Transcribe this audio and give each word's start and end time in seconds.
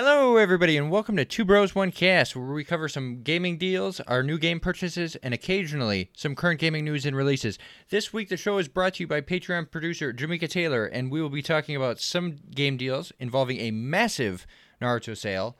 Hello, 0.00 0.36
everybody, 0.36 0.76
and 0.76 0.92
welcome 0.92 1.16
to 1.16 1.24
Two 1.24 1.44
Bros 1.44 1.74
One 1.74 1.90
Cast, 1.90 2.36
where 2.36 2.46
we 2.46 2.62
cover 2.62 2.88
some 2.88 3.24
gaming 3.24 3.58
deals, 3.58 3.98
our 4.02 4.22
new 4.22 4.38
game 4.38 4.60
purchases, 4.60 5.16
and 5.24 5.34
occasionally 5.34 6.12
some 6.16 6.36
current 6.36 6.60
gaming 6.60 6.84
news 6.84 7.04
and 7.04 7.16
releases. 7.16 7.58
This 7.90 8.12
week, 8.12 8.28
the 8.28 8.36
show 8.36 8.58
is 8.58 8.68
brought 8.68 8.94
to 8.94 9.02
you 9.02 9.08
by 9.08 9.22
Patreon 9.22 9.72
producer 9.72 10.12
Jamika 10.12 10.48
Taylor, 10.48 10.86
and 10.86 11.10
we 11.10 11.20
will 11.20 11.30
be 11.30 11.42
talking 11.42 11.74
about 11.74 11.98
some 11.98 12.36
game 12.54 12.76
deals 12.76 13.10
involving 13.18 13.58
a 13.58 13.72
massive 13.72 14.46
Naruto 14.80 15.16
sale. 15.16 15.56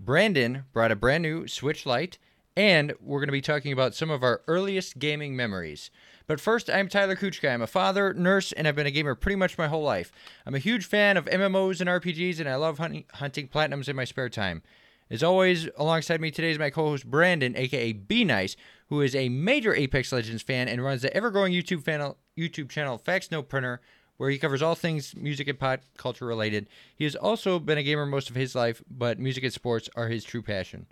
Brandon 0.00 0.64
brought 0.72 0.90
a 0.90 0.96
brand 0.96 1.22
new 1.22 1.46
Switch 1.46 1.84
Lite, 1.84 2.16
and 2.56 2.94
we're 3.02 3.20
going 3.20 3.28
to 3.28 3.32
be 3.32 3.42
talking 3.42 3.70
about 3.70 3.94
some 3.94 4.08
of 4.08 4.22
our 4.22 4.40
earliest 4.48 4.98
gaming 4.98 5.36
memories. 5.36 5.90
But 6.26 6.40
first, 6.40 6.70
I'm 6.70 6.88
Tyler 6.88 7.16
Kuchka. 7.16 7.52
I'm 7.52 7.60
a 7.60 7.66
father, 7.66 8.14
nurse, 8.14 8.52
and 8.52 8.66
I've 8.66 8.76
been 8.76 8.86
a 8.86 8.90
gamer 8.90 9.14
pretty 9.14 9.36
much 9.36 9.58
my 9.58 9.68
whole 9.68 9.82
life. 9.82 10.10
I'm 10.46 10.54
a 10.54 10.58
huge 10.58 10.86
fan 10.86 11.18
of 11.18 11.26
MMOs 11.26 11.80
and 11.80 11.90
RPGs, 11.90 12.40
and 12.40 12.48
I 12.48 12.54
love 12.54 12.78
hunting, 12.78 13.04
hunting 13.12 13.46
platinums 13.46 13.88
in 13.88 13.96
my 13.96 14.04
spare 14.04 14.30
time. 14.30 14.62
As 15.10 15.22
always, 15.22 15.68
alongside 15.76 16.22
me 16.22 16.30
today 16.30 16.50
is 16.50 16.58
my 16.58 16.70
co-host 16.70 17.10
Brandon, 17.10 17.54
aka 17.56 17.92
Be 17.92 18.24
Nice, 18.24 18.56
who 18.88 19.02
is 19.02 19.14
a 19.14 19.28
major 19.28 19.74
Apex 19.74 20.12
Legends 20.12 20.42
fan 20.42 20.66
and 20.66 20.82
runs 20.82 21.02
the 21.02 21.14
ever-growing 21.14 21.52
YouTube 21.52 21.84
channel, 21.84 22.16
YouTube 22.38 22.70
channel 22.70 22.96
Facts 22.96 23.30
No 23.30 23.42
Printer, 23.42 23.82
where 24.16 24.30
he 24.30 24.38
covers 24.38 24.62
all 24.62 24.74
things 24.74 25.14
music 25.14 25.46
and 25.46 25.58
pop 25.58 25.80
culture 25.98 26.24
related. 26.24 26.68
He 26.96 27.04
has 27.04 27.16
also 27.16 27.58
been 27.58 27.76
a 27.76 27.82
gamer 27.82 28.06
most 28.06 28.30
of 28.30 28.36
his 28.36 28.54
life, 28.54 28.82
but 28.90 29.18
music 29.18 29.44
and 29.44 29.52
sports 29.52 29.90
are 29.94 30.08
his 30.08 30.24
true 30.24 30.42
passion. 30.42 30.86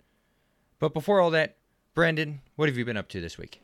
But 0.77 0.93
before 0.93 1.19
all 1.19 1.31
that, 1.31 1.57
Brandon, 1.95 2.41
what 2.55 2.69
have 2.69 2.77
you 2.77 2.85
been 2.85 2.97
up 2.97 3.09
to 3.09 3.21
this 3.21 3.39
week? 3.39 3.62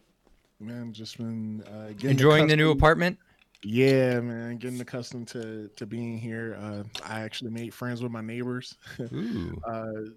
Man, 0.59 0.91
just 0.91 1.17
been 1.17 1.63
uh, 1.63 1.93
Enjoying 2.07 2.47
the 2.47 2.55
new 2.55 2.71
apartment? 2.71 3.17
Yeah, 3.63 4.19
man, 4.19 4.57
getting 4.57 4.79
accustomed 4.79 5.27
to 5.29 5.69
to 5.75 5.85
being 5.85 6.17
here. 6.17 6.57
Uh, 6.59 6.83
I 7.05 7.21
actually 7.21 7.51
made 7.51 7.73
friends 7.73 8.01
with 8.01 8.11
my 8.11 8.21
neighbors. 8.21 8.75
Ooh. 8.99 9.61
uh, 9.67 10.11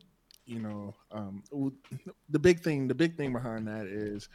you 0.44 0.58
know, 0.58 0.94
um, 1.12 1.42
the 2.30 2.38
big 2.38 2.60
thing, 2.60 2.88
the 2.88 2.94
big 2.94 3.16
thing 3.16 3.32
behind 3.32 3.66
that 3.68 3.86
is 3.86 4.28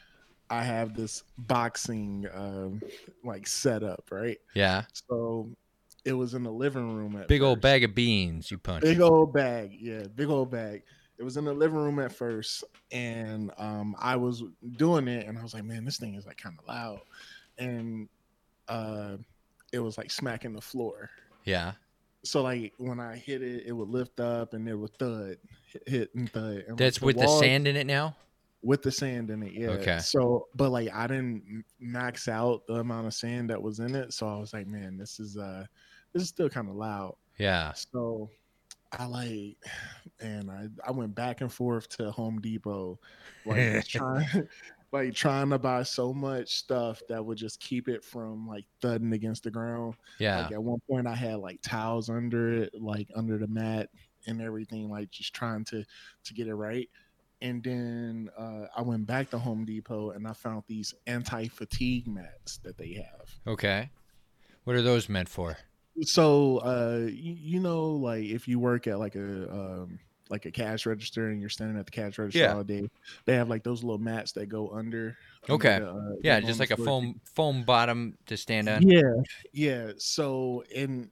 I 0.49 0.63
have 0.63 0.95
this 0.95 1.23
boxing 1.37 2.27
um, 2.33 2.81
like 3.23 3.47
setup, 3.47 4.05
right? 4.11 4.37
Yeah. 4.53 4.83
So 5.09 5.49
it 6.05 6.13
was 6.13 6.33
in 6.33 6.43
the 6.43 6.51
living 6.51 6.95
room 6.95 7.17
at 7.17 7.27
Big 7.27 7.41
old 7.41 7.59
bag 7.59 7.83
of 7.83 7.93
beans 7.93 8.49
you 8.49 8.57
punch. 8.57 8.83
Big 8.83 9.01
old 9.01 9.33
bag, 9.33 9.77
yeah, 9.79 10.03
big 10.15 10.29
old 10.29 10.51
bag. 10.51 10.83
It 11.17 11.23
was 11.23 11.37
in 11.37 11.45
the 11.45 11.53
living 11.53 11.77
room 11.79 11.99
at 11.99 12.11
first, 12.11 12.63
and 12.91 13.51
um, 13.57 13.95
I 13.99 14.15
was 14.15 14.43
doing 14.77 15.07
it, 15.07 15.25
and 15.27 15.37
I 15.37 15.43
was 15.43 15.53
like, 15.53 15.63
"Man, 15.63 15.83
this 15.83 15.97
thing 15.97 16.15
is 16.15 16.25
like 16.27 16.37
kind 16.37 16.57
of 16.59 16.67
loud," 16.67 17.01
and 17.57 18.07
uh, 18.67 19.17
it 19.71 19.79
was 19.79 19.97
like 19.97 20.11
smacking 20.11 20.53
the 20.53 20.61
floor. 20.61 21.09
Yeah. 21.43 21.73
So 22.23 22.43
like 22.43 22.73
when 22.77 22.99
I 22.99 23.15
hit 23.15 23.41
it, 23.41 23.63
it 23.65 23.71
would 23.71 23.89
lift 23.89 24.19
up, 24.19 24.53
and 24.53 24.67
it 24.67 24.75
would 24.75 24.95
thud, 24.97 25.37
hit, 25.87 26.13
and 26.13 26.31
thud. 26.31 26.65
And, 26.67 26.77
That's 26.77 27.01
with 27.01 27.17
the 27.17 27.25
walls- 27.25 27.39
sand 27.39 27.67
in 27.67 27.75
it 27.75 27.87
now? 27.87 28.15
with 28.63 28.81
the 28.81 28.91
sand 28.91 29.29
in 29.29 29.43
it. 29.43 29.53
Yeah. 29.53 29.69
Okay. 29.69 29.99
So, 29.99 30.47
but 30.55 30.71
like 30.71 30.89
I 30.93 31.07
didn't 31.07 31.63
max 31.79 32.27
out 32.27 32.65
the 32.67 32.75
amount 32.75 33.07
of 33.07 33.13
sand 33.13 33.49
that 33.49 33.61
was 33.61 33.79
in 33.79 33.95
it, 33.95 34.13
so 34.13 34.27
I 34.27 34.37
was 34.37 34.51
like, 34.51 34.67
"Man, 34.67 34.97
this 34.97 35.19
is 35.19 35.37
uh, 35.37 35.65
this 36.13 36.21
is 36.23 36.29
still 36.29 36.49
kind 36.49 36.67
of 36.67 36.75
loud." 36.75 37.15
Yeah. 37.37 37.71
So 37.73 38.29
I 38.91 39.05
like, 39.05 39.57
and 40.19 40.49
I 40.49 40.67
I 40.85 40.91
went 40.91 41.15
back 41.15 41.41
and 41.41 41.51
forth 41.51 41.89
to 41.97 42.11
Home 42.11 42.39
Depot, 42.39 42.99
like 43.45 43.85
trying, 43.87 44.47
like 44.91 45.13
trying 45.13 45.49
to 45.49 45.59
buy 45.59 45.83
so 45.83 46.13
much 46.13 46.55
stuff 46.55 47.01
that 47.09 47.23
would 47.23 47.37
just 47.37 47.59
keep 47.59 47.87
it 47.87 48.03
from 48.03 48.47
like 48.47 48.65
thudding 48.81 49.13
against 49.13 49.43
the 49.43 49.51
ground. 49.51 49.95
Yeah. 50.19 50.43
Like 50.43 50.51
at 50.53 50.63
one 50.63 50.79
point, 50.89 51.07
I 51.07 51.15
had 51.15 51.39
like 51.39 51.61
towels 51.61 52.09
under 52.09 52.63
it, 52.63 52.73
like 52.81 53.09
under 53.15 53.37
the 53.37 53.47
mat 53.47 53.89
and 54.25 54.41
everything, 54.41 54.89
like 54.89 55.11
just 55.11 55.33
trying 55.33 55.65
to 55.65 55.83
to 56.23 56.33
get 56.33 56.47
it 56.47 56.55
right. 56.55 56.89
And 57.39 57.63
then 57.63 58.29
uh, 58.35 58.65
I 58.75 58.81
went 58.81 59.05
back 59.05 59.29
to 59.29 59.37
Home 59.37 59.63
Depot 59.63 60.11
and 60.11 60.27
I 60.27 60.33
found 60.33 60.63
these 60.67 60.93
anti 61.05 61.47
fatigue 61.47 62.07
mats 62.07 62.57
that 62.63 62.77
they 62.77 62.93
have. 62.93 63.29
Okay. 63.45 63.91
What 64.63 64.75
are 64.75 64.81
those 64.81 65.07
meant 65.07 65.29
for? 65.29 65.57
So 66.01 66.57
uh 66.59 67.07
you, 67.09 67.33
you 67.33 67.59
know 67.59 67.85
like 67.91 68.23
if 68.25 68.47
you 68.47 68.59
work 68.59 68.87
at 68.87 68.99
like 68.99 69.15
a 69.15 69.51
um 69.51 69.99
like 70.29 70.45
a 70.45 70.51
cash 70.51 70.85
register 70.85 71.29
and 71.29 71.39
you're 71.39 71.49
standing 71.49 71.77
at 71.79 71.85
the 71.85 71.91
cash 71.91 72.19
register 72.19 72.39
Yeah. 72.39 72.55
all 72.55 72.63
day 72.63 72.87
they 73.25 73.33
have 73.35 73.49
like 73.49 73.63
those 73.63 73.83
little 73.83 73.97
mats 73.97 74.33
that 74.33 74.47
go 74.47 74.69
under 74.69 75.17
under 75.49 75.55
Okay. 75.55 75.79
the, 75.79 75.89
uh, 75.89 76.15
Yeah, 76.21 76.39
just 76.41 76.59
like 76.59 76.71
a 76.71 76.77
foam 76.77 77.21
foam 77.33 77.63
bottom 77.63 78.17
to 78.27 78.37
stand 78.37 78.67
on. 78.69 78.83
yeah 78.83 79.13
yeah 79.53 79.91
so 79.97 80.63
and 80.75 81.09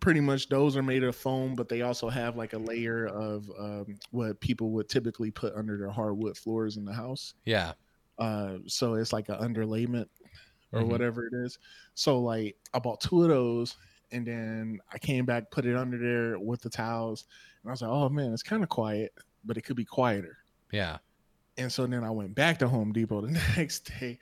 pretty 0.00 0.20
much 0.20 0.48
those 0.48 0.76
are 0.76 0.82
made 0.82 1.02
of 1.02 1.16
foam 1.16 1.54
but 1.56 1.68
they 1.68 1.82
also 1.82 2.08
have 2.08 2.36
like 2.36 2.52
a 2.52 2.58
layer 2.58 3.06
of 3.06 3.50
um 3.58 3.98
what 4.10 4.40
people 4.40 4.70
would 4.70 4.88
typically 4.88 5.30
put 5.30 5.54
under 5.54 5.76
their 5.78 5.90
hardwood 5.90 6.36
floors 6.38 6.76
in 6.76 6.84
the 6.84 6.92
house 6.92 7.34
Yeah. 7.44 7.72
uh 8.18 8.58
so 8.66 8.94
it's 8.94 9.12
like 9.12 9.28
an 9.28 9.36
underlayment 9.36 10.06
or 10.72 10.82
Mhm. 10.82 10.88
whatever 10.88 11.26
it 11.26 11.34
is 11.34 11.58
so 11.94 12.20
like 12.20 12.56
i 12.74 12.78
bought 12.78 13.00
two 13.00 13.22
of 13.22 13.28
those 13.28 13.76
and 14.12 14.26
then 14.26 14.78
i 14.92 14.98
came 14.98 15.24
back 15.24 15.50
put 15.50 15.66
it 15.66 15.76
under 15.76 15.98
there 15.98 16.38
with 16.38 16.60
the 16.62 16.70
towels 16.70 17.24
and 17.62 17.70
i 17.70 17.72
was 17.72 17.82
like 17.82 17.90
oh 17.90 18.08
man 18.08 18.32
it's 18.32 18.42
kind 18.42 18.62
of 18.62 18.68
quiet 18.68 19.12
but 19.44 19.56
it 19.56 19.62
could 19.62 19.76
be 19.76 19.84
quieter 19.84 20.36
Yeah. 20.72 20.98
and 21.58 21.70
so 21.72 21.86
then 21.86 22.04
i 22.04 22.10
went 22.10 22.34
back 22.34 22.58
to 22.60 22.68
home 22.68 22.92
depot 22.92 23.20
the 23.26 23.40
next 23.56 23.90
day 23.98 24.18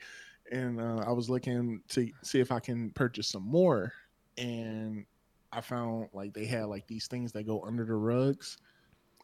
and 0.51 0.79
uh, 0.79 1.03
i 1.07 1.11
was 1.11 1.29
looking 1.29 1.81
to 1.89 2.09
see 2.23 2.39
if 2.39 2.51
i 2.51 2.59
can 2.59 2.89
purchase 2.91 3.27
some 3.29 3.43
more 3.43 3.91
and 4.37 5.05
i 5.51 5.61
found 5.61 6.09
like 6.13 6.33
they 6.33 6.45
had 6.45 6.65
like 6.65 6.87
these 6.87 7.07
things 7.07 7.31
that 7.31 7.45
go 7.45 7.61
under 7.63 7.85
the 7.85 7.93
rugs 7.93 8.57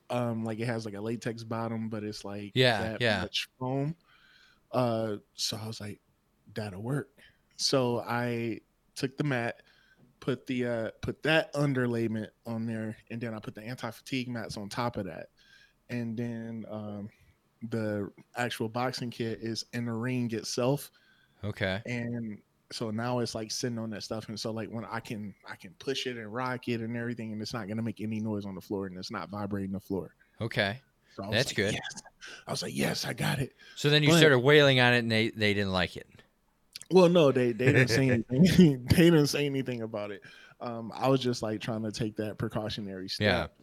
um 0.10 0.44
like 0.44 0.60
it 0.60 0.66
has 0.66 0.86
like 0.86 0.94
a 0.96 1.02
latex 1.02 1.44
bottom 1.44 1.90
but 1.90 2.04
it's 2.04 2.24
like 2.26 2.52
Yeah, 2.54 2.82
that 2.82 3.02
yeah. 3.02 3.22
much 3.22 3.48
foam 3.60 3.96
uh 4.72 5.18
so 5.36 5.58
i 5.62 5.68
was 5.68 5.80
like 5.82 6.00
that'll 6.54 6.82
work 6.82 7.10
so 7.58 8.00
i 8.08 8.60
took 8.96 9.16
the 9.18 9.24
mat 9.24 9.62
put 10.22 10.48
the 10.48 10.66
uh 10.66 10.90
put 11.02 11.22
that 11.24 11.52
underlayment 11.54 12.28
on 12.46 12.66
there 12.66 12.96
and 13.10 13.20
then 13.20 13.34
i 13.34 13.40
put 13.40 13.54
the 13.56 13.62
anti-fatigue 13.64 14.30
mats 14.30 14.56
on 14.56 14.70
top 14.70 14.96
of 14.96 15.06
that 15.06 15.28
and 15.90 16.16
then 16.16 16.64
um 16.70 17.10
the 17.70 18.10
actual 18.38 18.70
boxing 18.70 19.10
kit 19.10 19.40
is 19.42 19.66
in 19.74 19.86
the 19.86 19.92
ring 19.92 20.32
itself 20.32 20.90
Okay. 21.44 21.82
and 21.88 22.40
so 22.72 22.90
now 22.92 23.18
it's 23.20 23.34
like 23.36 23.52
sitting 23.52 23.78
on 23.80 23.90
that 23.90 24.04
stuff 24.04 24.30
and 24.30 24.40
so 24.40 24.52
like 24.52 24.70
when 24.70 24.86
i 24.86 25.00
can 25.00 25.34
i 25.50 25.56
can 25.56 25.72
push 25.80 26.06
it 26.08 26.16
and 26.18 26.32
rock 26.34 26.68
it 26.68 26.82
and 26.82 26.96
everything 26.96 27.34
and 27.34 27.42
it's 27.42 27.54
not 27.54 27.66
going 27.68 27.78
to 27.78 27.84
make 27.84 28.00
any 28.00 28.20
noise 28.20 28.46
on 28.46 28.56
the 28.56 28.62
floor 28.62 28.86
and 28.86 28.98
it's 28.98 29.12
not 29.12 29.30
vibrating 29.30 29.72
the 29.72 29.80
floor 29.80 30.14
Okay. 30.40 30.80
so 31.16 31.28
That's 31.32 31.50
like, 31.50 31.56
good. 31.56 31.74
yes. 31.74 32.02
i 32.48 32.52
was 32.52 32.62
like 32.62 32.76
yes 32.76 33.06
i 33.06 33.14
got 33.14 33.40
it 33.40 33.54
So 33.76 33.90
then 33.90 34.04
you 34.04 34.10
But- 34.10 34.20
started 34.20 34.40
wailing 34.40 34.80
on 34.80 34.94
it 34.94 35.00
and 35.00 35.12
they, 35.12 35.30
they 35.30 35.54
didn't 35.56 35.72
like 35.74 35.98
it. 35.98 36.08
Well 36.92 37.10
no 37.10 37.32
they 37.32 37.52
they 37.54 37.66
didn't 37.72 37.88
say 37.90 38.10
anything. 38.30 38.86
They 38.90 39.10
didn't 39.10 39.28
say 39.28 39.46
anything 39.46 39.82
about 39.82 40.12
it. 40.12 40.22
Um 40.60 40.92
i 40.96 41.08
was 41.08 41.20
just 41.20 41.42
like 41.42 41.60
trying 41.62 41.84
to 41.84 41.92
take 41.92 42.16
that 42.18 42.38
precautionary 42.38 43.10
step 43.10 43.54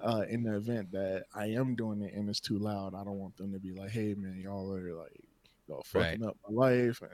uh 0.00 0.22
in 0.30 0.42
the 0.44 0.54
event 0.56 0.90
that 0.92 1.24
i 1.34 1.46
am 1.46 1.74
doing 1.74 2.00
it 2.02 2.14
and 2.14 2.28
it's 2.28 2.40
too 2.40 2.58
loud 2.58 2.94
i 2.94 3.02
don't 3.04 3.18
want 3.18 3.36
them 3.36 3.52
to 3.52 3.58
be 3.58 3.72
like 3.72 3.90
hey 3.90 4.14
man 4.14 4.38
y'all 4.40 4.72
are 4.72 4.94
like 4.94 5.20
y'all 5.66 5.82
fucking 5.84 6.24
up 6.24 6.36
my 6.48 6.66
life 6.68 7.02
and 7.02 7.10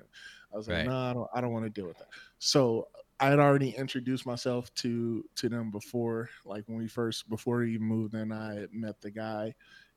i 0.52 0.56
was 0.56 0.68
like 0.68 0.76
Right. 0.78 0.86
no 0.86 0.96
i 0.96 1.12
don't 1.14 1.28
i 1.34 1.40
don't 1.40 1.52
want 1.52 1.64
to 1.64 1.70
deal 1.70 1.86
with 1.86 1.96
that. 1.98 2.08
So 2.38 2.88
i 3.18 3.28
had 3.30 3.38
already 3.40 3.70
introduced 3.70 4.26
myself 4.26 4.72
to 4.74 5.24
to 5.36 5.48
them 5.48 5.70
before 5.70 6.28
like 6.44 6.62
when 6.66 6.76
we 6.78 6.86
first 6.86 7.28
before 7.30 7.58
we 7.58 7.78
moved 7.78 8.14
in 8.14 8.30
i 8.32 8.66
met 8.70 9.00
the 9.00 9.10
guy 9.10 9.54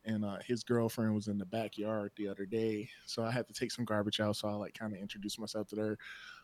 and 0.07 0.25
uh, 0.25 0.39
his 0.45 0.63
girlfriend 0.63 1.13
was 1.15 1.27
in 1.27 1.37
the 1.37 1.45
backyard 1.45 2.11
the 2.17 2.27
other 2.27 2.45
day 2.47 2.89
so 3.05 3.23
i 3.23 3.31
had 3.31 3.47
to 3.47 3.53
take 3.53 3.71
some 3.71 3.85
garbage 3.85 4.19
out 4.21 4.35
so 4.35 4.47
i 4.49 4.53
like 4.53 4.73
kind 4.73 4.93
of 4.93 4.99
introduced 4.99 5.39
myself 5.39 5.67
to 5.67 5.75
her 5.77 5.99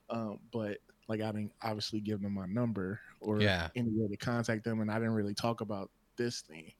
um, 0.09 0.39
but 0.51 0.79
like 1.07 1.21
i 1.21 1.31
didn't 1.31 1.53
obviously 1.63 2.01
give 2.01 2.21
them 2.21 2.33
my 2.33 2.45
number 2.47 2.99
or 3.21 3.39
Yeah. 3.41 3.69
any 3.75 3.89
way 3.91 4.07
to 4.09 4.17
contact 4.17 4.63
them 4.63 4.81
and 4.81 4.91
i 4.91 4.95
didn't 4.95 5.13
really 5.15 5.35
talk 5.35 5.61
about 5.61 5.91
this 6.17 6.41
thing 6.41 6.71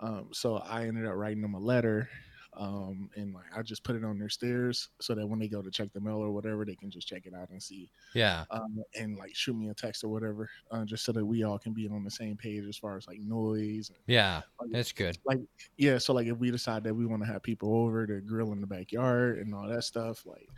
um, 0.00 0.28
so 0.32 0.56
i 0.58 0.86
ended 0.86 1.06
up 1.06 1.14
writing 1.14 1.42
them 1.42 1.54
a 1.54 1.60
letter 1.60 2.08
um, 2.56 3.10
and 3.16 3.34
like 3.34 3.46
i 3.56 3.62
just 3.62 3.82
put 3.84 3.96
it 3.96 4.04
on 4.04 4.18
their 4.18 4.28
stairs 4.28 4.90
so 5.00 5.14
that 5.14 5.26
when 5.26 5.38
they 5.38 5.48
go 5.48 5.62
to 5.62 5.70
check 5.70 5.92
the 5.92 6.00
mail 6.00 6.16
or 6.16 6.30
whatever 6.32 6.64
they 6.64 6.76
can 6.76 6.90
just 6.90 7.06
check 7.08 7.26
it 7.26 7.34
out 7.34 7.50
and 7.50 7.62
see 7.62 7.90
Yeah. 8.14 8.44
um, 8.50 8.82
and 8.98 9.16
like 9.16 9.34
shoot 9.34 9.54
me 9.56 9.68
a 9.70 9.74
text 9.74 10.04
or 10.04 10.08
whatever 10.08 10.48
uh, 10.70 10.84
just 10.84 11.04
so 11.04 11.12
that 11.12 11.24
we 11.24 11.42
all 11.44 11.58
can 11.58 11.72
be 11.72 11.88
on 11.88 12.04
the 12.04 12.10
same 12.10 12.36
page 12.36 12.64
as 12.66 12.76
far 12.76 12.96
as 12.96 13.06
like 13.08 13.20
noise 13.20 13.90
and 13.90 13.98
Yeah. 14.06 14.42
like, 14.60 14.70
That's 14.72 14.92
good. 14.92 15.16
like 15.24 15.40
yeah 15.76 15.98
so 15.98 16.12
like 16.12 16.26
if 16.26 16.38
we 16.38 16.50
decide 16.50 16.84
that 16.84 16.94
we 16.94 17.06
want 17.06 17.22
to 17.22 17.26
have 17.32 17.42
people 17.42 17.74
over 17.76 18.06
to 18.06 18.20
grill 18.20 18.52
in 18.52 18.60
the 18.60 18.66
backyard 18.66 19.38
and 19.38 19.54
all 19.54 19.68
that 19.68 19.84
stuff 19.84 20.24
like 20.26 20.48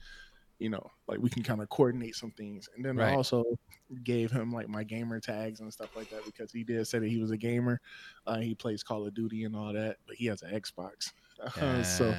you 0.59 0.71
know 0.71 0.91
like 1.07 1.19
we 1.21 1.29
can 1.29 1.43
kind 1.43 1.61
of 1.61 1.69
coordinate 1.69 2.15
some 2.15 2.31
things 2.31 2.69
and 2.75 2.85
then 2.85 2.97
Right. 2.97 3.13
i 3.13 3.15
also 3.15 3.45
gave 4.05 4.31
him 4.31 4.51
like 4.51 4.69
my 4.69 4.83
gamer 4.85 5.21
tags 5.21 5.61
and 5.61 5.71
stuff 5.73 5.95
like 5.95 6.09
that 6.11 6.25
because 6.25 6.51
he 6.51 6.65
did 6.65 6.87
say 6.87 6.99
that 6.99 7.09
he 7.11 7.19
was 7.19 7.31
a 7.31 7.37
gamer 7.37 7.81
uh, 8.27 8.39
he 8.39 8.55
plays 8.55 8.83
call 8.83 9.07
of 9.07 9.13
duty 9.15 9.45
and 9.45 9.55
all 9.55 9.73
that 9.75 9.99
but 10.07 10.17
he 10.17 10.25
has 10.27 10.41
an 10.43 10.59
xbox 10.61 11.13
uh, 11.61 11.83
so 11.83 12.15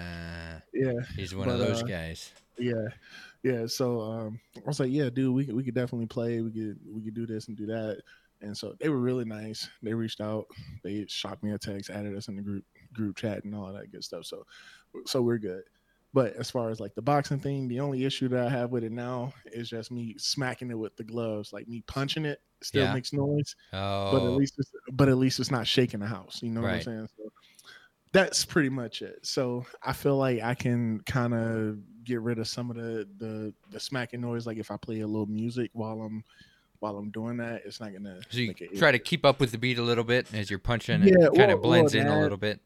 yeah 0.73 0.93
he's 1.15 1.33
one 1.35 1.49
of 1.49 1.59
those 1.59 1.81
uh, 1.81 1.85
guys. 1.85 2.31
yeah 2.59 2.87
yeah 3.43 3.65
so 3.65 4.01
um 4.01 4.39
i 4.57 4.61
was 4.67 4.79
like 4.79 4.91
yeah 4.91 5.09
dude 5.09 5.33
we, 5.33 5.45
could- 5.45 5.55
we 5.55 5.63
could 5.63 5.75
definitely 5.75 6.05
play 6.07 6.41
we 6.41 6.51
could 6.51 6.77
we 6.91 7.01
could 7.01 7.13
do 7.13 7.25
this 7.25 7.47
and 7.47 7.57
do 7.57 7.65
that 7.65 7.99
and 8.41 8.55
so 8.55 8.75
they 8.79 8.87
were 8.89 8.99
really 8.99 9.25
nice. 9.25 9.67
They 9.81 9.95
reached 9.95 10.21
out, 10.21 10.45
they 10.83 11.05
shot 11.07 11.41
me 11.41 11.53
a 11.53 11.57
text, 11.57 11.89
added 11.89 12.15
us 12.15 12.27
in 12.27 12.35
the 12.35 12.43
group 12.43 12.63
group 12.93 13.15
chat, 13.17 13.43
and 13.43 13.55
all 13.55 13.73
that 13.73 13.91
good 13.91 14.03
stuff. 14.03 14.25
So, 14.25 14.45
so 15.07 15.23
we're 15.23 15.39
good. 15.39 15.63
But 16.13 16.33
as 16.35 16.51
far 16.51 16.69
as 16.69 16.79
like 16.79 16.93
the 16.93 17.01
boxing 17.01 17.39
thing, 17.39 17.67
the 17.67 17.79
only 17.79 18.05
issue 18.05 18.27
that 18.27 18.45
I 18.45 18.49
have 18.51 18.69
with 18.69 18.83
it 18.83 18.91
now 18.91 19.33
is 19.47 19.71
just 19.71 19.89
me 19.89 20.13
smacking 20.19 20.69
it 20.69 20.77
with 20.77 20.95
the 20.97 21.03
gloves. 21.03 21.51
Like 21.51 21.67
me 21.67 21.81
punching 21.87 22.25
it 22.25 22.39
still 22.61 22.83
Yeah. 22.83 22.93
makes 22.93 23.11
noise, 23.11 23.55
Oh, 23.73 24.11
but 24.11 24.21
at 24.23 24.33
least 24.33 24.53
it's, 24.59 24.69
but 24.91 25.09
at 25.09 25.17
least 25.17 25.39
it's 25.39 25.49
not 25.49 25.65
shaking 25.65 26.01
the 26.01 26.05
house. 26.05 26.39
You 26.43 26.51
know 26.51 26.61
what 26.61 26.67
I'm 26.73 26.81
saying? 26.83 27.07
That's 28.12 28.45
pretty 28.45 28.69
much 28.69 29.01
it. 29.01 29.25
So 29.25 29.65
I 29.83 29.94
feel 29.94 30.18
like 30.18 30.42
I 30.42 30.56
can 30.56 31.01
kind 31.01 31.33
of 31.33 31.77
get 32.04 32.21
rid 32.21 32.39
of 32.39 32.48
some 32.48 32.69
of 32.69 32.77
the 32.77 33.07
the 33.18 33.54
the 33.71 33.80
smacking 33.80 34.21
noise. 34.21 34.48
Like 34.48 34.57
if 34.57 34.71
I 34.71 34.77
play 34.77 35.01
a 35.01 35.07
little 35.07 35.25
music 35.25 35.71
while 35.74 36.01
I'm 36.01 36.24
while 36.80 36.98
I'm 36.98 37.09
doing 37.12 37.38
that, 37.38 37.63
it's 37.65 37.80
not 37.80 37.92
gonna 37.94 38.19
so 38.30 38.38
you 38.39 38.54
try 38.77 38.92
to 38.92 39.00
keep 39.00 39.25
up 39.25 39.39
with 39.39 39.51
the 39.51 39.57
beat 39.57 39.77
a 39.77 39.83
little 39.83 40.04
bit 40.04 40.33
as 40.33 40.50
you're 40.50 40.59
punching. 40.59 41.01
Yeah, 41.04 41.27
it 41.27 41.36
kind 41.36 41.51
of 41.51 41.62
blends 41.62 41.94
in 41.95 42.07
a 42.07 42.21
little 42.21 42.38
bit. 42.38 42.62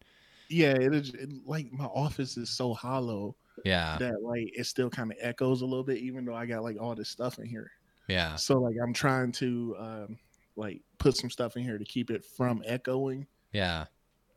yeah, 0.49 0.71
it 0.73 0.93
is 0.93 1.13
it, 1.13 1.29
like 1.45 1.71
my 1.71 1.85
office 1.85 2.37
is 2.37 2.49
so 2.49 2.73
hollow 2.73 3.35
Yeah, 3.65 3.97
that 3.99 4.21
like 4.21 4.51
it 4.55 4.65
still 4.65 4.89
kind 4.89 5.11
of 5.11 5.17
echoes 5.21 5.61
a 5.61 5.65
little 5.65 5.83
bit, 5.83 5.97
even 5.99 6.25
though 6.25 6.35
I 6.35 6.45
got 6.45 6.63
like 6.63 6.77
all 6.79 6.93
this 6.95 7.09
stuff 7.09 7.39
in 7.39 7.45
here. 7.45 7.71
yeah, 8.07 8.35
So 8.35 8.59
like 8.59 8.75
I'm 8.81 8.93
trying 8.93 9.31
to 9.33 9.75
um 9.79 10.19
like 10.55 10.81
put 10.97 11.15
some 11.17 11.29
stuff 11.29 11.55
in 11.57 11.63
here 11.63 11.77
to 11.77 11.85
keep 11.85 12.11
it 12.11 12.23
from 12.25 12.61
echoing, 12.65 13.25
yeah, 13.53 13.85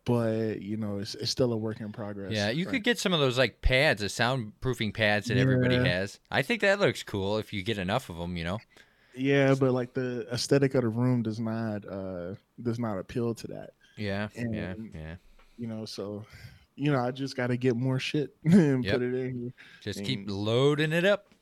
but 0.05 0.61
you 0.61 0.77
know 0.77 0.99
it's 0.99 1.15
it's 1.15 1.31
still 1.31 1.53
a 1.53 1.57
work 1.57 1.81
in 1.81 1.93
progress. 1.93 2.33
yeah. 2.33 2.51
You 2.51 2.65
Right. 2.67 2.73
could 2.75 2.85
get 2.85 2.99
some 2.99 3.13
of 3.13 3.21
those 3.21 3.39
like 3.39 3.63
pads, 3.63 4.01
the 4.03 4.09
soundproofing 4.09 4.93
pads 4.95 5.29
that 5.29 5.37
everybody 5.39 5.77
has. 5.77 6.21
I 6.31 6.43
think 6.43 6.61
that 6.63 6.81
looks 6.81 7.03
cool 7.03 7.39
if 7.39 7.53
you 7.53 7.63
get 7.63 7.79
enough 7.79 8.09
of 8.11 8.17
them. 8.17 8.37
You 8.37 8.45
know. 8.45 8.59
Yeah, 9.17 9.55
but 9.55 9.73
like 9.73 9.95
the 9.95 10.27
aesthetic 10.33 10.75
of 10.75 10.83
the 10.83 10.89
room 10.89 11.23
does 11.23 11.39
not 11.41 11.87
uh 11.89 12.35
does 12.63 12.79
not 12.79 12.99
appeal 12.99 13.35
to 13.35 13.47
that. 13.49 13.71
Yeah, 13.97 14.29
yeah, 14.35 14.43
And- 14.73 14.91
yeah. 14.95 15.15
You 15.57 15.69
know, 15.69 15.85
so 15.85 16.25
you 16.77 16.91
know, 16.91 16.99
I 16.99 17.13
just 17.13 17.37
gotta 17.37 17.57
get 17.57 17.77
more 17.77 18.01
shit 18.01 18.35
and 18.45 18.85
Yep. 18.85 18.93
put 18.93 19.03
it 19.03 19.15
in 19.15 19.41
here. 19.41 19.53
Just 19.81 20.05
keep 20.05 20.25
loading 20.29 20.93
it 20.93 21.05
up. 21.05 21.33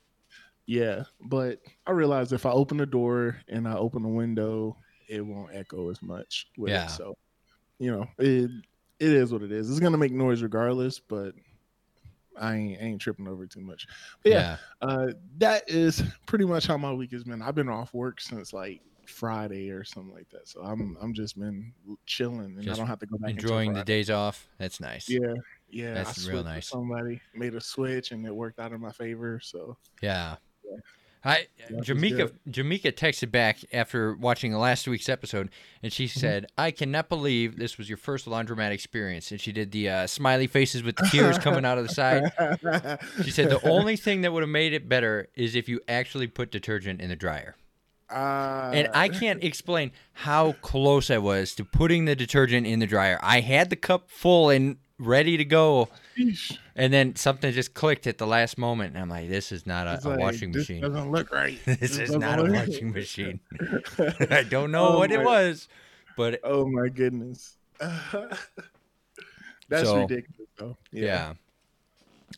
Yeah. 0.66 1.04
But 1.20 1.60
I 1.86 1.92
realized 1.92 2.32
if 2.34 2.44
I 2.46 2.50
open 2.50 2.76
the 2.76 2.86
door 2.86 3.38
and 3.48 3.66
I 3.66 3.74
open 3.74 4.02
the 4.02 4.08
window, 4.10 4.76
it 5.08 5.24
won't 5.24 5.54
echo 5.54 5.90
as 5.90 6.02
much 6.02 6.48
with 6.58 6.70
Yeah. 6.72 6.84
it. 6.84 6.90
So 6.90 7.16
you 7.82 7.90
know, 7.90 8.06
it 8.18 8.48
it 9.00 9.12
is 9.12 9.32
what 9.32 9.42
it 9.42 9.50
is. 9.50 9.68
It's 9.68 9.80
gonna 9.80 9.98
make 9.98 10.12
noise 10.12 10.40
regardless, 10.40 11.00
but 11.00 11.34
I 12.38 12.54
ain't, 12.54 12.80
ain't 12.80 13.00
tripping 13.00 13.26
over 13.26 13.44
too 13.46 13.60
much. 13.60 13.88
But 14.22 14.32
yeah, 14.32 14.56
yeah. 14.80 14.88
uh, 14.88 15.12
that 15.38 15.68
is 15.68 16.00
pretty 16.26 16.44
much 16.44 16.66
how 16.66 16.76
my 16.76 16.92
week 16.92 17.10
has 17.10 17.24
been. 17.24 17.42
I've 17.42 17.56
been 17.56 17.68
off 17.68 17.92
work 17.92 18.20
since 18.20 18.52
like 18.52 18.80
Friday 19.06 19.70
or 19.70 19.82
something 19.82 20.14
like 20.14 20.30
that. 20.30 20.46
So 20.46 20.62
I'm 20.62 20.96
I'm 21.02 21.12
just 21.12 21.36
been 21.36 21.72
chilling 22.06 22.40
and 22.40 22.62
Just 22.62 22.78
I 22.78 22.80
don't 22.80 22.86
have 22.86 23.00
to 23.00 23.06
go 23.06 23.18
back 23.18 23.30
enjoying 23.30 23.72
the 23.72 23.82
days 23.82 24.10
off. 24.10 24.46
That's 24.58 24.78
nice. 24.78 25.08
Yeah, 25.08 25.34
yeah. 25.68 25.94
That's 25.94 26.28
I 26.28 26.32
real 26.32 26.44
nice. 26.44 26.68
Somebody 26.68 27.20
made 27.34 27.56
a 27.56 27.60
switch 27.60 28.12
and 28.12 28.24
it 28.24 28.34
worked 28.34 28.60
out 28.60 28.70
in 28.70 28.80
my 28.80 28.92
favor. 28.92 29.40
So 29.42 29.76
Yeah. 30.00 30.36
Yeah. 30.64 30.76
I 31.24 31.46
is 31.68 31.86
Jamika. 31.86 32.32
Jamika 32.50 32.92
texted 32.92 33.30
back 33.30 33.58
after 33.72 34.14
watching 34.14 34.52
last 34.56 34.88
week's 34.88 35.08
episode, 35.08 35.50
and 35.82 35.92
she 35.92 36.06
Mm-hmm. 36.06 36.18
said, 36.20 36.46
"I 36.58 36.70
cannot 36.72 37.08
believe 37.08 37.58
this 37.58 37.78
was 37.78 37.88
your 37.88 37.98
first 37.98 38.26
laundromat 38.26 38.70
experience." 38.72 39.30
And 39.30 39.40
she 39.40 39.52
did 39.52 39.70
the 39.70 39.88
uh, 39.88 40.06
smiley 40.06 40.46
faces 40.48 40.82
with 40.82 40.96
the 40.96 41.06
tears 41.12 41.38
coming 41.38 41.64
out 41.64 41.78
of 41.78 41.86
the 41.86 41.94
side. 41.94 42.32
She 43.24 43.30
said 43.30 43.50
the 43.50 43.60
only 43.68 43.96
thing 43.96 44.22
that 44.22 44.32
would 44.32 44.42
have 44.42 44.50
made 44.50 44.72
it 44.72 44.88
better 44.88 45.28
is 45.36 45.54
if 45.54 45.68
you 45.68 45.80
actually 45.86 46.26
put 46.26 46.50
detergent 46.50 47.00
in 47.00 47.08
the 47.08 47.16
dryer. 47.16 47.54
uh, 48.10 48.70
And 48.74 48.88
I 48.92 49.08
can't 49.08 49.44
explain 49.44 49.92
how 50.12 50.52
close 50.60 51.08
I 51.10 51.18
was 51.18 51.54
to 51.54 51.64
putting 51.64 52.04
the 52.04 52.16
detergent 52.16 52.66
in 52.66 52.80
the 52.80 52.86
dryer. 52.86 53.18
I 53.22 53.40
had 53.40 53.70
the 53.70 53.76
cup 53.76 54.10
full 54.10 54.50
and 54.50 54.76
ready 55.02 55.36
to 55.36 55.44
go, 55.44 55.88
and 56.76 56.92
then 56.92 57.16
something 57.16 57.52
just 57.52 57.74
clicked 57.74 58.06
at 58.06 58.18
the 58.18 58.26
last 58.26 58.56
moment, 58.58 58.94
and 58.94 59.02
I'm 59.02 59.08
like, 59.08 59.28
"This 59.28 59.52
is 59.52 59.66
not 59.66 59.86
a, 59.86 60.00
a 60.06 60.08
like, 60.10 60.18
washing 60.18 60.52
this 60.52 60.68
machine. 60.68 60.80
Doesn't 60.80 61.10
look 61.10 61.32
right. 61.32 61.58
this 61.64 61.98
is 61.98 62.10
doesn't 62.10 62.22
a 62.22 62.44
washing 62.52 62.92
machine." 62.92 63.40
I 64.30 64.42
don't 64.42 64.70
know 64.70 64.94
Oh 64.94 64.98
what 64.98 65.12
it 65.12 65.22
was, 65.22 65.68
but 66.16 66.40
oh 66.44 66.66
my 66.66 66.88
goodness. 66.88 67.56
That's 69.68 69.88
So, 69.88 70.00
ridiculous 70.02 70.50
though. 70.56 70.76
yeah. 70.90 71.34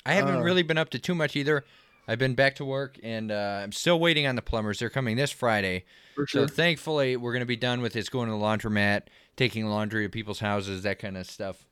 I 0.06 0.14
haven't 0.14 0.36
Uh, 0.36 0.42
really 0.42 0.62
been 0.62 0.78
up 0.78 0.90
to 0.90 0.98
too 0.98 1.14
much 1.14 1.36
either. 1.36 1.64
I've 2.06 2.18
been 2.18 2.34
back 2.34 2.56
to 2.56 2.64
work, 2.64 2.98
and 3.02 3.30
uh, 3.32 3.60
I'm 3.62 3.72
still 3.72 3.98
waiting 3.98 4.26
on 4.26 4.36
the 4.36 4.42
plumbers. 4.42 4.78
They're 4.78 4.90
coming 4.90 5.16
this 5.16 5.30
Friday. 5.30 5.84
for 6.14 6.26
So 6.26 6.46
sure. 6.46 6.48
thankfully, 6.48 7.16
we're 7.16 7.32
gonna 7.32 7.46
be 7.46 7.56
done 7.56 7.80
with 7.80 7.92
this 7.94 8.08
going 8.08 8.28
to 8.28 8.32
the 8.34 8.38
laundromat, 8.38 9.04
taking 9.36 9.66
laundry 9.66 10.04
to 10.04 10.10
people's 10.10 10.40
houses, 10.40 10.82
that 10.82 10.98
kind 10.98 11.16
of 11.16 11.26
stuff. 11.26 11.64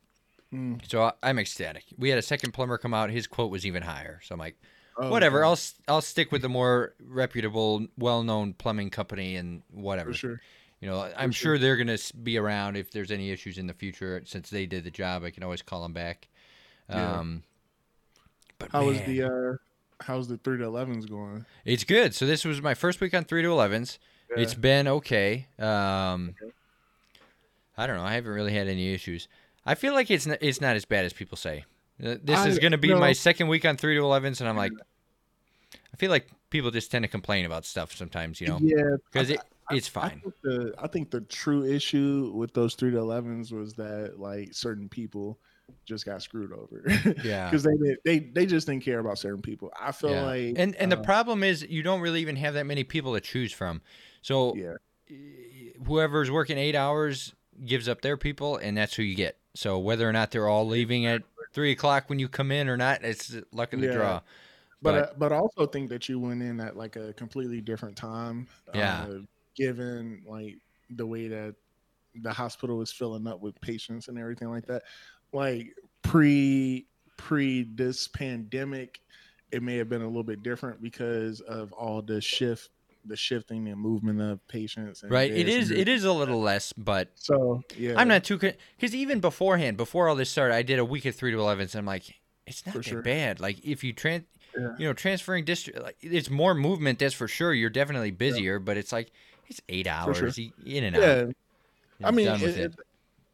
Mm. 0.53 0.87
So 0.89 1.03
I- 1.03 1.13
I'm 1.23 1.39
ecstatic. 1.39 1.85
We 1.97 2.09
had 2.09 2.19
a 2.19 2.21
second 2.21 2.51
plumber 2.53 2.77
come 2.77 2.93
out. 2.93 3.09
His 3.09 3.25
quote 3.27 3.49
was 3.51 3.65
even 3.65 3.81
higher. 3.83 4.19
So 4.23 4.33
I'm 4.33 4.39
like, 4.39 4.55
Oh, 4.95 5.09
whatever. 5.09 5.43
okay. 5.43 5.49
I'll 5.87 5.95
I'll 5.95 6.01
stick 6.01 6.31
with 6.31 6.43
the 6.43 6.49
more 6.49 6.93
reputable, 7.03 7.87
well-known 7.97 8.53
plumbing 8.53 8.91
company 8.91 9.35
and 9.37 9.63
whatever. 9.71 10.11
for 10.11 10.17
sure. 10.17 10.41
You 10.81 10.89
know, 10.89 11.11
I'm 11.17 11.31
sure. 11.31 11.53
sure 11.53 11.57
they're 11.57 11.77
gonna 11.77 11.97
be 12.21 12.37
around 12.37 12.75
if 12.77 12.91
there's 12.91 13.09
any 13.09 13.31
issues 13.31 13.57
in 13.57 13.65
the 13.67 13.73
future. 13.73 14.21
Since 14.25 14.49
they 14.51 14.65
did 14.67 14.83
the 14.83 14.91
job, 14.91 15.23
I 15.23 15.31
can 15.31 15.41
always 15.43 15.61
call 15.63 15.81
them 15.81 15.93
back. 15.93 16.27
Yeah. 16.89 17.19
Um, 17.19 17.43
but 18.59 18.69
How 18.71 18.85
was 18.85 18.97
man, 18.97 19.09
the 19.09 19.23
uh 19.23 19.57
how's 20.03 20.27
the 20.27 20.37
three 20.37 20.57
to 20.59 20.65
elevens 20.65 21.05
going? 21.07 21.45
It's 21.65 21.83
good. 21.85 22.13
So 22.13 22.25
this 22.27 22.45
was 22.45 22.61
my 22.61 22.73
first 22.75 23.01
week 23.01 23.13
on 23.15 23.23
three 23.23 23.41
to 23.41 23.47
elevens. 23.51 23.97
It's 24.35 24.53
been 24.55 24.87
okay. 24.87 25.47
Um, 25.57 26.35
Okay. 26.41 26.51
I 27.77 27.87
don't 27.87 27.97
know. 27.97 28.03
I 28.03 28.13
haven't 28.13 28.31
really 28.31 28.53
had 28.53 28.67
any 28.67 28.93
issues. 28.93 29.27
I 29.65 29.75
feel 29.75 29.93
like 29.93 30.11
it's 30.11 30.25
not, 30.25 30.37
it's 30.41 30.59
not 30.61 30.75
as 30.75 30.85
bad 30.85 31.05
as 31.05 31.13
people 31.13 31.37
say. 31.37 31.65
Uh, 32.03 32.15
This 32.23 32.39
I- 32.39 32.47
is 32.47 32.59
going 32.59 32.71
to 32.71 32.77
be 32.77 32.89
no. 32.89 32.99
my 32.99 33.13
second 33.13 33.47
week 33.47 33.65
on 33.65 33.77
three 33.77 33.95
to 33.95 34.01
elevens, 34.01 34.41
and 34.41 34.49
I'm 34.49 34.57
like, 34.57 34.71
I 35.93 35.97
feel 35.97 36.09
like 36.11 36.27
people 36.49 36.71
just 36.71 36.91
tend 36.91 37.03
to 37.03 37.07
complain 37.09 37.45
about 37.45 37.65
stuff 37.65 37.95
sometimes, 37.95 38.41
you 38.41 38.47
know, 38.47 38.59
yeah, 38.61 38.95
because 39.11 39.29
it 39.29 39.39
it's 39.71 39.87
I 39.89 39.91
fine. 40.09 40.21
think 40.21 40.33
the 40.43 40.73
I 40.79 40.87
think 40.87 41.11
the 41.11 41.21
true 41.21 41.63
issue 41.65 42.31
with 42.35 42.53
those 42.53 42.75
three 42.75 42.91
to 42.91 42.97
elevens 42.97 43.51
was 43.51 43.73
that 43.75 44.19
like 44.19 44.53
certain 44.53 44.89
people 44.89 45.37
just 45.85 46.05
got 46.05 46.21
screwed 46.21 46.51
over. 46.51 46.83
Yeah. 47.23 47.45
because 47.49 47.63
they, 47.63 47.95
they 48.03 48.19
they 48.19 48.45
just 48.45 48.67
didn't 48.67 48.83
care 48.83 48.99
about 48.99 49.17
certain 49.19 49.41
people. 49.41 49.71
I 49.79 49.91
feel 49.91 50.09
Yeah. 50.11 50.23
like 50.23 50.53
and 50.57 50.75
and 50.75 50.91
the 50.91 50.99
uh, 50.99 51.03
problem 51.03 51.43
is 51.43 51.61
you 51.69 51.83
don't 51.83 52.01
really 52.01 52.21
even 52.21 52.35
have 52.37 52.55
that 52.55 52.65
many 52.65 52.83
people 52.83 53.13
to 53.13 53.21
choose 53.21 53.53
from. 53.53 53.81
So 54.21 54.55
yeah, 54.55 54.73
whoever's 55.85 56.29
working 56.31 56.57
eight 56.57 56.75
hours 56.75 57.33
gives 57.65 57.87
up 57.87 58.01
their 58.01 58.17
people, 58.17 58.57
and 58.57 58.77
that's 58.77 58.93
who 58.95 59.03
you 59.03 59.15
get. 59.15 59.37
So 59.55 59.77
whether 59.79 60.07
or 60.07 60.11
not 60.13 60.31
they're 60.31 60.47
all 60.47 60.67
leaving 60.67 61.05
at 61.05 61.21
three 61.53 61.71
o'clock 61.71 62.09
when 62.09 62.19
you 62.19 62.27
come 62.27 62.51
in 62.51 62.67
or 62.67 62.77
not, 62.77 63.03
it's 63.03 63.35
luck 63.51 63.73
of 63.73 63.81
the 63.81 63.87
Yeah. 63.87 63.93
draw. 63.93 64.21
but 64.81 64.91
But- 64.91 65.09
uh, 65.09 65.13
but 65.17 65.31
also 65.31 65.65
think 65.65 65.89
that 65.89 66.09
you 66.09 66.19
went 66.19 66.41
in 66.43 66.59
at 66.59 66.75
like 66.75 66.95
a 66.97 67.13
completely 67.13 67.61
different 67.61 67.95
time. 67.95 68.47
Yeah. 68.73 69.05
uh, 69.09 69.19
given 69.55 70.23
like 70.25 70.57
the 70.89 71.05
way 71.05 71.27
that 71.27 71.55
the 72.15 72.33
hospital 72.33 72.81
is 72.81 72.91
filling 72.91 73.25
up 73.27 73.39
with 73.39 73.59
patients 73.61 74.07
and 74.07 74.17
everything 74.17 74.49
like 74.49 74.65
that. 74.65 74.83
Like 75.31 75.75
pre 76.01 76.85
pre 77.17 77.63
this 77.75 78.07
pandemic, 78.07 78.99
it 79.51 79.61
may 79.63 79.77
have 79.77 79.87
been 79.89 80.01
a 80.01 80.07
little 80.07 80.23
bit 80.23 80.43
different 80.43 80.81
because 80.81 81.39
of 81.41 81.71
all 81.73 82.01
the 82.01 82.19
shift, 82.19 82.69
the 83.05 83.15
shifting 83.17 83.67
and 83.67 83.79
movement 83.79 84.21
of 84.21 84.45
patients. 84.47 85.03
And 85.03 85.11
Right? 85.11 85.31
It 85.31 85.47
is. 85.49 85.69
And 85.71 85.79
it 85.79 85.87
is 85.87 86.03
a 86.03 86.11
little 86.13 86.39
less, 86.41 86.73
but 86.73 87.09
So 87.15 87.61
yeah, 87.77 87.93
I'm 87.97 88.07
not 88.07 88.23
too 88.23 88.37
because 88.37 88.95
even 88.95 89.19
beforehand, 89.19 89.77
before 89.77 90.07
all 90.09 90.15
this 90.15 90.29
started, 90.29 90.55
I 90.55 90.61
did 90.61 90.79
a 90.79 90.85
week 90.85 91.05
of 91.05 91.15
three 91.15 91.31
to 91.31 91.39
elevens. 91.39 91.75
And 91.75 91.79
I'm 91.79 91.85
like, 91.85 92.15
it's 92.47 92.65
not 92.65 92.73
For 92.73 92.79
that 92.79 92.85
sure. 92.85 93.01
bad. 93.01 93.39
Like 93.39 93.63
if 93.65 93.83
you 93.83 93.93
trans, 93.93 94.23
Yeah. 94.57 94.75
you 94.77 94.87
know, 94.87 94.93
transferring 94.93 95.45
district, 95.45 95.81
like, 95.81 95.97
it's 96.01 96.29
more 96.29 96.53
movement. 96.53 96.99
That's 96.99 97.13
for 97.13 97.27
sure. 97.27 97.53
You're 97.53 97.69
definitely 97.69 98.11
busier, 98.11 98.59
but 98.59 98.77
it's 98.77 98.91
like 98.91 99.11
it's 99.47 99.61
eight 99.69 99.87
hours 99.87 100.17
sure. 100.17 100.29
in 100.65 100.83
and 100.85 100.95
out. 100.95 101.01
Yeah, 101.01 101.23
out. 101.23 101.33
I 102.03 102.11
mean, 102.11 102.27
it, 102.27 102.41
it- 102.57 102.75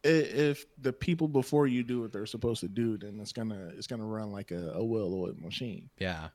if 0.02 0.64
the 0.80 0.94
people 0.94 1.28
before 1.28 1.66
you 1.66 1.82
do 1.82 2.00
what 2.00 2.10
they're 2.10 2.24
supposed 2.24 2.60
to 2.60 2.68
do, 2.68 2.96
then 2.96 3.18
it's 3.20 3.32
gonna 3.32 3.70
it's 3.76 3.86
gonna 3.86 4.06
run 4.06 4.32
like 4.32 4.50
a, 4.50 4.70
a 4.72 4.82
well-oiled 4.82 5.38
machine. 5.38 5.90
yeah. 5.98 6.28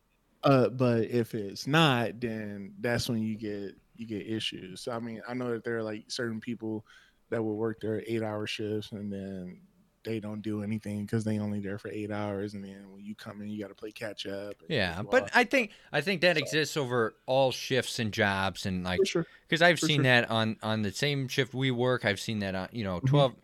Uh, 0.46 0.70
but 0.70 1.04
if 1.06 1.34
it's 1.36 1.68
not, 1.68 2.20
then 2.22 2.74
that's 2.80 3.10
when 3.10 3.22
you 3.24 3.36
get 3.36 3.76
you 3.98 4.06
get 4.06 4.28
issues. 4.28 4.82
So, 4.82 4.92
I 4.92 5.00
mean, 5.00 5.22
I 5.28 5.34
know 5.34 5.52
that 5.52 5.64
there 5.64 5.78
are 5.78 5.84
like 5.84 6.06
certain 6.08 6.40
people 6.40 6.86
that 7.30 7.44
will 7.44 7.56
work 7.58 7.80
their 7.82 8.04
eight-hour 8.06 8.46
shifts 8.46 8.92
and 8.92 9.12
then 9.12 9.60
they 10.04 10.20
don't 10.20 10.42
do 10.44 10.62
anything 10.62 11.02
because 11.04 11.24
they 11.24 11.40
only 11.40 11.60
there 11.60 11.80
for 11.80 11.90
eight 11.90 12.12
hours, 12.12 12.54
and 12.54 12.64
then 12.64 12.92
when 12.92 13.04
you 13.04 13.16
come 13.16 13.42
in, 13.42 13.50
you 13.50 13.60
got 13.60 13.70
to 13.70 13.74
play 13.74 13.92
catch 13.92 14.28
up. 14.28 14.54
Yeah, 14.70 15.02
but 15.02 15.32
I 15.34 15.46
think 15.46 15.72
I 15.92 16.02
think 16.02 16.22
that 16.22 16.36
So- 16.38 16.44
exists 16.44 16.78
over 16.78 17.16
all 17.26 17.52
shifts 17.52 17.98
and 17.98 18.14
jobs 18.14 18.68
and 18.68 18.84
like 18.84 19.00
for 19.00 19.06
sure. 19.06 19.28
because 19.48 19.64
I've 19.64 19.80
For 19.80 19.88
seen 19.88 19.98
sure. 19.98 20.04
that 20.04 20.30
on 20.30 20.58
on 20.62 20.84
the 20.84 20.92
same 20.92 21.28
shift 21.28 21.56
we 21.56 21.72
work. 21.72 22.06
I've 22.06 22.20
seen 22.20 22.38
that 22.40 22.54
on 22.54 22.70
you 22.72 22.84
know 22.84 23.00
Mhm. 23.02 23.08
12 23.10 23.36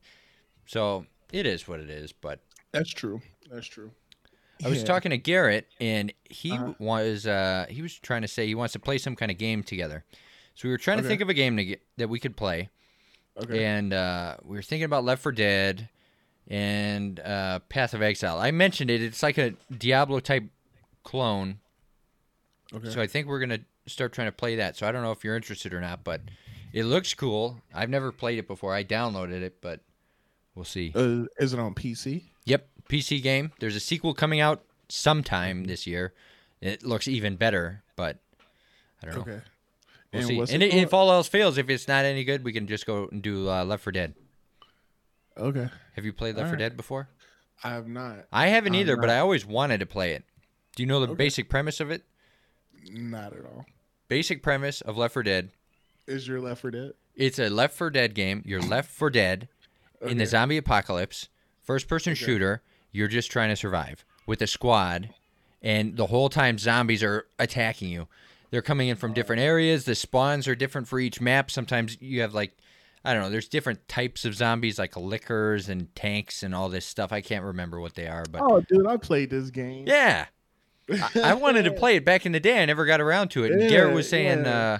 So 0.68 1.08
it 1.34 1.48
is 1.48 1.68
what 1.68 1.80
it 1.80 1.90
is. 1.90 2.12
But 2.14 2.42
That's 2.72 2.92
true. 2.92 3.22
That's 3.50 3.66
true. 3.68 3.92
I 4.64 4.70
was 4.70 4.80
Yeah. 4.80 4.86
talking 4.86 5.10
to 5.12 5.18
Garrett, 5.18 5.68
and 5.80 6.14
he 6.30 6.52
Uh-huh. 6.52 6.74
was 6.80 7.26
uh, 7.28 7.66
he 7.70 7.82
was 7.82 7.98
trying 8.00 8.22
to 8.22 8.28
say 8.28 8.46
he 8.48 8.56
wants 8.56 8.74
to 8.74 8.80
play 8.80 8.98
some 8.98 9.16
kind 9.16 9.32
of 9.32 9.38
game 9.38 9.64
together. 9.64 10.04
So 10.56 10.68
we 10.68 10.72
were 10.72 10.78
trying 10.78 10.98
to 11.02 11.08
think 11.08 11.22
of 11.22 11.30
a 11.30 11.34
game 11.34 11.56
get, 11.58 11.82
that 11.98 12.10
we 12.10 12.20
could 12.20 12.36
play, 12.38 12.70
Okay. 13.38 13.64
and 13.66 13.94
uh, 13.94 14.38
we 14.44 14.56
were 14.58 14.62
thinking 14.62 14.84
about 14.84 15.04
Left 15.06 15.22
4 15.24 15.32
Dead 15.32 15.90
and 16.48 17.20
uh, 17.22 17.60
Path 17.70 17.94
of 17.94 18.02
Exile. 18.02 18.38
I 18.38 18.52
mentioned 18.52 18.90
it. 18.90 19.02
It's 19.02 19.24
like 19.24 19.38
a 19.38 19.52
Diablo 19.76 20.20
type 20.20 20.44
clone. 21.04 21.60
okay. 22.74 22.90
So 22.90 23.02
I 23.02 23.08
think 23.08 23.28
we're 23.28 23.40
gonna 23.40 23.62
start 23.88 24.14
trying 24.14 24.28
to 24.28 24.32
play 24.34 24.56
that. 24.58 24.76
So 24.78 24.88
I 24.88 24.92
don't 24.92 25.02
know 25.04 25.12
if 25.12 25.24
you're 25.24 25.36
interested 25.36 25.74
or 25.74 25.82
not, 25.82 26.04
but 26.04 26.22
it 26.74 26.84
looks 26.84 27.14
cool. 27.14 27.62
I've 27.74 27.90
never 27.90 28.12
played 28.12 28.38
it 28.40 28.48
before. 28.48 28.74
I 28.74 28.84
downloaded 28.84 29.42
it, 29.42 29.62
but 29.62 29.82
we'll 30.56 30.66
see. 30.66 30.92
uh, 30.96 31.26
is 31.40 31.54
it 31.54 31.60
on 31.60 31.74
PC? 31.74 32.24
Yep, 32.46 32.68
PC 32.92 33.24
game. 33.24 33.52
There's 33.60 33.76
a 33.76 33.80
sequel 33.80 34.14
coming 34.14 34.40
out 34.42 34.64
sometime 34.90 35.64
this 35.66 35.88
year. 35.88 36.14
It 36.60 36.84
looks 36.84 37.08
even 37.08 37.38
better, 37.38 37.84
but 37.96 38.20
I 39.02 39.06
don't 39.06 39.16
know. 39.16 39.22
Okay. 39.34 39.42
We'll 40.14 40.42
And 40.42 40.48
see. 40.50 40.54
And 40.56 40.62
it 40.64 40.74
if 40.74 40.94
all 40.94 41.10
else 41.12 41.28
fails, 41.30 41.58
if 41.58 41.70
it's 41.70 41.88
not 41.88 42.04
any 42.04 42.24
good, 42.26 42.44
we 42.44 42.52
can 42.52 42.68
just 42.68 42.86
go 42.86 43.08
and 43.12 43.22
do 43.22 43.50
uh, 43.50 43.64
Left 43.64 43.84
4 43.84 43.92
Dead. 43.94 44.14
Okay. 45.38 45.70
Have 45.96 46.06
you 46.06 46.12
played 46.14 46.36
Left 46.36 46.48
4 46.50 46.56
Alright. 46.56 46.60
Dead 46.60 46.78
before? 46.78 47.08
I 47.64 47.70
have 47.70 47.88
not. 47.88 48.26
I 48.34 48.48
haven't 48.48 48.74
I'm 48.76 48.82
either, 48.82 48.98
but. 48.98 49.10
I 49.10 49.20
always 49.20 49.46
wanted 49.46 49.80
to 49.80 49.86
play 49.86 50.12
it. 50.12 50.24
Do 50.76 50.84
you 50.84 50.88
know 50.88 51.00
the 51.00 51.08
Okay. 51.14 51.16
basic 51.16 51.50
premise 51.50 51.80
of 51.80 51.90
it? 51.92 52.04
Not 52.90 53.34
at 53.34 53.46
all. 53.46 53.66
Basic 54.10 54.44
premise 54.44 54.82
of 54.82 54.98
Left 54.98 55.14
4 55.14 55.24
Dead. 55.24 55.50
Is 56.08 56.28
your 56.28 56.42
Left 56.42 56.62
4 56.62 56.72
Dead? 56.72 56.92
It's 57.16 57.40
a 57.40 57.50
Left 57.50 57.74
4 57.76 57.90
Dead 57.90 58.14
game. 58.14 58.44
You're 58.46 58.62
Left 58.62 58.90
for 58.92 59.10
Dead 59.10 59.48
in 60.02 60.18
the 60.18 60.26
zombie 60.26 60.58
apocalypse, 60.58 61.30
first 61.64 61.88
person 61.88 62.12
Okay. 62.12 62.26
shooter. 62.26 62.62
You're 62.92 63.08
just 63.08 63.32
trying 63.32 63.50
to 63.50 63.56
survive 63.56 64.04
with 64.26 64.42
a 64.42 64.48
squad, 64.48 65.10
and 65.62 65.96
the 65.98 66.08
whole 66.08 66.30
time 66.30 66.58
zombies 66.58 67.04
are 67.04 67.26
attacking 67.40 67.90
you. 67.90 68.08
They're 68.52 68.62
coming 68.62 68.90
in 68.90 68.98
from 68.98 69.14
different 69.14 69.42
areas. 69.42 69.86
The 69.86 69.96
spawns 69.96 70.48
are 70.48 70.56
different 70.56 70.88
for 70.88 71.00
each 71.00 71.22
map. 71.22 71.50
Sometimes 71.50 71.98
you 72.02 72.20
have 72.22 72.34
like, 72.34 72.52
I 73.06 73.14
don't 73.14 73.24
know. 73.24 73.30
There's 73.30 73.48
different 73.48 73.88
types 73.88 74.26
of 74.26 74.36
zombies, 74.36 74.78
like 74.78 74.98
lickers 74.98 75.70
and 75.70 75.94
tanks 75.96 76.44
and 76.44 76.54
all 76.54 76.68
this 76.68 76.86
stuff. 76.86 77.14
I 77.14 77.22
can't 77.22 77.46
remember 77.46 77.80
what 77.80 77.96
they 77.96 78.08
are, 78.08 78.26
but 78.30 78.42
Oh, 78.44 78.60
dude, 78.62 78.86
I 78.88 78.98
played 78.98 79.30
this 79.30 79.50
game. 79.52 79.86
yeah, 79.88 80.26
I, 80.92 81.10
I 81.24 81.34
wanted 81.36 81.64
to 81.64 81.72
play 81.84 81.96
it 81.96 82.04
back 82.04 82.26
in 82.26 82.34
the 82.34 82.40
day. 82.42 82.62
I 82.62 82.66
never 82.66 82.86
got 82.86 83.00
around 83.00 83.30
to 83.30 83.46
it. 83.46 83.52
And 83.54 83.70
Garrett 83.70 83.94
was 83.96 84.10
saying 84.10 84.44
yeah. 84.44 84.80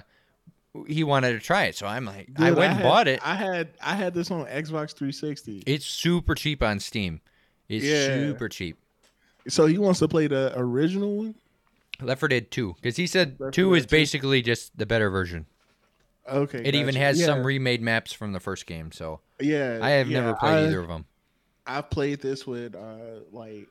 uh, 0.74 0.82
he 0.86 1.02
wanted 1.02 1.32
to 1.32 1.40
try 1.40 1.64
it, 1.64 1.74
so 1.74 1.86
I'm 1.86 2.04
like, 2.04 2.28
I 2.38 2.48
Dude, 2.50 2.58
went 2.58 2.72
and 2.72 2.80
had- 2.80 2.82
bought 2.82 3.08
it. 3.08 3.20
I 3.26 3.34
had 3.36 3.68
I 3.82 3.94
had 3.94 4.12
this 4.12 4.30
on 4.30 4.44
Xbox 4.44 4.92
360. 4.94 5.62
It's 5.66 5.86
super 5.86 6.34
cheap 6.34 6.62
on 6.62 6.78
Steam. 6.78 7.22
It's 7.68 7.84
Yeah. 7.84 8.06
super 8.06 8.48
cheap. 8.48 8.76
So 9.48 9.66
he 9.66 9.78
wants 9.78 9.98
to 10.00 10.08
play 10.08 10.26
the 10.26 10.52
original 10.56 11.16
one. 11.16 11.34
Left 12.00 12.20
4 12.20 12.28
Dead 12.28 12.50
2, 12.50 12.74
because 12.76 12.96
he 12.96 13.06
said 13.06 13.36
Left 13.38 13.54
2 13.54 13.74
is 13.74 13.86
2. 13.86 13.90
basically 13.90 14.42
just 14.42 14.76
the 14.76 14.86
better 14.86 15.08
version. 15.10 15.46
Okay. 16.28 16.62
It 16.64 16.74
even 16.74 16.94
has 16.94 17.18
yeah, 17.18 17.26
some 17.26 17.44
remade 17.44 17.82
maps 17.82 18.12
from 18.12 18.32
the 18.32 18.40
first 18.40 18.66
game, 18.66 18.92
so 18.92 19.20
Yeah. 19.40 19.78
I 19.82 19.90
have 19.90 20.08
yeah, 20.08 20.20
never 20.20 20.34
played 20.34 20.52
I- 20.54 20.66
either 20.66 20.80
of 20.80 20.88
them. 20.88 21.04
I've 21.66 21.90
played 21.90 22.20
this 22.20 22.44
with 22.46 22.74
uh 22.74 23.20
like 23.30 23.68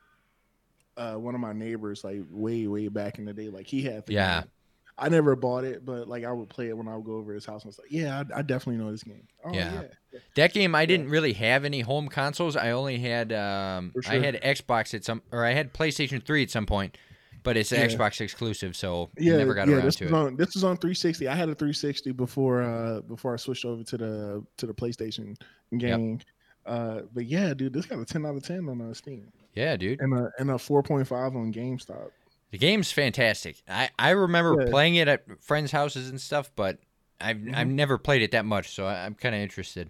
uh 0.95 1.15
one 1.15 1.35
of 1.35 1.41
my 1.41 1.51
neighbors 1.51 2.03
like 2.05 2.21
way 2.29 2.67
way 2.67 2.87
back 2.87 3.19
in 3.19 3.25
the 3.25 3.33
day. 3.33 3.49
Like 3.49 3.67
he 3.67 3.81
had 3.83 4.03
Yeah. 4.07 4.41
game. 4.41 4.49
I 4.97 5.09
never 5.09 5.35
bought 5.35 5.63
it, 5.65 5.83
but 5.85 6.07
like 6.07 6.23
I 6.23 6.31
would 6.31 6.47
play 6.49 6.69
it 6.69 6.77
when 6.77 6.87
I 6.87 6.95
would 6.95 7.05
go 7.05 7.15
over 7.15 7.33
his 7.33 7.45
house. 7.45 7.63
and 7.63 7.69
was 7.69 7.79
like, 7.79 7.91
yeah, 7.91 8.23
I, 8.33 8.39
I 8.39 8.41
definitely 8.43 8.81
know 8.83 8.91
this 8.91 9.03
game. 9.03 9.27
Oh, 9.43 9.53
Yeah. 9.53 9.73
yeah. 9.81 9.87
That 10.35 10.53
game, 10.53 10.75
I 10.75 10.85
didn't 10.85 11.09
really 11.09 11.33
have 11.33 11.65
any 11.65 11.81
home 11.81 12.07
consoles. 12.07 12.55
I 12.55 12.71
only 12.71 12.99
had 12.99 13.31
um, 13.33 13.91
For 14.03 14.11
I 14.11 14.19
had 14.19 14.41
Xbox 14.41 14.93
at 14.93 15.03
some, 15.05 15.21
or 15.31 15.45
I 15.45 15.51
had 15.51 15.73
PlayStation 15.73 16.23
3 16.23 16.43
at 16.43 16.49
some 16.51 16.65
point, 16.65 16.97
but 17.43 17.57
it's 17.57 17.71
an 17.71 17.79
Yeah. 17.79 17.87
Xbox 17.87 18.21
exclusive, 18.21 18.75
so 18.75 19.09
Yeah, 19.17 19.37
never 19.37 19.53
got 19.53 19.67
yeah, 19.67 19.75
around 19.75 19.85
this 19.85 19.95
to 19.97 20.05
was 20.05 20.11
it. 20.11 20.15
on 20.15 20.35
this 20.35 20.49
was 20.53 20.63
on 20.63 20.77
360. 20.77 21.27
I 21.27 21.35
had 21.35 21.49
a 21.49 21.55
360 21.55 22.11
before 22.11 22.61
uh 22.63 23.01
before 23.01 23.33
I 23.33 23.37
switched 23.37 23.65
over 23.65 23.83
to 23.83 23.97
the 23.97 24.43
to 24.57 24.65
the 24.67 24.73
PlayStation 24.73 25.35
game. 25.77 26.19
Uh, 26.65 27.01
but 27.13 27.25
yeah, 27.25 27.53
dude, 27.55 27.73
this 27.73 27.85
got 27.87 27.99
a 27.99 28.05
10 28.05 28.25
out 28.25 28.35
of 28.35 28.43
10 28.43 28.69
on 28.69 28.81
uh, 28.81 28.93
Steam 28.93 29.31
yeah, 29.55 29.75
dude. 29.75 29.99
and 29.99 30.13
a 30.13 30.29
and 30.37 30.51
a 30.51 30.55
4.5 30.55 31.11
on 31.35 31.51
GameStop. 31.51 32.09
The 32.51 32.57
game's 32.57 32.91
fantastic. 32.91 33.63
I, 33.67 33.89
I 33.97 34.09
remember 34.11 34.61
Yeah. 34.65 34.69
playing 34.69 34.95
it 34.95 35.07
at 35.07 35.23
friends' 35.41 35.71
houses 35.71 36.09
and 36.09 36.19
stuff, 36.21 36.51
but 36.55 36.77
I've 37.19 37.37
I've 37.53 37.67
Mhm. 37.67 37.71
never 37.73 37.97
played 37.97 38.21
it 38.21 38.31
that 38.31 38.45
much, 38.45 38.69
so 38.75 38.85
I'm 38.87 39.15
kind 39.15 39.33
of 39.33 39.41
interested. 39.41 39.89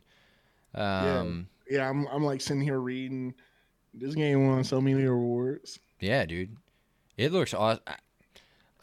Um, 0.76 1.48
Yeah, 1.70 1.90
I'm 1.90 2.08
I'm 2.08 2.24
like 2.24 2.42
sitting 2.42 2.62
here 2.62 2.80
reading. 2.80 3.34
This 3.94 4.16
game 4.16 4.48
won 4.48 4.64
so 4.64 4.80
many 4.80 5.04
awards. 5.06 5.80
yeah, 6.00 6.26
dude, 6.26 6.56
it 7.18 7.32
looks 7.32 7.54
awesome. 7.54 7.84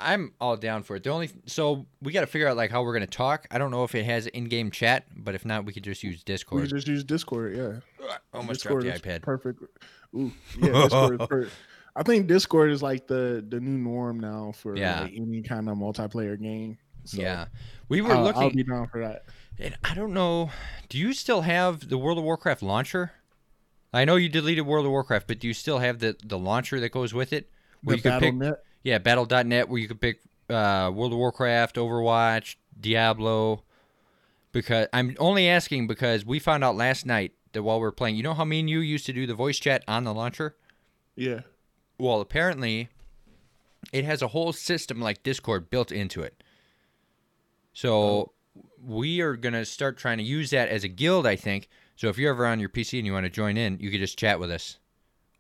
I'm 0.00 0.32
all 0.40 0.56
down 0.56 0.84
for 0.84 0.94
it. 0.96 1.02
The 1.02 1.10
only 1.10 1.28
so 1.46 1.86
we 2.00 2.12
got 2.12 2.20
to 2.20 2.26
figure 2.28 2.46
out 2.46 2.56
like 2.56 2.70
how 2.70 2.82
we're 2.82 2.92
gonna 2.92 3.06
talk. 3.06 3.46
I 3.50 3.58
don't 3.58 3.70
know 3.72 3.82
if 3.84 3.94
it 3.96 4.04
has 4.04 4.26
in-game 4.28 4.70
chat, 4.70 5.06
but 5.16 5.34
if 5.34 5.44
not, 5.44 5.64
we 5.64 5.72
could 5.72 5.82
just 5.82 6.02
use 6.04 6.22
Discord. 6.22 6.62
We 6.62 6.68
could 6.68 6.76
just 6.76 6.86
use 6.86 7.02
Discord. 7.02 7.56
Yeah, 7.56 8.08
Almost 8.32 8.60
Discord 8.62 8.84
dropped 8.84 9.02
the 9.02 9.08
iPad. 9.10 9.22
Perfect. 9.22 9.62
Ooh, 10.14 10.30
yeah, 10.60 10.82
Discord. 10.84 11.20
is 11.22 11.26
per- 11.28 11.48
I 11.96 12.02
think 12.04 12.28
Discord 12.28 12.70
is 12.70 12.80
like 12.82 13.08
the 13.08 13.44
the 13.48 13.58
new 13.58 13.76
norm 13.76 14.20
now 14.20 14.52
for 14.54 14.76
Yeah. 14.76 15.00
like, 15.02 15.14
any 15.16 15.42
kind 15.42 15.68
of 15.68 15.76
multiplayer 15.78 16.40
game. 16.40 16.78
So 17.04 17.20
yeah, 17.20 17.46
we 17.88 18.00
were 18.00 18.12
I'll, 18.14 18.22
looking. 18.22 18.42
I'll 18.42 18.50
be 18.50 18.62
down 18.62 18.86
for 18.88 19.00
that. 19.00 19.24
And 19.58 19.76
I 19.84 19.94
don't 19.94 20.12
know. 20.14 20.50
Do 20.88 20.98
you 20.98 21.12
still 21.12 21.42
have 21.42 21.88
the 21.88 21.98
World 21.98 22.18
of 22.18 22.24
Warcraft 22.24 22.62
launcher? 22.62 23.12
I 23.92 24.04
know 24.04 24.16
you 24.16 24.28
deleted 24.28 24.66
World 24.66 24.86
of 24.86 24.92
Warcraft, 24.92 25.26
but 25.26 25.38
do 25.40 25.48
you 25.48 25.54
still 25.54 25.78
have 25.78 25.98
the, 25.98 26.16
the 26.24 26.38
launcher 26.38 26.78
that 26.80 26.90
goes 26.90 27.12
with 27.14 27.32
it? 27.32 27.50
Where 27.82 27.96
The 27.96 27.98
you 27.98 28.02
could 28.02 28.20
pick, 28.20 28.38
Battle.net. 28.38 28.64
yeah, 28.82 28.98
Battle.net, 28.98 29.68
where 29.68 29.80
you 29.80 29.88
could 29.88 30.00
pick 30.00 30.20
uh, 30.50 30.90
World 30.94 31.12
of 31.12 31.18
Warcraft, 31.18 31.76
Overwatch, 31.76 32.56
Diablo. 32.78 33.64
Because 34.52 34.86
I'm 34.92 35.16
only 35.18 35.48
asking 35.48 35.86
because 35.86 36.24
we 36.24 36.38
found 36.38 36.62
out 36.64 36.76
last 36.76 37.04
night 37.06 37.32
that 37.52 37.62
while 37.62 37.78
we 37.78 37.82
were 37.82 37.92
playing, 37.92 38.16
you 38.16 38.22
know 38.22 38.34
how 38.34 38.44
me 38.44 38.60
and 38.60 38.70
you 38.70 38.80
used 38.80 39.06
to 39.06 39.12
do 39.12 39.26
the 39.26 39.34
voice 39.34 39.58
chat 39.58 39.82
on 39.88 40.04
the 40.04 40.14
launcher? 40.14 40.56
Yeah. 41.16 41.40
Well, 41.98 42.20
apparently, 42.20 42.88
it 43.92 44.04
has 44.04 44.22
a 44.22 44.28
whole 44.28 44.52
system 44.52 45.00
like 45.00 45.22
Discord 45.22 45.70
built 45.70 45.90
into 45.90 46.22
it. 46.22 46.42
So 47.72 48.32
we 48.84 49.20
are 49.20 49.36
gonna 49.36 49.64
start 49.64 49.96
trying 49.98 50.18
to 50.18 50.24
use 50.24 50.50
that 50.50 50.68
as 50.68 50.84
a 50.84 50.88
guild. 50.88 51.26
I 51.26 51.36
think. 51.36 51.68
So 51.96 52.08
if 52.08 52.18
you're 52.18 52.30
ever 52.32 52.46
on 52.46 52.60
your 52.60 52.68
PC 52.68 52.98
and 52.98 53.06
you 53.06 53.12
want 53.12 53.24
to 53.24 53.30
join 53.30 53.56
in, 53.56 53.78
you 53.80 53.90
could 53.90 54.00
just 54.00 54.16
chat 54.18 54.38
with 54.38 54.50
us 54.52 54.78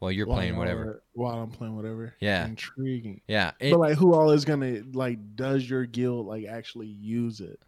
while 0.00 0.10
you're 0.10 0.26
playing 0.26 0.52
While- 0.54 0.60
whatever. 0.60 1.02
While 1.12 1.40
I'm 1.42 1.50
playing 1.50 1.76
whatever. 1.76 2.14
Yeah. 2.20 2.46
Intriguing. 2.46 3.20
Yeah. 3.28 3.52
it- 3.60 3.70
but 3.70 3.78
like, 3.80 3.96
who 3.98 4.12
all 4.14 4.30
is 4.32 4.44
gonna 4.44 4.82
like? 4.92 5.18
Does 5.36 5.68
your 5.68 5.86
guild 5.86 6.26
like 6.26 6.46
actually 6.46 6.88
use 6.88 7.40
it? 7.40 7.60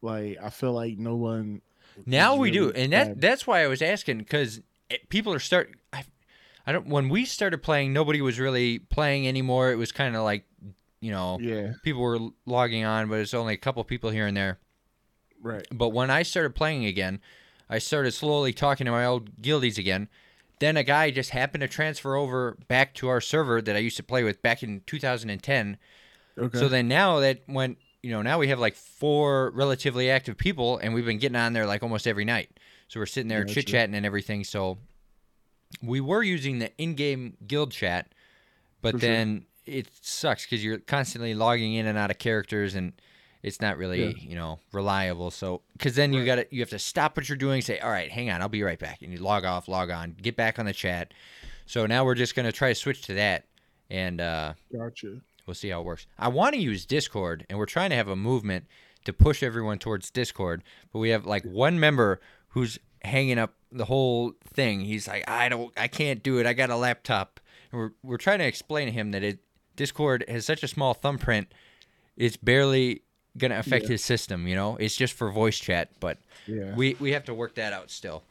Like, 0.00 0.38
I 0.42 0.50
feel 0.50 0.72
like 0.72 0.98
no 0.98 1.16
one. 1.16 1.60
now 2.06 2.36
we 2.36 2.50
do, 2.50 2.70
and 2.70 2.92
that 2.92 3.20
that's 3.20 3.46
why 3.46 3.62
I 3.62 3.66
was 3.68 3.82
asking 3.82 4.18
because 4.18 4.60
people 5.10 5.32
are 5.34 5.38
start. 5.38 5.70
I, 5.92 6.04
I 6.66 6.72
don't. 6.72 6.86
When 6.86 7.08
we 7.08 7.24
started 7.26 7.62
playing, 7.62 7.92
nobody 7.92 8.20
was 8.22 8.40
really 8.40 8.78
playing 8.78 9.28
anymore. 9.28 9.70
It 9.72 9.76
was 9.76 9.92
kind 9.92 10.16
of 10.16 10.22
like, 10.24 10.44
you 11.00 11.10
know, 11.10 11.38
Yeah. 11.40 11.74
people 11.82 12.00
were 12.02 12.18
logging 12.46 12.84
on, 12.84 13.08
but 13.08 13.20
it's 13.20 13.34
only 13.34 13.54
a 13.54 13.58
couple 13.58 13.84
people 13.84 14.10
here 14.10 14.26
and 14.26 14.36
there. 14.36 14.58
Right. 15.42 15.66
But 15.70 15.88
when 15.90 16.10
I 16.10 16.22
started 16.22 16.54
playing 16.54 16.84
again, 16.86 17.20
I 17.68 17.78
started 17.78 18.12
slowly 18.12 18.52
talking 18.52 18.84
to 18.84 18.90
my 18.90 19.04
old 19.04 19.42
guildies 19.42 19.78
again. 19.78 20.08
Then 20.60 20.76
a 20.76 20.84
guy 20.84 21.10
just 21.10 21.30
happened 21.30 21.62
to 21.62 21.68
transfer 21.68 22.14
over 22.14 22.56
back 22.68 22.94
to 22.94 23.08
our 23.08 23.20
server 23.20 23.60
that 23.60 23.74
I 23.74 23.80
used 23.80 23.96
to 23.96 24.02
play 24.04 24.22
with 24.22 24.40
back 24.42 24.62
in 24.62 24.82
2010. 24.86 25.76
Okay. 26.38 26.58
So 26.58 26.68
then 26.68 26.86
now 26.86 27.18
that 27.20 27.42
when 27.46 27.76
you 28.02 28.10
know 28.10 28.22
now 28.22 28.38
we 28.38 28.48
have 28.48 28.60
like 28.60 28.76
four 28.76 29.50
relatively 29.50 30.10
active 30.10 30.36
people, 30.36 30.78
and 30.78 30.94
we've 30.94 31.04
been 31.04 31.18
getting 31.18 31.36
on 31.36 31.52
there 31.52 31.66
like 31.66 31.82
almost 31.82 32.06
every 32.06 32.24
night. 32.24 32.60
So 32.88 33.00
we're 33.00 33.06
sitting 33.06 33.28
there 33.28 33.42
Gotcha. 33.42 33.54
chit 33.54 33.66
chatting 33.66 33.94
and 33.94 34.06
everything. 34.06 34.44
So 34.44 34.78
we 35.82 36.00
were 36.00 36.22
using 36.22 36.58
the 36.58 36.70
in-game 36.78 37.36
guild 37.46 37.72
chat, 37.72 38.12
but 38.82 38.94
For 38.94 39.00
sure. 39.00 39.08
then 39.08 39.46
it 39.66 39.88
sucks 40.00 40.44
because 40.44 40.62
you're 40.62 40.78
constantly 40.78 41.34
logging 41.34 41.74
in 41.74 41.86
and 41.86 41.96
out 41.96 42.10
of 42.10 42.18
characters 42.18 42.74
and 42.74 42.92
it's 43.42 43.60
not 43.60 43.76
really 43.76 44.04
Yeah. 44.04 44.12
you 44.18 44.34
know 44.34 44.60
reliable. 44.72 45.30
So 45.30 45.62
because 45.72 45.94
then 45.94 46.12
you 46.12 46.24
got 46.24 46.36
to 46.36 46.46
you 46.50 46.60
have 46.60 46.70
to 46.70 46.78
stop 46.78 47.16
what 47.16 47.28
you're 47.28 47.36
doing 47.36 47.62
say 47.62 47.78
all 47.80 47.90
right 47.90 48.10
hang 48.10 48.30
on 48.30 48.40
i'll 48.42 48.48
be 48.48 48.62
right 48.62 48.78
back. 48.78 49.02
And 49.02 49.12
you 49.12 49.18
log 49.18 49.44
off 49.44 49.68
log 49.68 49.90
on 49.90 50.16
get 50.20 50.36
back 50.36 50.58
on 50.58 50.66
the 50.66 50.72
chat. 50.72 51.12
So 51.66 51.86
now 51.86 52.04
we're 52.04 52.14
just 52.14 52.34
going 52.34 52.46
to 52.46 52.52
try 52.52 52.68
to 52.70 52.74
switch 52.74 53.02
to 53.02 53.14
that 53.14 53.46
and 53.90 54.20
uh, 54.20 54.54
gotcha. 54.72 55.20
we'll 55.46 55.54
see 55.54 55.68
how 55.68 55.80
it 55.80 55.84
works. 55.84 56.06
I 56.18 56.28
want 56.28 56.54
to 56.54 56.60
use 56.60 56.84
discord 56.86 57.46
and 57.48 57.58
we're 57.58 57.66
trying 57.66 57.90
to 57.90 57.96
have 57.96 58.08
a 58.08 58.16
movement 58.16 58.66
to 59.04 59.12
push 59.12 59.42
everyone 59.42 59.78
towards 59.78 60.10
discord 60.10 60.62
but 60.92 60.98
we 60.98 61.10
have 61.10 61.26
like 61.26 61.44
one 61.44 61.78
member 61.80 62.20
who's 62.48 62.78
hanging 63.02 63.38
up 63.38 63.54
the 63.70 63.86
whole 63.86 64.32
thing. 64.44 64.80
He's 64.80 65.08
like 65.08 65.28
i 65.28 65.48
don't 65.48 65.72
i 65.76 65.88
can't 65.88 66.22
do 66.22 66.38
it 66.38 66.46
i 66.46 66.52
got 66.52 66.70
a 66.70 66.76
laptop. 66.76 67.40
And 67.72 67.80
we're, 67.80 67.90
we're 68.02 68.16
trying 68.18 68.38
to 68.40 68.46
explain 68.46 68.86
to 68.86 68.92
him 68.92 69.10
that 69.12 69.22
it 69.22 69.38
discord 69.74 70.24
has 70.28 70.44
such 70.44 70.62
a 70.62 70.68
small 70.68 70.92
thumbprint 70.94 71.48
it's 72.16 72.36
barely 72.36 73.02
gonna 73.38 73.58
affect 73.58 73.84
Yeah. 73.84 73.92
his 73.92 74.04
system 74.04 74.46
you 74.46 74.54
know 74.54 74.76
it's 74.76 74.94
just 74.96 75.14
for 75.14 75.30
voice 75.30 75.58
chat 75.58 75.88
but 76.00 76.18
Yeah. 76.46 76.74
we 76.74 76.94
we 77.00 77.12
have 77.12 77.24
to 77.24 77.34
work 77.34 77.54
that 77.56 77.72
out 77.72 77.90
still 77.90 78.22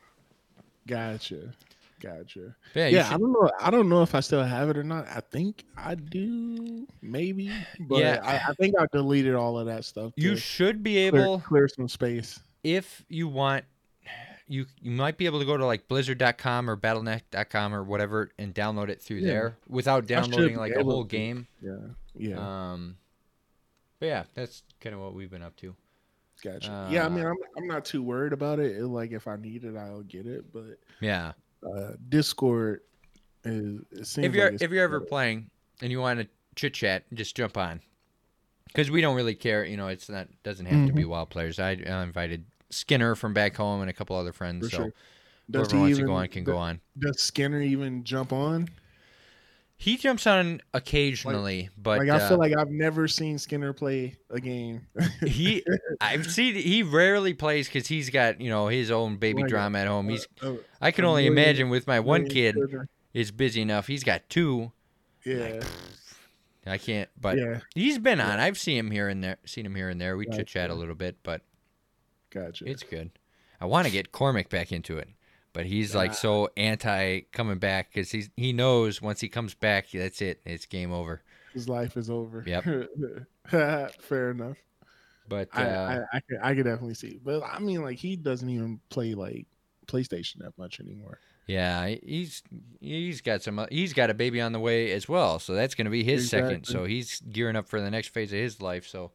Gotcha. 0.88 1.54
Gotcha. 2.00 2.56
Yeah, 2.74 2.88
Yeah, 2.88 3.04
should- 3.06 3.14
I 3.14 3.18
don't 3.20 3.32
know. 3.32 3.52
I 3.60 3.70
don't 3.70 3.88
know 3.90 4.02
if 4.02 4.16
I 4.16 4.20
still 4.22 4.44
have 4.44 4.70
it 4.70 4.78
or 4.78 4.84
not. 4.84 5.08
I 5.08 5.20
think 5.20 5.64
I 5.78 5.94
do, 5.94 6.88
maybe. 7.04 7.52
But 7.80 8.00
Yeah. 8.00 8.20
I, 8.24 8.50
I 8.50 8.54
think 8.56 8.74
I 8.80 8.88
deleted 8.92 9.36
all 9.36 9.60
of 9.60 9.68
that 9.68 9.86
stuff. 9.86 10.12
you 10.16 10.36
should 10.36 10.82
be 10.82 10.94
clear, 11.10 11.22
able 11.24 11.40
clear 11.40 11.68
some 11.68 11.88
space. 11.88 12.40
if 12.64 13.06
you 13.10 13.28
want 13.28 13.66
you 14.48 14.66
you 14.82 14.92
might 14.92 15.18
be 15.18 15.28
able 15.28 15.40
to 15.40 15.46
go 15.46 15.56
to 15.56 15.66
like 15.66 15.88
blizzard.com 15.88 16.70
or 16.70 16.76
battlenet.com 16.76 17.74
or 17.74 17.84
whatever 17.84 18.32
and 18.40 18.54
download 18.56 18.90
it 18.90 19.02
through 19.02 19.18
Yeah. 19.20 19.28
there 19.28 19.58
without 19.70 20.08
downloading 20.08 20.58
like 20.58 20.74
a 20.76 20.84
whole 20.84 21.04
to. 21.06 21.08
game 21.08 21.48
Yeah, 21.62 21.78
yeah, 22.16 22.72
um 22.72 22.98
but 24.02 24.08
yeah 24.08 24.24
that's 24.34 24.64
kind 24.82 24.94
of 24.94 25.00
what 25.02 25.14
we've 25.14 25.32
been 25.32 25.42
up 25.44 25.56
to 25.56 25.74
gotcha. 26.44 26.88
yeah, 26.92 27.06
I 27.06 27.10
mean, 27.10 27.24
uh, 27.24 27.30
I'm 27.30 27.38
I'm 27.56 27.68
not 27.68 27.86
too 27.86 28.02
worried 28.04 28.34
about 28.34 28.60
it. 28.60 28.76
It- 28.76 28.86
Like 28.88 29.12
if 29.14 29.28
I 29.28 29.36
need 29.38 29.64
it, 29.64 29.78
I'll 29.78 30.02
get 30.02 30.26
it. 30.26 30.52
But 30.52 30.80
yeah 31.00 31.32
uh, 31.64 31.92
Discord 32.10 32.82
is. 33.46 33.80
It 33.92 34.08
seems 34.08 34.26
if 34.28 34.34
you're 34.36 34.52
like 34.52 34.62
if 34.62 34.72
you're 34.72 34.84
ever 34.84 35.00
playing 35.00 35.50
and 35.82 35.92
you 35.92 36.00
want 36.02 36.20
to 36.20 36.28
chit 36.56 36.74
chat 36.74 37.04
just 37.14 37.36
jump 37.36 37.56
on 37.58 37.80
because 38.68 38.90
we 38.92 39.00
don't 39.02 39.16
really 39.16 39.36
care 39.36 39.64
you 39.64 39.78
know 39.78 39.88
it's 39.88 40.10
not 40.10 40.28
doesn't 40.44 40.66
have 40.66 40.88
to 40.88 40.94
be 40.94 41.04
Mm-hmm. 41.04 41.12
wild 41.12 41.30
players 41.30 41.60
I, 41.60 41.72
I 41.88 42.04
invited 42.04 42.44
skinner 42.72 43.16
from 43.16 43.34
back 43.34 43.56
home 43.56 43.82
and 43.82 43.90
a 43.90 43.94
couple 43.94 44.16
other 44.18 44.34
friends 44.34 44.66
For 44.66 44.72
so 44.72 44.78
sure. 44.84 44.94
Does 45.50 45.72
whoever 45.72 45.76
he 45.76 45.82
wants 45.82 45.96
to 45.98 46.00
even- 46.02 46.06
go 46.08 46.14
on 46.16 46.28
can 46.30 46.44
go 46.44 46.58
on 46.58 46.82
Does 46.98 47.22
Skinner 47.22 47.62
even 47.62 48.04
jump 48.04 48.32
on? 48.34 48.68
He 49.82 49.98
jumps 49.98 50.28
on 50.28 50.62
occasionally 50.76 51.70
but 51.76 51.98
like 51.98 52.10
I 52.10 52.18
uh, 52.18 52.30
feel 52.30 52.38
like 52.38 52.56
I've 52.56 52.70
never 52.70 53.08
seen 53.08 53.40
Skinner 53.40 53.74
play 53.74 54.16
a 54.30 54.40
game. 54.40 54.86
he 55.26 55.64
I've 56.00 56.32
seen 56.32 56.54
he 56.54 56.84
rarely 56.84 57.34
plays 57.34 57.68
because 57.68 57.88
he's 57.88 58.12
got 58.12 58.40
you 58.40 58.50
know 58.52 58.68
his 58.68 58.92
own 58.92 59.18
baby 59.18 59.42
Like, 59.42 59.50
drama 59.50 59.80
at 59.80 59.88
home. 59.88 60.08
He's 60.10 60.28
Uh, 60.42 60.54
I 60.80 60.92
can 60.92 61.04
only 61.06 61.24
million- 61.30 61.34
imagine 61.44 61.70
with 61.70 61.88
my 61.88 62.00
one 62.00 62.28
kid 62.28 62.56
is 63.14 63.32
busy 63.32 63.62
enough. 63.62 63.88
He's 63.88 64.04
got 64.04 64.30
two. 64.30 64.72
Yeah, 65.26 65.64
I 66.68 66.78
can't. 66.78 67.10
But 67.20 67.38
yeah, 67.40 67.62
he's 67.74 67.98
been 67.98 68.22
on. 68.22 68.40
I've 68.40 68.60
seen 68.60 68.78
him 68.78 68.92
here 68.92 69.08
and 69.08 69.24
there. 69.24 69.38
Seen 69.46 69.66
him 69.66 69.74
here 69.74 69.90
and 69.90 70.00
there. 70.00 70.16
We 70.16 70.26
Gotcha. 70.26 70.38
chit 70.38 70.48
chat 70.48 70.70
a 70.70 70.76
little 70.76 70.96
bit, 70.96 71.18
but 71.24 71.42
gotcha. 72.30 72.66
it's 72.70 72.84
good. 72.84 73.10
I 73.60 73.66
want 73.66 73.88
to 73.88 73.92
get 73.92 74.12
Cormac 74.12 74.50
back 74.50 74.72
into 74.72 74.98
it, 75.00 75.10
but 75.54 75.66
he's 75.66 75.94
like 75.96 76.12
Ah. 76.12 76.16
so 76.16 76.50
anti 76.58 77.22
coming 77.32 77.58
back 77.58 77.92
because 77.94 78.12
he's 78.12 78.30
he 78.36 78.54
knows 78.54 79.02
once 79.02 79.20
he 79.20 79.30
comes 79.30 79.54
back, 79.54 79.90
that's 79.92 80.22
it. 80.22 80.42
It's 80.46 80.66
game 80.66 80.92
over. 80.92 81.22
His 81.54 81.68
life 81.68 81.98
is 81.98 82.10
over. 82.10 82.44
Yep. 82.48 82.64
Fair 84.00 84.32
enough. 84.32 84.58
But 85.28 85.50
I, 85.54 85.64
uh, 85.64 86.06
I, 86.12 86.18
I, 86.18 86.20
could, 86.22 86.38
I 86.42 86.56
could 86.56 86.64
definitely 86.66 86.94
see. 86.94 87.20
But 87.24 87.44
I 87.44 87.60
mean, 87.60 87.82
like 87.82 87.98
he 87.98 88.16
doesn't 88.16 88.50
even 88.50 88.80
play 88.90 89.14
like 89.14 89.48
PlayStation 89.88 90.40
that 90.40 90.58
much 90.58 90.80
anymore. 90.80 91.20
Yeah, 91.48 91.88
he's 91.88 92.44
he's 92.80 93.22
got 93.22 93.42
some 93.42 93.66
he's 93.70 93.94
got 93.94 94.10
a 94.10 94.14
baby 94.14 94.40
on 94.40 94.54
the 94.54 94.60
way 94.60 94.92
as 94.92 95.10
well, 95.10 95.40
so 95.40 95.54
that's 95.54 95.76
going 95.76 95.86
to 95.86 95.92
be 95.92 96.04
his 96.04 96.30
second. 96.30 96.66
So 96.66 96.86
he's 96.86 97.22
gearing 97.22 97.56
up 97.56 97.68
for 97.68 97.82
the 97.82 97.92
next 97.92 98.10
phase 98.10 98.32
of 98.32 98.40
his 98.40 98.62
life. 98.62 98.88
So 98.88 99.12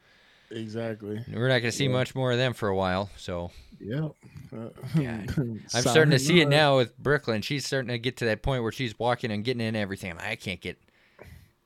Exactly. 0.50 1.24
we're 1.32 1.48
not 1.48 1.58
going 1.60 1.70
to 1.70 1.72
see 1.72 1.84
Yeah. 1.86 1.90
much 1.92 2.14
more 2.14 2.32
of 2.32 2.38
them 2.38 2.52
for 2.54 2.68
a 2.68 2.76
while. 2.76 3.10
So 3.16 3.50
Yep. 3.80 4.12
Uh, 4.52 4.56
God. 4.96 5.34
I'm 5.74 5.82
starting 5.82 6.10
to 6.12 6.18
see 6.18 6.40
it 6.40 6.48
now 6.48 6.76
with 6.76 6.96
Brooklyn. 6.98 7.42
She's 7.42 7.66
starting 7.66 7.88
to 7.88 7.98
get 7.98 8.16
to 8.18 8.24
that 8.26 8.42
point 8.42 8.62
where 8.62 8.72
she's 8.72 8.98
walking 8.98 9.30
and 9.30 9.44
getting 9.44 9.60
in 9.66 9.76
everything. 9.76 10.10
I'm 10.12 10.16
like, 10.18 10.26
I 10.26 10.36
can't 10.36 10.60
get. 10.60 10.78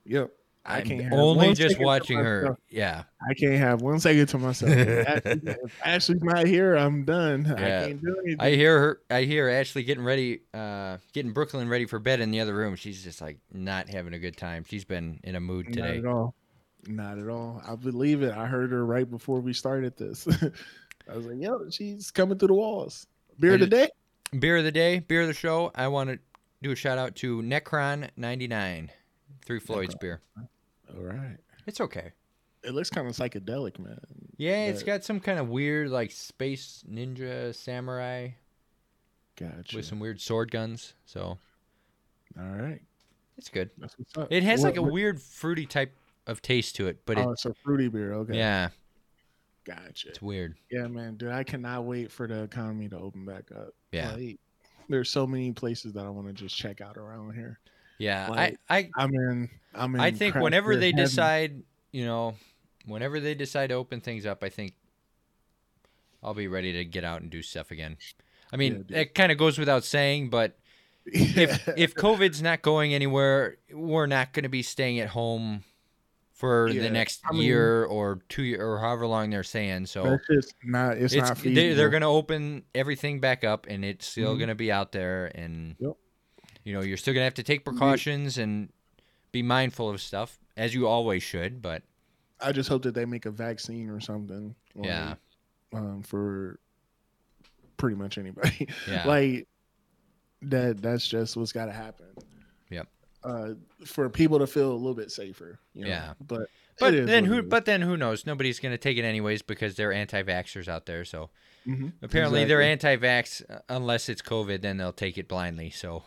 Yep. 0.07 0.31
I 0.65 0.79
I'm 0.81 0.87
can't 0.87 1.03
have 1.05 1.13
only 1.15 1.55
just 1.55 1.79
watching 1.81 2.19
her. 2.19 2.55
Yeah, 2.69 3.05
I 3.27 3.33
can't 3.33 3.55
have 3.57 3.81
one 3.81 3.99
second 3.99 4.27
to 4.27 4.39
myself. 4.39 4.71
If 4.73 5.07
Ashley- 5.27 5.41
if 5.47 5.81
Ashley's 5.83 6.23
not 6.23 6.47
here, 6.47 6.75
I'm 6.75 7.05
done. 7.05 7.47
Yeah. 7.47 7.55
I 7.55 7.87
can't 7.89 8.03
do 8.03 8.17
anything. 8.23 8.41
I 8.41 8.51
hear 8.51 8.79
her. 8.79 9.01
I 9.09 9.23
hear 9.23 9.49
Ashley 9.49 9.85
getting 9.85 10.05
ready, 10.05 10.41
uh, 10.53 10.99
getting 11.15 11.33
Brooklyn 11.33 11.69
ready 11.71 11.87
for 11.87 11.99
bed 11.99 12.21
in 12.21 12.31
the 12.31 12.41
other 12.41 12.55
room. 12.55 12.77
She's 12.77 13.03
just 13.03 13.23
like 13.23 13.39
not 13.53 13.89
having 13.89 14.13
a 14.13 14.19
good 14.19 14.37
time. 14.37 14.65
She's 14.69 14.85
been 14.85 15.21
in 15.25 15.35
a 15.35 15.41
mood 15.41 15.67
Not 15.69 15.75
today. 15.87 15.99
at 15.99 16.05
all. 16.07 16.35
Not 16.87 17.19
at 17.19 17.29
all. 17.29 17.63
I 17.67 17.77
believe 17.77 18.23
it. 18.23 18.33
I 18.35 18.47
heard 18.47 18.71
her 18.73 18.85
right 18.85 19.09
before 19.09 19.41
we 19.41 19.53
started 19.53 19.97
this. 19.97 20.27
I 21.11 21.17
was 21.17 21.27
like, 21.27 21.41
yo, 21.41 21.69
she's 21.71 22.11
coming 22.11 22.39
through 22.39 22.49
the 22.49 22.55
walls. 22.55 23.07
Beer 23.39 23.55
of 23.55 23.61
the 23.61 23.67
day? 23.67 23.89
Beer 24.39 24.57
of 24.59 24.65
the 24.65 24.73
day, 24.73 25.01
beer 25.01 25.23
of 25.23 25.27
the 25.29 25.35
show. 25.35 25.73
I 25.75 25.89
want 25.89 26.11
to 26.11 26.19
do 26.63 26.71
a 26.71 26.77
shout 26.77 26.99
out 26.99 27.17
to 27.17 27.43
Necron 27.43 28.09
99, 28.17 28.91
Three 29.45 29.59
Floyds 29.61 29.95
beer. 29.97 30.21
All 30.39 31.03
right. 31.03 31.37
It's 31.67 31.81
okay. 31.81 32.13
It 32.63 32.75
looks 32.75 32.91
kind 32.91 33.09
of 33.09 33.15
psychedelic, 33.15 33.79
man. 33.79 33.99
Yeah, 34.37 34.67
it's 34.67 34.81
But- 34.83 34.87
got 34.87 35.05
some 35.05 35.21
kind 35.21 35.39
of 35.39 35.49
weird 35.49 35.89
like 35.91 36.11
space 36.13 36.85
ninja 36.91 37.55
samurai 37.55 38.29
Gotcha. 39.37 39.77
with 39.77 39.85
some 39.87 39.99
weird 40.01 40.21
sword 40.21 40.51
guns. 40.51 40.95
So 41.07 41.39
All 42.39 42.45
right. 42.45 42.81
it's 43.39 43.49
good. 43.49 43.71
That's 43.79 43.99
what's 43.99 44.17
up. 44.17 44.29
It 44.31 44.43
has 44.43 44.61
What- 44.61 44.69
like 44.69 44.77
a 44.77 44.83
what- 44.83 44.93
weird 44.93 45.21
fruity 45.21 45.67
type 45.67 45.93
of 46.31 46.41
taste 46.43 46.77
to 46.77 46.87
it, 46.87 47.05
but 47.05 47.19
it, 47.19 47.27
oh, 47.27 47.33
it's 47.33 47.45
a 47.45 47.55
fruity 47.55 47.89
beer. 47.89 48.15
Okay. 48.15 48.37
yeah, 48.37 48.69
Gotcha. 49.65 50.09
it's 50.09 50.23
weird. 50.23 50.57
Yeah, 50.71 50.87
man, 50.87 51.17
dude, 51.17 51.31
I 51.31 51.45
cannot 51.45 51.85
wait 51.85 52.11
for 52.11 52.27
the 52.27 52.43
economy 52.43 52.89
to 52.89 52.99
open 52.99 53.25
back 53.25 53.45
up. 53.55 53.75
Yeah. 53.93 54.13
Like, 54.13 54.39
there's 54.89 55.11
so 55.11 55.27
many 55.27 55.53
places 55.53 55.93
that 55.95 56.07
I 56.07 56.11
want 56.11 56.27
to 56.29 56.33
just 56.33 56.57
check 56.57 56.81
out 56.81 56.97
around 56.97 57.35
here. 57.35 57.59
Yeah, 57.99 58.29
Like, 58.29 58.59
I 58.69 58.79
I 58.79 58.91
I'm 58.97 59.15
in. 59.15 59.51
I'm 59.75 59.95
in. 59.95 60.01
I 60.01 60.11
think 60.11 60.35
whenever 60.37 60.75
they 60.77 60.87
heaven. 60.87 61.05
decide, 61.05 61.63
you 61.93 62.07
know, 62.07 62.35
whenever 62.87 63.21
they 63.21 63.35
decide 63.35 63.69
to 63.69 63.75
open 63.75 64.01
things 64.01 64.25
up, 64.25 64.43
I 64.43 64.49
think 64.49 64.73
I'll 66.23 66.35
be 66.35 66.49
ready 66.49 66.73
to 66.73 66.85
get 66.85 67.05
out 67.05 67.21
and 67.21 67.31
do 67.31 67.43
stuff 67.43 67.71
again. 67.71 67.99
I 68.53 68.57
mean, 68.57 68.87
Yeah, 68.89 69.01
it 69.01 69.15
kind 69.15 69.31
of 69.31 69.39
goes 69.39 69.59
without 69.59 69.85
saying, 69.85 70.31
but 70.31 70.59
if 71.05 71.69
if 71.77 71.95
COVID's 71.95 72.41
not 72.43 72.63
going 72.63 72.95
anywhere, 72.95 73.59
we're 73.73 74.07
not 74.07 74.33
going 74.33 74.45
to 74.45 74.49
be 74.49 74.63
staying 74.63 74.99
at 74.99 75.09
home 75.11 75.63
for 76.41 76.69
Yeah, 76.71 76.81
the 76.83 76.91
next 76.91 77.21
I 77.29 77.33
mean- 77.33 77.43
year 77.43 77.85
or 77.85 78.21
two 78.31 78.43
year 78.43 78.67
or 78.67 78.79
however 78.81 79.07
long 79.07 79.29
they're 79.29 79.43
saying. 79.45 79.85
So 79.87 80.19
just 80.31 80.55
not. 80.65 80.97
It's, 80.97 81.13
it's 81.13 81.29
not. 81.29 81.37
they, 81.37 81.75
they're 81.75 81.91
going 81.91 82.01
to 82.01 82.07
open 82.09 82.65
everything 82.75 83.21
back 83.21 83.45
up, 83.45 83.67
and 83.69 83.85
it's 83.85 84.07
still 84.07 84.35
Mhm. 84.35 84.39
going 84.39 84.49
to 84.49 84.55
be 84.55 84.73
out 84.73 84.91
there, 84.93 85.27
and 85.35 85.77
Yep. 85.79 85.97
you 86.65 86.73
know 86.73 86.81
you're 86.81 86.97
still 86.97 87.13
going 87.13 87.21
to 87.21 87.27
have 87.27 87.35
to 87.35 87.43
take 87.43 87.63
precautions 87.65 88.39
and 88.39 88.71
be 89.33 89.43
mindful 89.43 89.91
of 89.91 90.01
stuff 90.01 90.41
as 90.57 90.75
you 90.75 90.89
always 90.89 91.23
should. 91.23 91.61
But 91.61 91.83
I 92.41 92.53
just 92.53 92.71
hope 92.71 92.83
that 92.85 92.95
they 92.95 93.05
make 93.05 93.27
a 93.27 93.31
vaccine 93.31 93.91
or 93.91 94.01
something. 94.01 94.55
like, 94.75 94.87
Yeah. 94.87 95.15
Um, 95.75 96.03
for 96.03 96.59
pretty 97.77 97.97
much 97.97 98.17
anybody. 98.19 98.67
yeah, 98.89 99.07
like 99.07 99.47
that. 100.43 100.81
That's 100.81 101.07
just 101.07 101.37
what's 101.37 101.53
got 101.53 101.67
to 101.67 101.73
happen. 101.73 102.07
Uh, 103.23 103.51
for 103.85 104.09
people 104.09 104.39
to 104.39 104.47
feel 104.47 104.73
a 104.73 104.75
little 104.75 104.95
bit 104.95 105.11
safer. 105.11 105.59
You 105.75 105.83
know? 105.85 105.89
Yeah. 105.91 106.13
But. 106.27 106.49
but 106.79 107.07
then 107.07 107.25
who? 107.27 107.43
But 107.43 107.67
then 107.67 107.83
who 107.83 107.97
knows? 107.97 108.25
Nobody's 108.25 108.59
going 108.61 108.73
to 108.73 108.79
take 108.79 108.97
it 108.97 109.05
anyways 109.05 109.43
because 109.43 109.75
they're 109.75 109.93
anti-vaxxers 109.93 110.69
out 110.69 110.87
there. 110.87 111.05
So 111.05 111.29
Mhm. 111.67 111.93
apparently 112.01 112.47
they're 112.47 112.63
anti-vax 112.63 113.43
uh, 113.51 113.59
unless 113.69 114.09
it's 114.09 114.23
COVID. 114.23 114.63
Then 114.63 114.79
they'll 114.79 114.93
take 114.95 115.19
it 115.19 115.29
blindly. 115.29 115.69
So, 115.69 116.05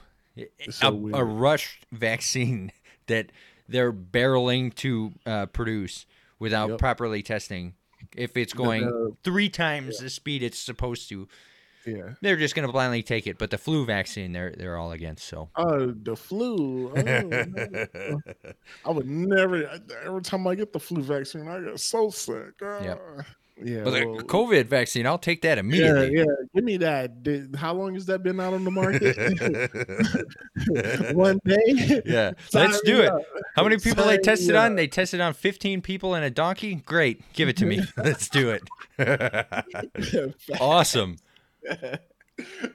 so 0.71 1.12
a, 1.13 1.19
a 1.19 1.23
rushed 1.23 1.86
vaccine 1.91 2.71
that 3.06 3.32
they're 3.69 3.93
barreling 3.93 4.73
to 4.76 5.12
uh, 5.28 5.45
produce 5.45 6.08
without 6.39 6.69
Yep. 6.71 6.80
properly 6.80 7.21
testing. 7.21 7.73
If 8.17 8.36
it's 8.36 8.54
going 8.54 8.86
the- 8.86 9.15
three 9.23 9.49
times 9.49 9.99
the 9.99 10.10
speed 10.10 10.41
it's 10.41 10.58
supposed 10.58 11.08
to, 11.10 11.28
Yeah. 11.86 12.13
they're 12.22 12.38
just 12.38 12.56
going 12.56 12.67
to 12.67 12.72
blindly 12.72 13.04
take 13.04 13.28
it. 13.28 13.38
But 13.38 13.52
the 13.52 13.58
flu 13.58 13.86
vaccine, 13.86 14.34
they're 14.34 14.54
they're 14.58 14.78
all 14.78 14.91
against. 14.91 15.28
So. 15.28 15.50
Oh, 15.56 15.91
the 15.91 16.15
flu. 16.15 16.91
Oh, 16.96 17.02
no. 17.02 18.22
I 18.86 18.91
would 18.91 19.08
never. 19.08 19.69
Every 20.06 20.22
time 20.22 20.48
I 20.48 20.56
get 20.56 20.74
the 20.74 20.80
flu 20.80 21.02
vaccine, 21.02 21.48
I 21.48 21.60
get 21.62 21.80
so 21.80 22.10
sick. 22.10 22.54
Yep. 22.62 23.02
Ah. 23.19 23.26
Yeah. 23.63 23.84
But 23.84 23.91
the 23.91 24.06
well, 24.08 24.22
COVID 24.22 24.65
vaccine, 24.65 25.06
I'll 25.06 25.19
take 25.19 25.43
that 25.43 25.60
immediately. 25.60 26.17
yeah. 26.17 26.24
Give 26.56 26.63
me 26.63 26.78
that. 26.78 27.52
How 27.56 27.74
long 27.74 27.93
has 27.93 28.08
that 28.08 28.24
been 28.24 28.39
out 28.39 28.54
on 28.54 28.63
the 28.63 28.72
market? 28.72 29.15
One 31.15 31.39
day. 31.46 32.02
Yeah, 32.06 32.32
Sign 32.50 32.72
let's 32.72 32.82
do 32.82 33.02
it. 33.02 33.10
up. 33.10 33.22
How 33.56 33.63
many 33.63 33.78
people 33.78 34.06
they 34.06 34.17
tested 34.17 34.56
on? 34.56 34.76
They 34.76 34.88
tested 34.88 35.22
on 35.22 35.34
15 35.34 35.82
people 35.82 36.15
and 36.15 36.26
a 36.26 36.32
donkey. 36.32 36.76
Great, 36.76 37.22
give 37.34 37.48
it 37.48 37.56
to 37.58 37.65
me. 37.65 37.82
let's 37.98 38.28
do 38.28 38.50
it. 38.50 38.63
awesome. 40.60 41.17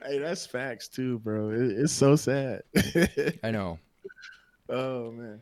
hey, 0.05 0.19
that's 0.19 0.45
facts 0.45 0.87
too, 0.87 1.19
bro. 1.19 1.49
It, 1.51 1.61
it's 1.79 1.93
so 1.93 2.15
sad. 2.15 2.61
I 3.43 3.51
know. 3.51 3.79
oh 4.69 5.11
man, 5.11 5.41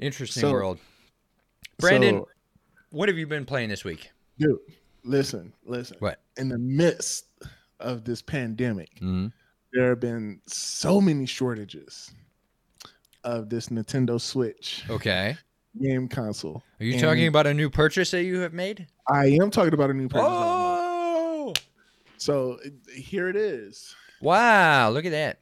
Interesting 0.00 0.40
So- 0.42 0.52
world. 0.52 0.78
Brandon, 1.78 2.18
So, 2.18 2.28
what 2.90 3.08
have 3.08 3.18
you 3.18 3.26
been 3.26 3.44
playing 3.44 3.68
this 3.68 3.84
week? 3.84 4.10
dude, 4.38 4.58
listen, 5.04 5.52
listen. 5.64 5.96
What? 6.00 6.20
In 6.36 6.48
the 6.48 6.58
midst 6.58 7.26
of 7.80 8.04
this 8.04 8.20
pandemic, 8.22 8.94
Mm-hmm. 8.96 9.28
there 9.72 9.90
have 9.90 10.00
been 10.00 10.40
so 10.46 11.00
many 11.00 11.24
shortages 11.26 12.10
of 13.24 13.48
this 13.48 13.68
Nintendo 13.68 14.20
Switch 14.20 14.84
Okay. 14.90 15.36
game 15.80 16.08
console. 16.08 16.62
Are 16.80 16.84
you 16.84 16.92
And 16.94 17.00
talking 17.02 17.26
about 17.28 17.46
a 17.46 17.54
new 17.54 17.70
purchase 17.70 18.10
that 18.12 18.24
you 18.24 18.40
have 18.40 18.52
made? 18.52 18.86
I 19.08 19.26
am 19.40 19.50
talking 19.52 19.74
about 19.74 19.90
a 19.90 19.94
new 19.94 20.08
purchase. 20.08 20.26
Oh! 20.28 20.77
So 22.18 22.58
here 22.94 23.28
it 23.28 23.36
is. 23.36 23.94
Wow! 24.20 24.90
Look 24.90 25.04
at 25.04 25.12
that. 25.12 25.38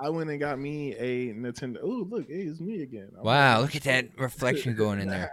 I 0.00 0.10
went 0.10 0.30
and 0.30 0.38
got 0.38 0.58
me 0.58 0.94
a 0.94 1.32
Nintendo. 1.34 1.78
Oh, 1.82 2.06
look, 2.08 2.28
hey, 2.28 2.42
it's 2.42 2.60
me 2.60 2.82
again. 2.82 3.10
I'm 3.18 3.24
Wow, 3.24 3.54
like- 3.56 3.62
look 3.62 3.76
at 3.76 3.82
that 3.84 4.18
reflection 4.18 4.74
going 4.76 5.00
in 5.00 5.08
there. 5.08 5.30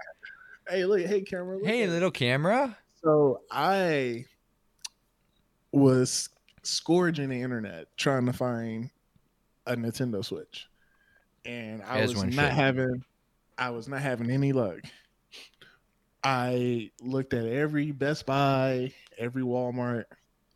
hey, 0.67 0.85
look, 0.85 1.01
hey, 1.01 1.21
camera. 1.21 1.57
look 1.57 1.65
Hey, 1.67 1.85
little 1.87 2.09
camera. 2.11 2.75
So 3.03 3.41
I 3.51 4.25
was 5.71 6.29
scourging 6.63 7.29
the 7.29 7.41
internet 7.41 7.95
trying 7.97 8.25
to 8.25 8.33
find 8.33 8.89
a 9.67 9.75
Nintendo 9.75 10.23
Switch, 10.23 10.67
and 11.43 11.83
I 11.83 11.99
As 11.99 12.13
was 12.15 12.23
not 12.23 12.31
should. 12.33 12.39
having, 12.53 13.03
I 13.57 13.69
was 13.71 13.87
not 13.87 14.01
having 14.01 14.31
any 14.31 14.51
luck. 14.53 14.79
I 16.23 16.89
looked 17.01 17.33
at 17.33 17.45
every 17.45 17.91
Best 17.91 18.25
Buy, 18.25 18.93
every 19.17 19.43
Walmart. 19.43 20.05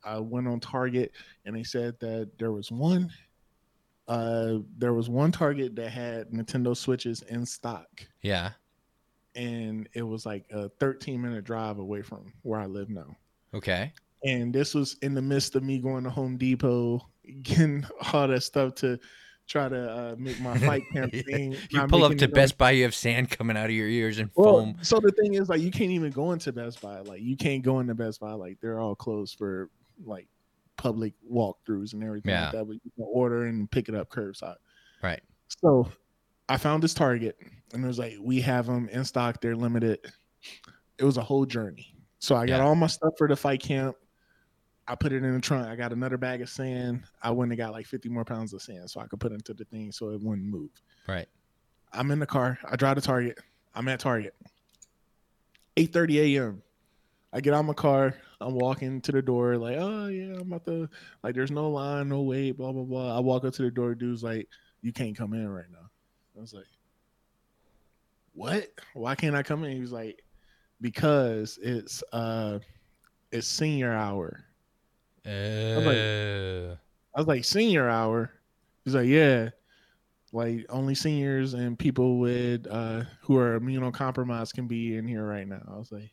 I 0.03 0.19
went 0.19 0.47
on 0.47 0.59
Target, 0.59 1.11
and 1.45 1.55
they 1.55 1.63
said 1.63 1.99
that 1.99 2.29
there 2.37 2.51
was 2.51 2.71
one. 2.71 3.11
Uh, 4.07 4.59
there 4.77 4.93
was 4.93 5.09
one 5.09 5.31
Target 5.31 5.75
that 5.75 5.89
had 5.91 6.29
Nintendo 6.31 6.75
Switches 6.75 7.21
in 7.23 7.45
stock 7.45 7.87
Yeah. 8.23 8.51
and 9.35 9.87
it 9.93 10.01
was 10.01 10.25
like 10.25 10.45
a 10.49 10.67
13 10.79 11.21
minute 11.21 11.43
drive 11.43 11.77
away 11.77 12.01
from 12.01 12.33
where 12.41 12.59
I 12.59 12.65
live 12.65 12.89
now. 12.89 13.15
Okay. 13.53 13.93
And 14.25 14.51
this 14.51 14.73
was 14.73 14.97
in 15.03 15.13
the 15.13 15.21
midst 15.21 15.55
of 15.55 15.63
me 15.63 15.77
going 15.77 16.03
to 16.05 16.09
Home 16.09 16.37
Depot, 16.37 17.07
getting 17.43 17.85
all 18.13 18.27
that 18.27 18.41
stuff 18.41 18.73
to 18.75 18.99
try 19.47 19.69
to 19.69 19.91
uh, 19.91 20.15
make 20.17 20.39
my 20.41 20.57
fight 20.57 20.83
campaign. 20.93 21.55
You 21.69 21.85
pull 21.87 22.03
up 22.03 22.15
to 22.17 22.27
Best 22.27 22.57
Buy, 22.57 22.71
you 22.71 22.83
have 22.83 22.95
sand 22.95 23.29
coming 23.29 23.57
out 23.57 23.65
of 23.65 23.71
your 23.71 23.87
ears 23.87 24.17
and 24.17 24.31
Well, 24.35 24.55
foam. 24.61 24.77
so 24.81 24.99
the 24.99 25.11
thing 25.11 25.35
is, 25.35 25.49
like, 25.49 25.61
you 25.61 25.69
can't 25.71 25.91
even 25.91 26.11
go 26.11 26.31
into 26.31 26.51
Best 26.51 26.81
Buy. 26.81 26.99
Like, 27.01 27.21
you 27.21 27.37
can't 27.37 27.61
go 27.61 27.79
into 27.79 27.93
Best 27.93 28.19
Buy. 28.19 28.33
Like, 28.33 28.57
they're 28.59 28.79
all 28.79 28.95
closed 28.95 29.37
for 29.37 29.69
like 30.03 30.27
public 30.77 31.13
walkthroughs 31.31 31.93
and 31.93 32.03
everything 32.03 32.31
Yeah. 32.31 32.45
like 32.45 32.51
that. 32.53 32.65
But 32.65 32.73
you 32.83 32.91
can 32.95 33.05
order 33.07 33.45
and 33.45 33.69
pick 33.69 33.89
it 33.89 33.95
up 33.95 34.09
curbside. 34.09 34.55
Right. 35.03 35.21
So 35.47 35.89
I 36.47 36.57
found 36.57 36.83
this 36.83 36.93
Target 36.93 37.37
and 37.73 37.83
it 37.83 37.87
was 37.87 37.99
like, 37.99 38.15
we 38.21 38.41
have 38.41 38.65
them 38.65 38.89
in 38.89 39.03
stock. 39.05 39.41
They're 39.41 39.55
limited. 39.55 39.99
It 40.97 41.03
was 41.03 41.17
a 41.17 41.23
whole 41.23 41.45
journey. 41.45 41.95
So 42.19 42.35
I 42.35 42.45
got 42.45 42.59
all 42.61 42.75
my 42.75 42.87
stuff 42.87 43.13
for 43.17 43.27
the 43.27 43.35
fight 43.35 43.61
camp. 43.61 43.95
I 44.87 44.95
put 44.95 45.11
it 45.13 45.23
in 45.23 45.33
the 45.33 45.39
trunk. 45.39 45.67
I 45.67 45.75
got 45.75 45.93
another 45.93 46.17
bag 46.17 46.41
of 46.41 46.49
sand. 46.49 47.03
I 47.21 47.29
went 47.31 47.51
and 47.51 47.57
got 47.57 47.71
like 47.73 47.85
50 47.85 48.09
more 48.09 48.25
pounds 48.25 48.53
of 48.53 48.61
sand 48.61 48.89
so 48.89 48.99
I 48.99 49.05
could 49.07 49.19
put 49.19 49.31
into 49.31 49.53
the 49.53 49.63
thing 49.65 49.91
so 49.91 50.09
it 50.09 50.21
wouldn't 50.21 50.47
move. 50.47 50.71
Right. 51.07 51.27
I'm 51.93 52.09
in 52.11 52.19
the 52.19 52.25
car. 52.25 52.57
I 52.69 52.75
drive 52.75 52.95
to 52.95 53.01
Target. 53.01 53.37
I'm 53.75 53.87
at 53.87 53.99
Target. 53.99 54.33
8:30 55.77 56.35
a.m. 56.35 56.63
I 57.31 57.41
get 57.41 57.53
out 57.53 57.63
my 57.63 57.73
car. 57.73 58.15
I'm 58.41 58.55
walking 58.55 59.01
to 59.01 59.11
the 59.11 59.21
door, 59.21 59.57
like, 59.57 59.77
oh 59.77 60.07
yeah, 60.07 60.35
I'm 60.35 60.53
about 60.53 60.65
to 60.65 60.89
like 61.23 61.35
there's 61.35 61.51
no 61.51 61.69
line, 61.69 62.09
no 62.09 62.21
wait, 62.21 62.51
blah 62.57 62.71
blah 62.71 62.83
blah. 62.83 63.15
I 63.15 63.19
walk 63.19 63.43
up 63.43 63.53
to 63.55 63.63
the 63.63 63.71
door, 63.71 63.95
dude's 63.95 64.23
like, 64.23 64.47
you 64.81 64.93
can't 64.93 65.17
come 65.17 65.33
in 65.33 65.47
right 65.49 65.69
now. 65.71 65.89
I 66.37 66.41
was 66.41 66.53
like, 66.53 66.67
What? 68.33 68.67
Why 68.93 69.15
can't 69.15 69.35
I 69.35 69.43
come 69.43 69.63
in? 69.63 69.75
He 69.75 69.81
was 69.81 69.91
like, 69.91 70.23
Because 70.81 71.59
it's 71.61 72.01
uh 72.13 72.59
it's 73.31 73.47
senior 73.47 73.91
hour. 73.93 74.45
Uh, 75.25 76.77
I 77.13 77.19
was 77.19 77.27
like, 77.27 77.43
senior 77.43 77.89
hour? 77.89 78.31
He's 78.85 78.95
like, 78.95 79.07
yeah. 79.07 79.49
Like 80.31 80.65
only 80.69 80.95
seniors 80.95 81.55
and 81.55 81.77
people 81.77 82.19
with 82.19 82.67
uh 82.69 83.03
who 83.21 83.37
are 83.37 83.59
immunocompromised 83.59 84.53
can 84.53 84.67
be 84.67 84.95
in 84.95 85.07
here 85.07 85.25
right 85.25 85.47
now. 85.47 85.61
I 85.67 85.77
was 85.77 85.91
like, 85.91 86.11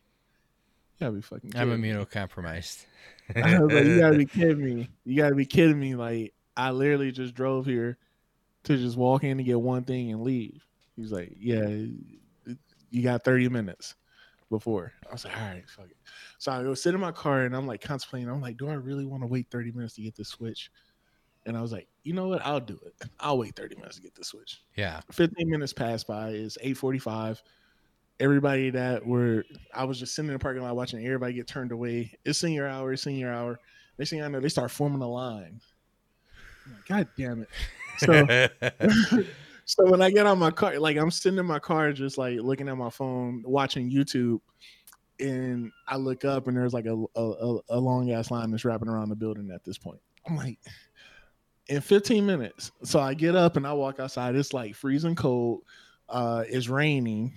you 0.99 1.07
gotta 1.07 1.13
be 1.13 1.23
fucking 1.23 1.53
I'm 1.57 1.81
me. 1.81 1.91
immunocompromised. 1.93 2.87
I 3.37 3.59
was 3.61 3.73
like, 3.73 3.85
you 3.85 4.01
gotta 4.01 4.17
be 4.19 4.27
kidding 4.27 4.65
me. 4.65 4.89
You 5.05 5.17
gotta 5.17 5.35
be 5.35 5.47
kidding 5.47 5.79
me. 5.79 5.95
Like 5.95 6.33
I 6.57 6.71
literally 6.71 7.13
just 7.13 7.35
drove 7.35 7.67
here 7.67 7.99
to 8.65 8.77
just 8.77 8.97
walk 8.97 9.25
in 9.25 9.33
and 9.39 9.45
get 9.45 9.61
one 9.61 9.85
thing 9.85 10.11
and 10.13 10.23
leave. 10.23 10.65
He's 10.97 11.13
like, 11.13 11.35
yeah, 11.39 11.69
you 12.91 13.03
got 13.03 13.25
30 13.25 13.49
minutes 13.51 13.95
before. 14.51 14.93
I 15.09 15.13
was 15.13 15.25
like, 15.25 15.37
all 15.37 15.47
right, 15.47 15.69
fuck 15.69 15.87
it. 15.91 15.97
So 16.39 16.53
I 16.53 16.63
go 16.63 16.73
sit 16.75 16.95
in 16.95 17.01
my 17.01 17.13
car 17.13 17.43
and 17.43 17.55
I'm 17.55 17.67
like 17.67 17.83
contemplating. 17.83 18.29
I'm 18.31 18.41
like, 18.41 18.57
do 18.57 18.69
I 18.69 18.75
really 18.75 19.05
want 19.05 19.23
to 19.23 19.27
wait 19.27 19.49
30 19.51 19.73
minutes 19.73 19.95
to 19.95 20.03
get 20.03 20.15
the 20.17 20.25
switch? 20.25 20.71
And 21.45 21.57
I 21.57 21.63
was 21.63 21.73
like, 21.73 21.87
you 22.03 22.13
know 22.13 22.29
what? 22.29 22.45
I'll 22.45 22.59
do 22.61 22.79
it. 22.87 22.95
I'll 23.21 23.39
wait 23.39 23.55
30 23.55 23.77
minutes 23.77 23.97
to 23.97 24.03
get 24.03 24.15
the 24.15 24.25
switch. 24.25 24.63
yeah. 24.77 25.01
15 25.13 25.49
minutes 25.49 25.73
passed 25.73 26.07
by. 26.07 26.31
It's 26.31 26.57
8:45. 26.59 27.41
Everybody 28.19 28.71
that 28.71 29.05
were, 29.05 29.45
I 29.75 29.85
was 29.85 29.99
just 29.99 30.15
sitting 30.15 30.29
in 30.29 30.35
the 30.35 30.39
parking 30.39 30.63
lot 30.63 30.75
watching 30.75 31.05
everybody 31.05 31.35
get 31.35 31.47
turned 31.47 31.73
away. 31.73 32.17
It's 32.25 32.39
senior 32.39 32.67
hour. 32.67 32.93
It's 32.93 33.03
senior 33.03 33.33
hour. 33.33 33.59
Next 33.99 34.11
thing 34.11 34.23
I 34.23 34.29
know, 34.29 34.41
they 34.41 34.49
start 34.49 34.71
forming 34.71 35.03
a 35.03 35.09
line. 35.09 35.61
Like, 36.71 36.87
God 36.87 37.09
damn 37.17 37.43
it! 37.43 37.49
So, 37.99 39.25
so 39.65 39.91
when 39.91 40.03
I 40.03 40.11
get 40.11 40.27
on 40.27 40.39
my 40.39 40.51
car, 40.51 40.79
like 40.79 40.97
I'm 40.97 41.11
sitting 41.11 41.39
in 41.39 41.47
my 41.47 41.59
car, 41.59 41.93
just 41.93 42.19
like 42.19 42.39
looking 42.41 42.69
at 42.69 42.77
my 42.77 42.91
phone, 42.91 43.43
watching 43.47 43.91
YouTube, 43.91 44.41
and 45.21 45.71
I 45.87 45.97
look 45.97 46.25
up 46.25 46.49
and 46.49 46.57
there's 46.57 46.75
like 46.75 46.87
a 46.87 47.05
a, 47.15 47.59
a 47.71 47.79
long 47.79 48.11
ass 48.13 48.31
line 48.31 48.51
that's 48.51 48.65
wrapping 48.65 48.89
around 48.89 49.09
the 49.09 49.17
building 49.17 49.51
at 49.55 49.65
this 49.65 49.79
point. 49.79 50.01
I'm 50.27 50.37
like, 50.37 50.59
in 51.69 51.81
15 51.81 52.25
minutes. 52.25 52.73
So 52.83 53.01
I 53.01 53.15
get 53.15 53.35
up 53.35 53.57
and 53.57 53.67
I 53.67 53.73
walk 53.73 54.01
outside. 54.01 54.35
It's 54.35 54.53
like 54.53 54.75
freezing 54.75 55.15
cold. 55.15 55.63
Uh, 56.09 56.45
it's 56.49 56.69
raining, 56.69 57.37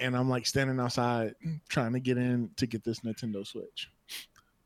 and 0.00 0.16
I'm 0.16 0.28
like 0.28 0.46
standing 0.46 0.80
outside 0.80 1.34
trying 1.68 1.92
to 1.92 2.00
get 2.00 2.18
in 2.18 2.50
to 2.56 2.66
get 2.66 2.82
this 2.82 3.00
Nintendo 3.00 3.46
Switch. 3.46 3.90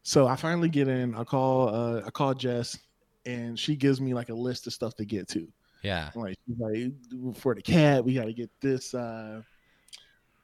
So 0.03 0.27
I 0.27 0.37
finally 0.37 0.69
get 0.69 0.89
in. 0.89 1.15
I 1.15 1.25
call 1.25 1.69
uh, 1.75 2.03
I 2.07 2.11
call 2.11 2.35
Jess, 2.35 2.79
and 3.27 3.59
she 3.59 3.77
gives 3.77 4.01
me 4.01 4.15
like 4.15 4.29
a 4.29 4.35
list 4.35 4.67
of 4.67 4.73
stuff 4.73 4.95
to 4.97 5.05
get 5.05 5.29
to. 5.29 5.49
yeah. 5.83 6.11
I'm 6.15 6.21
like, 6.21 6.37
like 6.59 7.37
for 7.37 7.55
the 7.55 7.63
cat, 7.63 8.05
we 8.05 8.15
got 8.15 8.27
to 8.27 8.33
get 8.33 8.51
this. 8.61 8.95
uh 8.95 9.43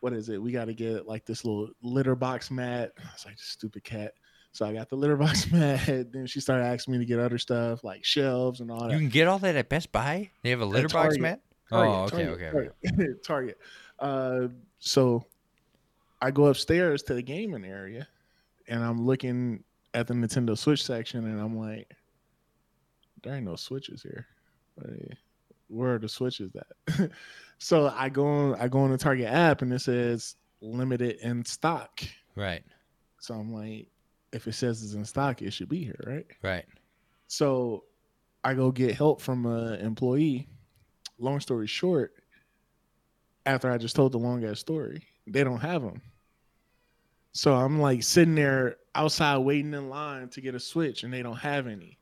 What 0.01 0.13
is 0.13 0.29
it? 0.29 0.41
We 0.43 0.53
got 0.53 0.67
to 0.67 0.75
get 0.75 1.07
like 1.07 1.25
this 1.25 1.45
little 1.45 1.71
litter 1.83 2.15
box 2.15 2.51
mat. 2.51 2.93
It's 2.97 3.13
was 3.13 3.27
like, 3.27 3.39
stupid 3.39 3.85
cat. 3.85 4.15
So 4.53 4.67
I 4.67 4.73
got 4.73 4.89
the 4.89 4.97
litter 4.97 5.17
box 5.25 5.51
mat. 5.53 6.11
Then 6.13 6.27
she 6.27 6.41
started 6.41 6.65
asking 6.65 6.93
me 6.93 6.99
to 6.99 7.05
get 7.05 7.19
other 7.21 7.39
stuff 7.39 7.85
like 7.85 8.05
shelves 8.05 8.61
and 8.61 8.71
all 8.71 8.89
that. 8.89 8.93
You 8.93 8.99
can 8.99 9.09
get 9.09 9.29
all 9.29 9.39
that 9.41 9.57
at 9.57 9.69
Best 9.69 9.93
Buy? 9.93 10.31
They 10.43 10.51
have 10.51 10.61
a 10.61 10.67
litter 10.67 10.89
box 10.89 11.19
mat? 11.19 11.41
Target, 11.69 11.95
oh, 11.95 12.03
okay, 12.03 12.25
Target, 12.25 12.29
okay, 12.33 12.47
okay. 12.47 12.69
Target. 13.23 13.25
Target. 13.25 13.59
Uh, 13.99 14.49
so 14.81 15.25
I 16.21 16.31
go 16.31 16.47
upstairs 16.47 17.03
to 17.05 17.15
the 17.15 17.23
gaming 17.23 17.65
area, 17.65 18.09
and 18.69 18.83
I'm 18.83 19.07
looking 19.07 19.65
at 19.95 20.07
the 20.07 20.15
Nintendo 20.15 20.57
Switch 20.57 20.85
section, 20.85 21.25
and 21.27 21.41
I'm 21.41 21.57
like, 21.57 21.91
there 23.23 23.35
ain't 23.35 23.45
no 23.45 23.57
switches 23.57 24.03
here. 24.03 24.27
Where 25.69 25.95
are 25.95 25.99
the 25.99 26.09
switches 26.09 26.53
at? 26.57 27.11
so 27.59 27.93
I 27.97 28.09
go 28.09 28.27
on, 28.27 28.55
I 28.61 28.69
go 28.69 28.81
on 28.81 28.91
the 28.91 28.99
Target 28.99 29.27
app, 29.27 29.63
and 29.63 29.73
it 29.73 29.81
says 29.81 30.37
limited 30.61 31.17
in 31.23 31.45
stock. 31.45 32.03
Right, 32.37 32.63
So 33.21 33.35
I'm 33.35 33.53
like, 33.53 33.89
if 34.33 34.47
it 34.47 34.55
says 34.55 34.83
it's 34.83 34.95
in 34.95 35.05
stock, 35.05 35.43
it 35.43 35.53
should 35.53 35.69
be 35.69 35.85
here, 35.85 36.01
right? 36.07 36.27
right. 36.43 36.65
So 37.27 37.85
I 38.45 38.55
go 38.55 38.71
get 38.71 38.95
help 38.95 39.21
from 39.21 39.45
an 39.47 39.75
employee. 39.81 40.49
Long 41.19 41.41
story 41.41 41.67
short, 41.67 42.15
after 43.47 43.71
I 43.71 43.79
just 43.79 43.97
told 43.97 44.13
the 44.13 44.19
long 44.19 44.45
ass 44.45 44.59
story, 44.61 45.03
they 45.27 45.45
don't 45.45 45.61
have 45.61 45.83
them. 45.83 46.01
So 47.33 47.55
I'm 47.55 47.81
like 47.81 48.03
sitting 48.03 48.35
there 48.35 48.77
outside 48.95 49.39
waiting 49.39 49.73
in 49.75 49.89
line 49.89 50.29
to 50.31 50.41
get 50.41 50.55
a 50.55 50.61
switch, 50.61 51.05
and 51.05 51.13
they 51.13 51.23
don't 51.23 51.37
have 51.37 51.67
any. 51.67 51.99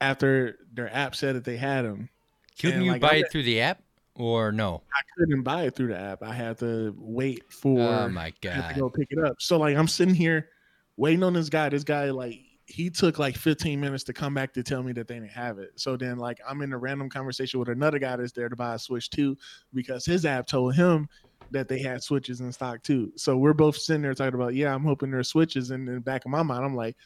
After 0.00 0.58
their 0.72 0.94
app 0.94 1.14
said 1.16 1.36
that 1.36 1.44
they 1.44 1.56
had 1.56 1.84
them, 1.84 2.08
Couldn't 2.60 2.82
you 2.82 2.92
like, 2.92 3.00
buy 3.00 3.08
I'm- 3.12 3.24
it 3.24 3.32
through 3.32 3.42
the 3.44 3.60
app 3.60 3.82
or 4.14 4.52
no? 4.52 4.82
I 4.94 5.00
couldn't 5.16 5.42
buy 5.42 5.64
it 5.64 5.74
through 5.74 5.88
the 5.88 5.98
app. 5.98 6.22
I 6.22 6.32
had 6.32 6.58
to 6.58 6.94
wait 6.98 7.50
for 7.52 7.80
Oh 7.80 8.08
my 8.08 8.22
I 8.22 8.24
had 8.26 8.34
to 8.42 8.74
god. 8.74 8.78
go 8.78 8.90
pick 8.90 9.08
it 9.10 9.18
up. 9.18 9.36
So 9.40 9.58
like 9.58 9.76
I'm 9.76 9.88
sitting 9.88 10.14
here 10.14 10.50
waiting 10.96 11.22
on 11.22 11.32
this 11.32 11.48
guy. 11.48 11.68
This 11.70 11.82
guy 11.84 12.10
like 12.10 12.40
he 12.66 12.90
took 12.90 13.18
like 13.18 13.36
15 13.36 13.80
minutes 13.80 14.02
to 14.04 14.12
come 14.12 14.34
back 14.34 14.52
to 14.54 14.62
tell 14.62 14.82
me 14.82 14.92
that 14.92 15.06
they 15.06 15.14
didn't 15.14 15.30
have 15.30 15.58
it. 15.58 15.70
So 15.76 15.96
then 15.96 16.18
like 16.18 16.40
I'm 16.48 16.62
in 16.62 16.72
a 16.72 16.78
random 16.78 17.08
conversation 17.08 17.60
with 17.60 17.68
another 17.68 17.98
guy 18.00 18.16
that's 18.16 18.32
there 18.32 18.48
to 18.48 18.56
buy 18.56 18.74
a 18.74 18.78
Switch 18.78 19.08
too 19.08 19.36
because 19.72 20.04
his 20.04 20.26
app 20.26 20.46
told 20.48 20.74
him 20.74 21.08
that 21.52 21.68
they 21.68 21.78
had 21.78 22.02
switches 22.02 22.40
in 22.40 22.50
stock 22.50 22.82
too. 22.82 23.12
So 23.14 23.36
we're 23.36 23.52
both 23.52 23.76
sitting 23.76 24.02
there 24.02 24.14
talking 24.14 24.34
about, 24.34 24.54
yeah, 24.54 24.74
I'm 24.74 24.82
hoping 24.82 25.12
there's 25.12 25.28
switches. 25.28 25.70
And 25.70 25.88
in 25.88 25.94
the 25.94 26.00
back 26.00 26.24
of 26.24 26.32
my 26.32 26.42
mind, 26.42 26.64
I'm 26.64 26.74
like, 26.74 26.96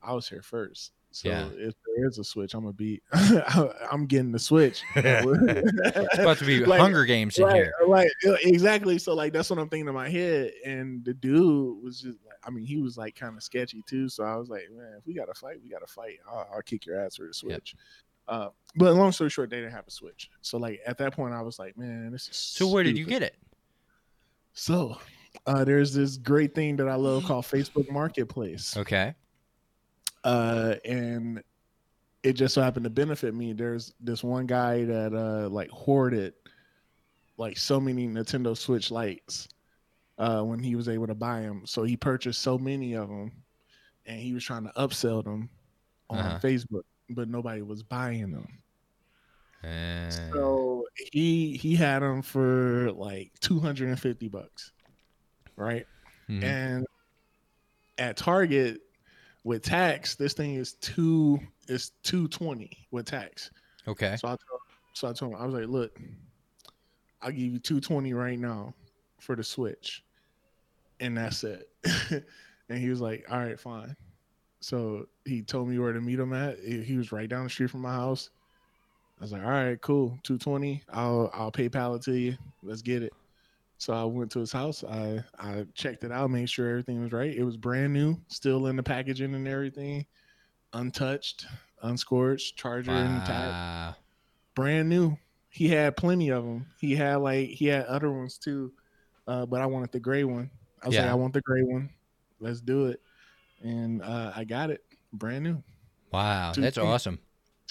I 0.00 0.12
was 0.12 0.28
here 0.28 0.42
first. 0.42 0.92
So 1.10 1.28
Yeah. 1.28 1.46
if 1.56 1.74
there 1.84 2.06
is 2.08 2.18
a 2.18 2.24
switch, 2.24 2.54
I'm 2.54 2.60
gonna 2.60 2.72
be 2.72 3.02
I'm 3.12 4.06
getting 4.06 4.30
the 4.32 4.38
switch. 4.38 4.82
It's 4.96 6.18
about 6.18 6.38
to 6.38 6.44
be 6.44 6.64
Like- 6.64 6.80
Hunger 6.80 7.04
Games 7.04 7.38
in 7.38 7.44
right, 7.44 7.56
here. 7.56 7.72
Right, 7.86 8.10
exactly. 8.44 8.98
So 8.98 9.14
like 9.14 9.32
that's 9.32 9.50
what 9.50 9.58
I'm 9.58 9.68
thinking 9.68 9.88
in 9.88 9.94
my 9.94 10.08
head. 10.08 10.52
And 10.64 11.04
the 11.04 11.12
dude 11.12 11.82
was 11.82 12.00
just 12.00 12.18
I 12.44 12.50
mean, 12.50 12.64
he 12.64 12.78
was 12.78 12.96
like 12.96 13.14
kind 13.14 13.36
of 13.36 13.42
sketchy 13.42 13.82
too. 13.86 14.08
So 14.08 14.24
I 14.24 14.36
was 14.36 14.48
like, 14.48 14.68
man, 14.72 14.94
if 14.98 15.06
we 15.06 15.14
got 15.14 15.26
to 15.26 15.34
fight, 15.34 15.56
we 15.62 15.70
got 15.70 15.86
to 15.86 15.92
fight. 15.92 16.18
I'll, 16.28 16.48
I'll 16.54 16.62
kick 16.62 16.86
your 16.86 16.98
ass 16.98 17.16
for 17.16 17.26
the 17.26 17.34
switch. 17.34 17.74
Uh, 18.28 18.48
but 18.76 18.94
long 18.94 19.12
story 19.12 19.30
short, 19.30 19.50
they 19.50 19.56
didn't 19.56 19.72
have 19.72 19.86
a 19.86 19.90
switch. 19.90 20.30
So 20.40 20.58
like 20.58 20.80
at 20.86 20.98
that 20.98 21.14
point, 21.14 21.34
I 21.34 21.42
was 21.42 21.58
like, 21.58 21.76
man, 21.76 22.10
this 22.12 22.28
is. 22.28 22.36
So 22.36 22.68
where 22.68 22.84
did 22.84 22.96
you 22.96 23.04
get 23.04 23.22
it? 23.22 23.36
So 24.54 24.96
uh, 25.46 25.64
there's 25.64 25.94
this 25.94 26.16
great 26.16 26.54
thing 26.54 26.76
that 26.76 26.88
I 26.88 26.94
love 26.94 27.24
called 27.26 27.44
Facebook 27.44 27.90
Marketplace 27.90 28.76
Okay. 28.76 29.14
uh, 30.24 30.74
and 30.84 31.42
it 32.22 32.34
just 32.34 32.54
so 32.54 32.62
happened 32.62 32.84
to 32.84 32.90
benefit 32.90 33.34
me. 33.34 33.52
There's 33.52 33.94
this 34.00 34.22
one 34.22 34.46
guy 34.46 34.84
that 34.84 35.12
uh 35.12 35.48
like 35.48 35.70
hoarded 35.70 36.34
like 37.36 37.56
so 37.58 37.80
many 37.80 38.06
Nintendo 38.06 38.56
Switch 38.56 38.90
Lites 38.92 39.48
uh 40.18 40.42
when 40.42 40.62
he 40.62 40.74
was 40.76 40.88
able 40.88 41.06
to 41.06 41.14
buy 41.14 41.40
them. 41.40 41.62
So 41.66 41.82
he 41.84 41.96
purchased 41.96 42.42
so 42.42 42.58
many 42.58 42.94
of 42.94 43.08
them 43.08 43.32
and 44.06 44.20
he 44.20 44.32
was 44.34 44.44
trying 44.44 44.64
to 44.64 44.70
upsell 44.72 45.24
them 45.24 45.48
on 46.10 46.18
Uh-huh. 46.18 46.38
Facebook, 46.40 46.82
but 47.10 47.28
nobody 47.28 47.62
was 47.62 47.82
buying 47.82 48.30
them. 48.32 48.48
Uh, 49.64 50.10
So 50.32 50.84
he 51.12 51.56
he 51.56 51.74
had 51.76 52.00
them 52.02 52.20
for 52.22 52.90
like 52.92 53.32
250 53.40 54.28
bucks. 54.28 54.72
Right? 55.56 55.86
mhm. 56.28 56.42
and 56.42 56.86
at 57.98 58.16
Target 58.16 58.80
with 59.44 59.62
tax, 59.62 60.14
this 60.16 60.32
thing 60.34 60.54
is 60.54 60.74
two 60.74 61.38
is 61.68 61.92
two 62.02 62.26
twenty 62.28 62.70
with 62.90 63.06
tax. 63.06 63.50
okay. 63.86 64.16
So 64.16 64.28
I 64.28 64.30
told, 64.30 64.60
so 64.94 65.08
I 65.08 65.12
told 65.12 65.32
him 65.34 65.40
I 65.40 65.44
was 65.44 65.54
like, 65.54 65.68
look, 65.68 66.00
I'll 67.20 67.30
give 67.30 67.40
you 67.40 67.58
two 67.58 67.80
twenty 67.80 68.14
right 68.14 68.38
now 68.38 68.74
for 69.22 69.36
the 69.36 69.44
Switch, 69.44 70.04
and 71.00 71.16
that's 71.16 71.44
it. 71.44 71.68
and 72.68 72.78
he 72.78 72.90
was 72.90 73.00
like, 73.00 73.24
all 73.30 73.38
right, 73.38 73.58
fine. 73.58 73.96
So 74.60 75.06
he 75.24 75.42
told 75.42 75.68
me 75.68 75.78
where 75.78 75.92
to 75.92 76.00
meet 76.00 76.18
him 76.18 76.32
at. 76.32 76.58
He 76.60 76.96
was 76.96 77.12
right 77.12 77.28
down 77.28 77.44
the 77.44 77.50
street 77.50 77.70
from 77.70 77.80
my 77.82 77.92
house. 77.92 78.30
I 79.18 79.24
was 79.24 79.32
like, 79.32 79.44
all 79.44 79.50
right, 79.50 79.80
cool, 79.80 80.18
two 80.22 80.38
twenty. 80.38 80.82
I'll 80.92 81.30
I'll 81.32 81.52
PayPal 81.52 81.96
it 81.96 82.02
to 82.02 82.12
you. 82.12 82.36
Let's 82.62 82.82
get 82.82 83.02
it. 83.02 83.12
So 83.78 83.92
I 83.92 84.04
went 84.04 84.30
to 84.32 84.40
his 84.40 84.52
house. 84.52 84.84
I 84.84 85.22
I 85.38 85.66
checked 85.74 86.04
it 86.04 86.12
out, 86.12 86.30
made 86.30 86.50
sure 86.50 86.68
everything 86.68 87.02
was 87.02 87.12
right. 87.12 87.34
It 87.34 87.44
was 87.44 87.56
brand 87.56 87.92
new, 87.92 88.16
still 88.28 88.66
in 88.66 88.76
the 88.76 88.82
packaging 88.82 89.34
and 89.34 89.46
everything, 89.46 90.06
untouched, 90.72 91.46
unscorched, 91.82 92.56
charger 92.56 92.92
and 92.92 93.24
tag, 93.24 93.94
brand 94.54 94.88
new. 94.88 95.16
He 95.50 95.68
had 95.68 95.96
plenty 95.96 96.30
of 96.30 96.44
them. 96.44 96.66
He 96.80 96.94
had 96.94 97.16
like 97.16 97.48
he 97.48 97.66
had 97.66 97.86
other 97.86 98.10
ones 98.10 98.38
too, 98.38 98.72
uh, 99.26 99.46
but 99.46 99.60
I 99.60 99.66
wanted 99.66 99.92
the 99.92 100.00
gray 100.00 100.24
one. 100.24 100.50
I 100.82 100.88
was 100.88 100.96
like, 100.96 101.06
I 101.06 101.14
want 101.14 101.32
the 101.32 101.40
gray 101.42 101.62
one. 101.62 101.90
Let's 102.40 102.60
do 102.60 102.86
it, 102.86 103.00
and 103.62 104.02
uh, 104.02 104.32
I 104.34 104.44
got 104.44 104.70
it, 104.70 104.82
brand 105.12 105.44
new, 105.44 105.62
Wow. 106.12 106.52
That's 106.56 106.76
awesome. 106.78 107.18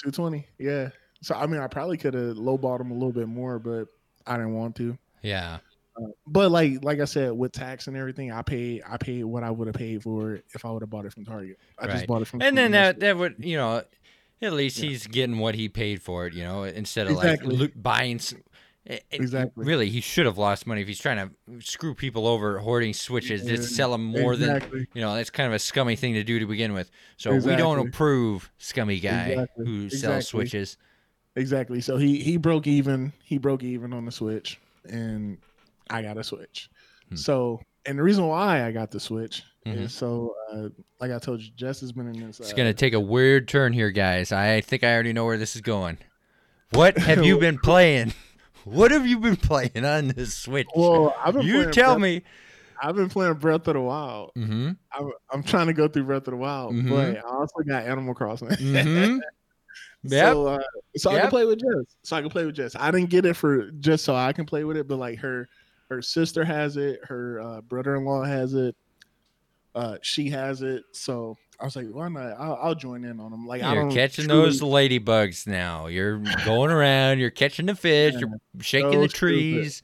two 0.01 0.11
twenty. 0.11 0.47
Yeah. 0.57 0.89
So 1.21 1.35
I 1.35 1.45
mean, 1.45 1.59
I 1.61 1.67
probably 1.67 1.97
could 1.97 2.13
have 2.13 2.37
lowballed 2.37 2.81
him 2.81 2.89
a 2.91 2.93
little 2.93 3.11
bit 3.11 3.27
more, 3.27 3.59
but 3.59 3.87
I 4.25 4.37
didn't 4.37 4.53
want 4.55 4.75
to. 4.77 4.97
Yeah. 5.21 5.59
Uh, 5.95 6.07
but 6.25 6.49
like 6.51 6.83
like 6.83 6.99
I 7.01 7.05
said, 7.05 7.33
with 7.33 7.51
tax 7.51 7.87
and 7.87 7.97
everything, 7.97 8.31
I 8.31 8.41
paid 8.41 8.81
I 8.89 8.95
paid 8.97 9.25
what 9.25 9.43
I 9.43 9.51
would 9.51 9.67
have 9.67 9.75
paid 9.75 10.01
for 10.03 10.35
it 10.35 10.45
if 10.55 10.63
I 10.65 10.71
would 10.71 10.81
have 10.81 10.89
bought 10.89 11.05
it 11.05 11.13
from 11.13 11.25
Target. 11.25 11.59
I 11.77 11.85
Right. 11.85 11.91
just 11.95 12.07
bought 12.07 12.21
it 12.21 12.25
from 12.29 12.41
And 12.41 12.57
then 12.57 12.71
that 12.71 13.01
that 13.01 13.17
would 13.17 13.35
you 13.39 13.57
know, 13.57 13.83
at 14.41 14.53
least 14.53 14.77
Yeah. 14.79 14.89
he's 14.89 15.05
getting 15.05 15.37
what 15.37 15.53
he 15.53 15.67
paid 15.69 16.01
for 16.01 16.25
it. 16.27 16.33
You 16.33 16.43
know, 16.43 16.63
instead 16.63 17.07
of 17.07 17.17
Exactly. 17.17 17.57
like 17.57 17.73
buying. 17.75 18.21
It- 18.85 19.03
Exactly. 19.11 19.65
Really, 19.65 19.89
he 19.89 20.01
should 20.01 20.25
have 20.25 20.37
lost 20.37 20.65
money 20.65 20.81
if 20.81 20.87
he's 20.87 20.99
trying 20.99 21.17
to 21.17 21.61
screw 21.61 21.93
people 21.93 22.27
over 22.27 22.57
hoarding 22.59 22.93
switches. 22.93 23.43
Yeah, 23.43 23.55
Just 23.57 23.75
sell 23.75 23.91
them 23.91 24.03
more 24.05 24.35
than 24.35 24.87
you 24.93 25.01
know. 25.01 25.13
That's 25.15 25.29
kind 25.29 25.47
of 25.47 25.53
a 25.53 25.59
scummy 25.59 25.95
thing 25.95 26.13
to 26.15 26.23
do 26.23 26.39
to 26.39 26.45
begin 26.45 26.73
with. 26.73 26.89
So 27.17 27.35
we 27.35 27.55
don't 27.55 27.87
approve 27.87 28.51
scummy 28.57 28.99
guy 28.99 29.27
Exactly. 29.29 29.65
who 29.65 29.89
sells 29.89 30.27
switches. 30.27 30.77
Exactly. 31.35 31.79
So 31.81 31.97
he 31.97 32.19
he 32.21 32.37
broke 32.37 32.67
even. 32.67 33.13
He 33.23 33.37
broke 33.37 33.63
even 33.63 33.93
on 33.93 34.05
the 34.05 34.11
Switch, 34.11 34.59
and 34.89 35.37
I 35.89 36.01
got 36.01 36.17
a 36.17 36.23
Switch. 36.23 36.69
Hmm. 37.09 37.15
So 37.15 37.61
and 37.85 37.97
the 37.97 38.03
reason 38.03 38.27
why 38.27 38.65
I 38.65 38.71
got 38.71 38.91
the 38.91 38.99
Switch 38.99 39.43
Mhm. 39.65 39.77
is 39.81 39.93
so 39.93 40.35
uh, 40.51 40.69
like 40.99 41.11
I 41.11 41.19
told 41.19 41.39
you, 41.41 41.51
Jess 41.55 41.79
has 41.81 41.91
been 41.91 42.07
in 42.07 42.19
this. 42.27 42.39
It's 42.39 42.51
uh, 42.51 42.55
gonna 42.55 42.73
take 42.73 42.93
a 42.93 42.99
weird 42.99 43.47
turn 43.47 43.73
here, 43.73 43.91
guys. 43.91 44.31
I 44.31 44.59
think 44.61 44.83
I 44.83 44.91
already 44.93 45.13
know 45.13 45.25
where 45.25 45.37
this 45.37 45.55
is 45.55 45.61
going. 45.61 45.99
What 46.71 46.97
have 46.97 47.23
you 47.23 47.37
been 47.39 47.59
playing? 47.59 48.13
What 48.65 48.91
have 48.91 49.05
you 49.07 49.19
been 49.19 49.35
playing 49.37 49.85
on 49.85 50.09
this 50.09 50.35
Switch? 50.35 50.67
Well, 50.75 51.15
I've 51.23 51.33
been 51.33 51.45
you 51.45 51.71
tell 51.71 51.93
Breath, 51.95 52.01
me. 52.01 52.21
I've 52.81 52.95
been 52.95 53.09
playing 53.09 53.35
Breath 53.35 53.67
of 53.67 53.75
the 53.75 53.81
Wild. 53.81 54.31
Mm-hmm. 54.37 54.71
I'm, 54.91 55.11
I'm 55.31 55.43
trying 55.43 55.67
to 55.67 55.73
go 55.73 55.87
through 55.87 56.05
Breath 56.05 56.27
of 56.27 56.31
the 56.31 56.37
Wild, 56.37 56.73
Mhm. 56.73 56.89
but 56.89 57.17
I 57.17 57.21
also 57.21 57.59
got 57.67 57.83
Animal 57.85 58.13
Crossing. 58.13 58.49
Mm-hmm. 58.49 59.19
Yep. 60.03 60.33
So, 60.33 60.47
uh, 60.47 60.61
so 60.97 61.11
I 61.11 61.19
can 61.21 61.29
play 61.29 61.45
with 61.45 61.59
Jess. 61.59 61.95
So 62.01 62.15
I 62.15 62.21
can 62.21 62.31
play 62.31 62.43
with 62.43 62.55
Jess. 62.55 62.75
I 62.75 62.89
didn't 62.89 63.11
get 63.11 63.23
it 63.23 63.35
for 63.35 63.69
just 63.69 64.03
so 64.03 64.15
I 64.15 64.33
can 64.33 64.45
play 64.45 64.63
with 64.63 64.75
it, 64.75 64.87
but 64.87 64.97
like 64.97 65.19
her, 65.19 65.47
her 65.89 66.01
sister 66.01 66.43
has 66.43 66.75
it. 66.75 67.01
Her 67.03 67.39
uh, 67.39 67.61
brother-in-law 67.61 68.23
has 68.23 68.55
it. 68.55 68.75
Uh, 69.73 69.97
she 70.01 70.29
has 70.29 70.61
it. 70.61 70.83
So 70.91 71.37
I 71.59 71.65
was 71.65 71.75
like, 71.75 71.87
why 71.91 72.07
not? 72.09 72.33
I'll, 72.39 72.59
I'll 72.61 72.75
join 72.75 73.03
in 73.05 73.19
on 73.19 73.31
them. 73.31 73.45
Like 73.47 73.61
You're 73.61 73.89
catching 73.91 74.27
truly- 74.27 74.43
those 74.45 74.61
ladybugs 74.61 75.47
now. 75.47 75.87
You're 75.87 76.17
going 76.45 76.71
around. 76.71 77.19
You're 77.19 77.29
catching 77.29 77.67
the 77.67 77.75
fish. 77.75 78.15
You're 78.17 78.31
shaking 78.59 78.91
so 78.93 79.01
the 79.01 79.09
stupid. 79.09 79.17
trees. 79.17 79.83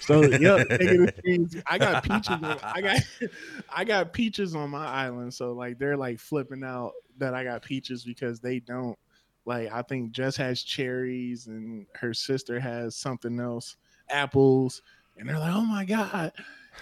So 0.00 0.22
yeah, 0.24 0.64
taking 0.70 1.06
the 1.06 1.12
trees. 1.22 1.62
I 1.66 1.78
got 1.78 2.02
peaches. 2.02 2.28
On, 2.28 2.44
I 2.44 2.80
got 2.80 3.00
I 3.76 3.84
got 3.84 4.12
peaches 4.12 4.54
on 4.54 4.70
my 4.70 4.86
island. 4.86 5.32
So 5.34 5.52
like 5.52 5.78
they're 5.78 5.96
like 5.96 6.18
flipping 6.18 6.64
out 6.64 6.92
that 7.18 7.34
I 7.34 7.44
got 7.44 7.62
peaches 7.62 8.04
because 8.04 8.40
they 8.40 8.58
don't. 8.60 8.98
Like 9.44 9.70
I 9.72 9.82
think 9.82 10.10
Jess 10.10 10.36
has 10.38 10.62
cherries 10.62 11.46
and 11.46 11.86
her 11.94 12.12
sister 12.12 12.58
has 12.58 12.96
something 12.96 13.38
else, 13.38 13.76
apples, 14.10 14.82
and 15.16 15.28
they're 15.28 15.38
like, 15.38 15.54
"Oh 15.54 15.60
my 15.64 15.84
god, 15.84 16.32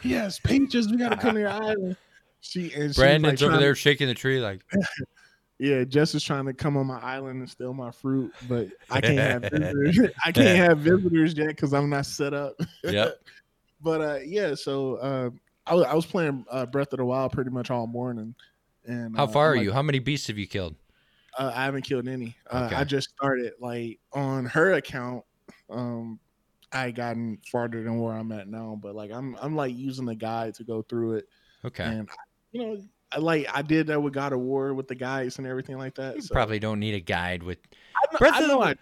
he 0.03 0.13
has 0.13 0.39
peaches. 0.39 0.89
We 0.91 0.97
gotta 0.97 1.17
come 1.19 1.35
to 1.35 1.41
your 1.41 1.49
island." 1.51 1.97
She 2.45 2.73
and 2.75 2.85
was, 2.85 2.99
like, 2.99 3.05
Brandon's 3.07 3.43
over 3.43 3.57
there 3.57 3.75
shaking 3.75 4.07
the 4.07 4.15
tree 4.15 4.39
like, 4.41 4.61
Yeah, 5.59 5.85
Jess 5.85 6.15
is 6.15 6.23
trying 6.23 6.45
to 6.47 6.53
come 6.53 6.77
on 6.77 6.87
my 6.87 6.99
island 6.99 7.41
and 7.41 7.49
steal 7.49 7.73
my 7.73 7.91
fruit, 7.91 8.33
but 8.49 8.69
I 8.91 9.01
can't 9.01 9.19
have 9.19 9.43
visitors. 9.53 10.01
I 10.25 10.33
can't 10.33 10.59
have 10.59 10.79
visitors 10.79 11.35
yet 11.35 11.49
because 11.49 11.73
I'm 11.73 11.89
not 11.89 12.07
set 12.07 12.35
up. 12.35 12.55
yep. 12.83 13.17
but 13.81 14.01
uh 14.01 14.19
yeah 14.25 14.55
so 14.55 14.97
uh 14.97 15.31
I, 15.67 15.75
was- 15.75 15.85
I 15.87 15.95
was 15.95 16.05
playing 16.07 16.45
uh, 16.51 16.67
breath 16.67 16.93
of 16.93 16.99
the 16.99 17.05
wild 17.05 17.33
pretty 17.33 17.51
much 17.51 17.71
all 17.71 17.87
morning 17.87 18.35
and 18.85 19.17
How 19.17 19.25
uh, 19.25 19.27
far 19.29 19.47
I'm 19.47 19.53
are 19.53 19.57
like, 19.57 19.65
you? 19.65 19.73
How 19.73 19.83
many 19.83 19.99
beasts 20.01 20.27
have 20.27 20.37
you 20.39 20.47
killed? 20.47 20.75
uh, 21.39 21.51
i 21.55 21.65
haven't 21.65 21.83
killed 21.83 22.07
any 22.07 22.37
uh, 22.51 22.67
Okay. 22.67 22.77
i 22.77 22.85
just 22.85 23.09
started 23.17 23.53
like 23.61 23.99
on 24.13 24.45
her 24.45 24.75
account 24.75 25.25
um 25.71 26.21
i 26.73 26.91
gotten 26.93 27.39
farther 27.51 27.83
than 27.83 27.99
where 27.99 28.15
i'm 28.15 28.31
at 28.31 28.47
now 28.49 28.79
but 28.81 28.95
like 28.95 29.11
i'm 29.11 29.37
i'm 29.43 29.57
like 29.57 29.75
using 29.75 30.05
the 30.05 30.15
guide 30.15 30.55
to 30.55 30.63
go 30.65 30.83
through 30.83 31.15
it 31.15 31.25
Okay. 31.65 31.83
and 31.85 32.09
you 32.55 32.63
know 32.67 32.79
I, 33.13 33.19
like 33.19 33.47
i 33.53 33.61
did 33.61 33.89
that 33.89 34.01
with 34.01 34.15
god 34.15 34.33
of 34.33 34.41
war 34.41 34.73
with 34.73 34.89
the 34.89 34.95
guys 34.95 35.37
and 35.39 35.47
everything 35.47 35.77
like 35.77 35.95
that 35.97 36.17
You 36.17 36.23
so. 36.23 36.33
probably 36.33 36.59
don't 36.59 36.81
need 36.81 36.95
a 36.95 37.01
guide 37.01 37.43
with 37.43 37.59
Breath 38.19 38.41
of 38.41 38.49
the 38.49 38.57
Wild- 38.57 38.79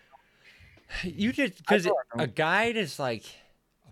you 1.02 1.32
just 1.32 1.56
because 1.58 1.88
a 2.16 2.26
guide 2.26 2.76
is 2.76 2.98
like 2.98 3.24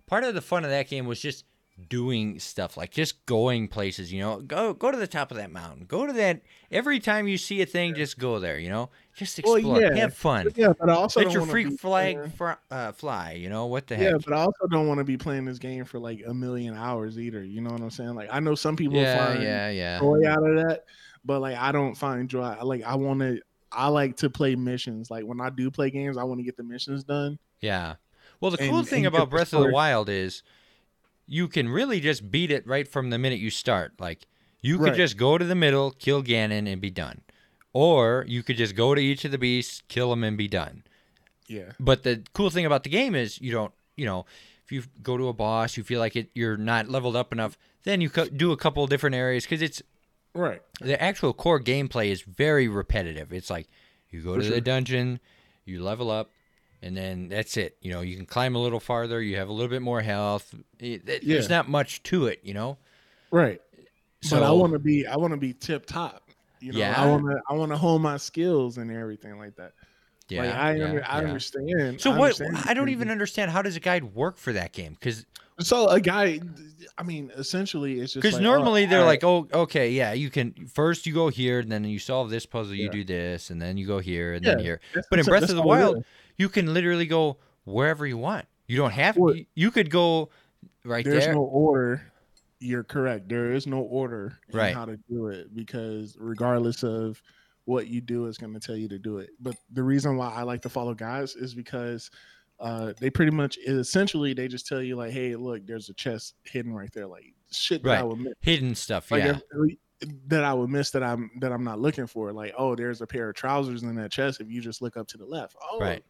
part 0.07 0.23
of 0.23 0.33
the 0.33 0.41
fun 0.41 0.63
of 0.63 0.69
that 0.69 0.87
game 0.87 1.05
was 1.05 1.19
just 1.19 1.45
doing 1.89 2.37
stuff 2.39 2.77
like 2.77 2.91
just 2.91 3.25
going 3.25 3.67
places 3.67 4.13
you 4.13 4.19
know? 4.21 4.39
Go 4.39 4.73
go 4.73 4.91
to 4.91 4.97
the 4.97 5.07
top 5.07 5.31
of 5.31 5.37
that 5.37 5.51
mountain. 5.51 5.85
Go 5.87 6.05
to 6.05 6.13
that 6.13 6.41
every 6.69 6.99
time 6.99 7.27
you 7.27 7.37
see 7.39 7.61
a 7.61 7.65
thing 7.65 7.95
just 7.95 8.19
go 8.19 8.39
there 8.39 8.59
you 8.59 8.69
know 8.69 8.89
just 9.15 9.39
Well, 9.43 9.55
explore 9.55 9.81
yeah. 9.81 9.95
have 9.95 10.13
fun 10.13 10.47
yeah 10.55 10.73
but 10.79 10.89
i 10.89 10.93
also 10.93 11.19
let 11.19 11.25
don't 11.25 11.33
your 11.33 11.45
freak 11.45 11.79
flag 11.79 12.31
fr- 12.33 12.51
uh, 12.69 12.91
fly 12.93 13.33
you 13.33 13.49
know 13.49 13.65
what 13.65 13.87
the 13.87 13.95
heck? 13.97 14.11
Yeah, 14.11 14.17
but 14.23 14.33
I 14.33 14.41
also 14.41 14.67
don't 14.69 14.87
want 14.87 14.99
to 14.99 15.03
be 15.03 15.17
playing 15.17 15.45
this 15.45 15.59
game 15.59 15.83
for 15.85 15.99
like 15.99 16.23
a 16.25 16.33
million 16.33 16.75
hours 16.75 17.19
either. 17.19 17.43
You 17.43 17.61
know 17.61 17.71
what 17.71 17.81
I'm 17.81 17.89
saying? 17.89 18.15
Like 18.15 18.29
I 18.31 18.39
know 18.39 18.55
some 18.55 18.75
people 18.75 18.97
yeah 18.97 19.25
find 19.27 19.43
yeah 19.43 19.69
yeah 19.69 19.99
joy 19.99 20.25
out 20.27 20.47
of 20.47 20.55
that, 20.55 20.85
but 21.25 21.41
like 21.41 21.57
I 21.57 21.71
don't 21.71 21.95
find 21.95 22.29
joy. 22.29 22.55
Like 22.63 22.83
I 22.83 22.95
want 22.95 23.19
to. 23.19 23.41
I 23.71 23.87
like 23.87 24.17
to 24.17 24.29
play 24.29 24.55
missions. 24.55 25.09
Like 25.11 25.23
when 25.25 25.39
I 25.41 25.49
do 25.49 25.71
play 25.71 25.89
games, 25.89 26.17
I 26.17 26.23
want 26.23 26.39
to 26.39 26.43
get 26.43 26.57
the 26.57 26.63
missions 26.63 27.03
done. 27.03 27.39
Yeah. 27.61 27.95
Well, 28.39 28.51
the 28.51 28.57
cool 28.57 28.79
And- 28.79 28.87
thing 28.87 29.05
and 29.05 29.13
about 29.15 29.29
Breath 29.29 29.53
of 29.53 29.63
the. 29.63 29.71
Wild 29.71 30.09
is 30.09 30.43
you 31.27 31.47
can 31.47 31.69
really 31.69 31.99
just 31.99 32.29
beat 32.31 32.51
it 32.51 32.65
right 32.67 32.87
from 32.87 33.09
the 33.09 33.17
minute 33.17 33.39
you 33.39 33.49
start. 33.49 33.93
Like 33.99 34.25
you 34.61 34.77
could 34.77 34.95
just 34.95 35.17
go 35.17 35.37
to 35.37 35.45
the 35.45 35.55
middle, 35.55 35.91
kill 35.91 36.21
Ganon, 36.23 36.71
and 36.71 36.81
be 36.81 36.89
done. 36.91 37.21
Or 37.73 38.25
you 38.27 38.43
could 38.43 38.57
just 38.57 38.75
go 38.75 38.93
to 38.93 39.01
each 39.01 39.23
of 39.25 39.31
the 39.31 39.37
beasts, 39.37 39.81
kill 39.87 40.09
them, 40.09 40.23
and 40.23 40.37
be 40.37 40.47
done. 40.47 40.83
Yeah, 41.47 41.71
But 41.79 42.03
the 42.03 42.23
cool 42.33 42.49
thing 42.49 42.65
about 42.65 42.83
the 42.83 42.89
game 42.89 43.13
is 43.13 43.39
you 43.41 43.51
don't, 43.51 43.73
you 43.97 44.05
know, 44.05 44.25
if 44.63 44.71
you 44.71 44.83
go 45.03 45.17
to 45.17 45.27
a 45.27 45.33
boss, 45.33 45.75
you 45.75 45.83
feel 45.83 45.99
like 45.99 46.15
it, 46.15 46.29
you're 46.33 46.55
not 46.55 46.87
leveled 46.87 47.15
up 47.17 47.33
enough, 47.33 47.57
then 47.83 47.99
you 47.99 48.09
co- 48.09 48.27
do 48.29 48.51
a 48.53 48.57
couple 48.57 48.85
different 48.87 49.15
areas 49.17 49.43
because 49.43 49.61
it's 49.61 49.81
right. 50.33 50.61
the 50.79 51.01
actual 51.01 51.33
core 51.33 51.59
gameplay 51.59 52.07
is 52.09 52.21
very 52.21 52.69
repetitive. 52.69 53.33
It's 53.33 53.49
like 53.49 53.67
you 54.11 54.21
go 54.21 54.35
For 54.35 54.43
to 54.43 54.49
the 54.49 54.61
dungeon, 54.61 55.19
you 55.65 55.83
level 55.83 56.09
up, 56.09 56.29
and 56.81 56.95
then 56.95 57.27
that's 57.27 57.57
it. 57.57 57.75
You 57.81 57.91
know, 57.91 57.99
you 58.01 58.15
can 58.15 58.25
climb 58.25 58.55
a 58.55 58.59
little 58.59 58.79
farther. 58.79 59.21
You 59.21 59.35
have 59.35 59.49
a 59.49 59.53
little 59.53 59.69
bit 59.69 59.81
more 59.81 60.01
health. 60.01 60.55
It- 60.79 61.07
it- 61.09 61.27
There's 61.27 61.49
Yeah. 61.49 61.57
not 61.57 61.69
much 61.69 62.01
to 62.03 62.27
it, 62.27 62.39
you 62.43 62.53
know. 62.53 62.77
Right. 63.29 63.59
So 64.21 64.39
but 64.39 64.45
I 64.45 64.51
want 64.51 64.71
to 64.73 64.79
be. 64.79 65.05
I 65.05 65.17
want 65.17 65.31
to 65.31 65.37
be 65.37 65.53
tip 65.53 65.85
top. 65.85 66.29
You 66.61 66.73
know, 66.73 66.79
Yeah. 66.79 67.01
I 67.01 67.05
want 67.09 67.25
to. 67.25 67.41
I 67.49 67.53
want 67.53 67.71
to 67.71 67.77
hone 67.77 68.01
my 68.01 68.17
skills 68.17 68.77
and 68.77 68.91
everything 68.91 69.37
like 69.37 69.55
that. 69.57 69.73
Yeah, 70.29 70.43
like 70.43 70.53
I, 70.55 70.75
yeah, 70.75 70.85
under, 70.85 71.03
I 71.05 71.21
yeah. 71.21 71.27
understand. 71.27 71.99
So 72.01 72.11
I 72.13 72.17
what? 72.17 72.39
understand 72.41 72.69
I 72.69 72.73
don't 72.73 72.87
even 72.89 73.09
understand 73.09 73.51
how 73.51 73.61
does 73.61 73.75
a 73.75 73.81
guide 73.81 74.03
work 74.15 74.37
for 74.37 74.53
that 74.53 74.71
game? 74.71 74.93
Because 74.93 75.25
So 75.59 75.89
a 75.89 75.99
guy, 75.99 76.39
I 76.97 77.03
mean, 77.03 77.31
essentially, 77.35 77.99
it's 77.99 78.13
just 78.13 78.21
because 78.23 78.35
like, 78.35 78.41
oh, 78.41 78.53
normally 78.53 78.85
they're 78.85 78.99
alright, 79.01 79.21
like, 79.21 79.49
oh, 79.53 79.61
okay, 79.63 79.91
yeah, 79.91 80.13
you 80.13 80.29
can 80.29 80.53
first 80.73 81.05
you 81.05 81.13
go 81.13 81.27
here, 81.27 81.59
and 81.59 81.69
then 81.69 81.83
you 81.83 81.99
solve 81.99 82.29
this 82.29 82.45
puzzle, 82.45 82.75
you 82.75 82.89
do 82.89 83.03
this, 83.03 83.49
and 83.49 83.61
then 83.61 83.75
you 83.75 83.85
go 83.85 83.99
here, 83.99 84.33
and 84.33 84.45
then 84.45 84.59
here. 84.59 84.79
that's- 84.93 85.07
But 85.09 85.19
in 85.19 85.25
Breath 85.25 85.49
of 85.49 85.55
the 85.55 85.61
Wild, 85.61 85.97
is. 85.97 86.03
you 86.37 86.47
can 86.47 86.73
literally 86.73 87.07
go 87.07 87.37
wherever 87.65 88.07
you 88.07 88.17
want. 88.17 88.45
You 88.67 88.77
don't 88.77 88.91
have 88.91 89.17
Well- 89.17 89.35
you, 89.53 89.69
could 89.71 89.89
go 89.89 90.29
right 90.85 91.03
there's 91.03 91.25
there. 91.25 91.33
no 91.33 91.41
order. 91.41 92.10
You're 92.63 92.83
correct. 92.83 93.27
There 93.27 93.51
is 93.51 93.65
no 93.65 93.79
order 93.79 94.37
in 94.49 94.57
Right. 94.57 94.73
how 94.73 94.85
to 94.85 94.97
do 95.09 95.27
it 95.27 95.53
because 95.55 96.15
regardless 96.19 96.83
of 96.83 97.21
what 97.65 97.87
you 97.87 98.01
do, 98.01 98.27
it's 98.27 98.37
going 98.37 98.53
to 98.53 98.59
tell 98.59 98.75
you 98.75 98.87
to 98.89 98.99
do 98.99 99.17
it. 99.17 99.31
But 99.39 99.55
the 99.71 99.81
reason 99.83 100.15
why 100.15 100.31
I 100.31 100.43
like 100.43 100.61
to 100.61 100.69
follow 100.69 100.93
guys 100.93 101.35
is 101.35 101.55
because 101.55 102.11
uh, 102.59 102.93
they 102.99 103.09
pretty 103.09 103.31
much 103.31 103.57
essentially 103.67 104.33
they 104.35 104.47
just 104.47 104.67
tell 104.67 104.81
you 104.81 104.95
like, 104.95 105.11
hey, 105.11 105.35
look, 105.35 105.65
there's 105.65 105.89
a 105.89 105.93
chest 105.95 106.35
hidden 106.43 106.71
right 106.73 106.91
there, 106.93 107.07
like 107.07 107.33
shit 107.51 107.83
that 107.83 107.99
I 107.99 108.03
would 108.03 108.19
miss. 108.19 108.33
Hidden 108.41 108.75
stuff, 108.75 109.09
Like 109.09 109.23
yeah. 109.23 109.39
that 110.27 110.43
I 110.43 110.53
would 110.53 110.69
miss 110.69 110.91
that 110.91 111.01
I'm 111.01 111.31
that 111.39 111.51
I'm 111.51 111.63
not 111.63 111.79
looking 111.79 112.05
for. 112.05 112.31
Like, 112.31 112.53
oh, 112.55 112.75
there's 112.75 113.01
a 113.01 113.07
pair 113.07 113.29
of 113.29 113.35
trousers 113.35 113.81
in 113.81 113.95
that 113.95 114.11
chest. 114.11 114.39
If 114.39 114.51
you 114.51 114.61
just 114.61 114.81
look 114.83 114.97
up 114.97 115.07
to 115.07 115.17
the 115.17 115.25
left, 115.25 115.55
oh, 115.71 115.79
Right. 115.79 116.03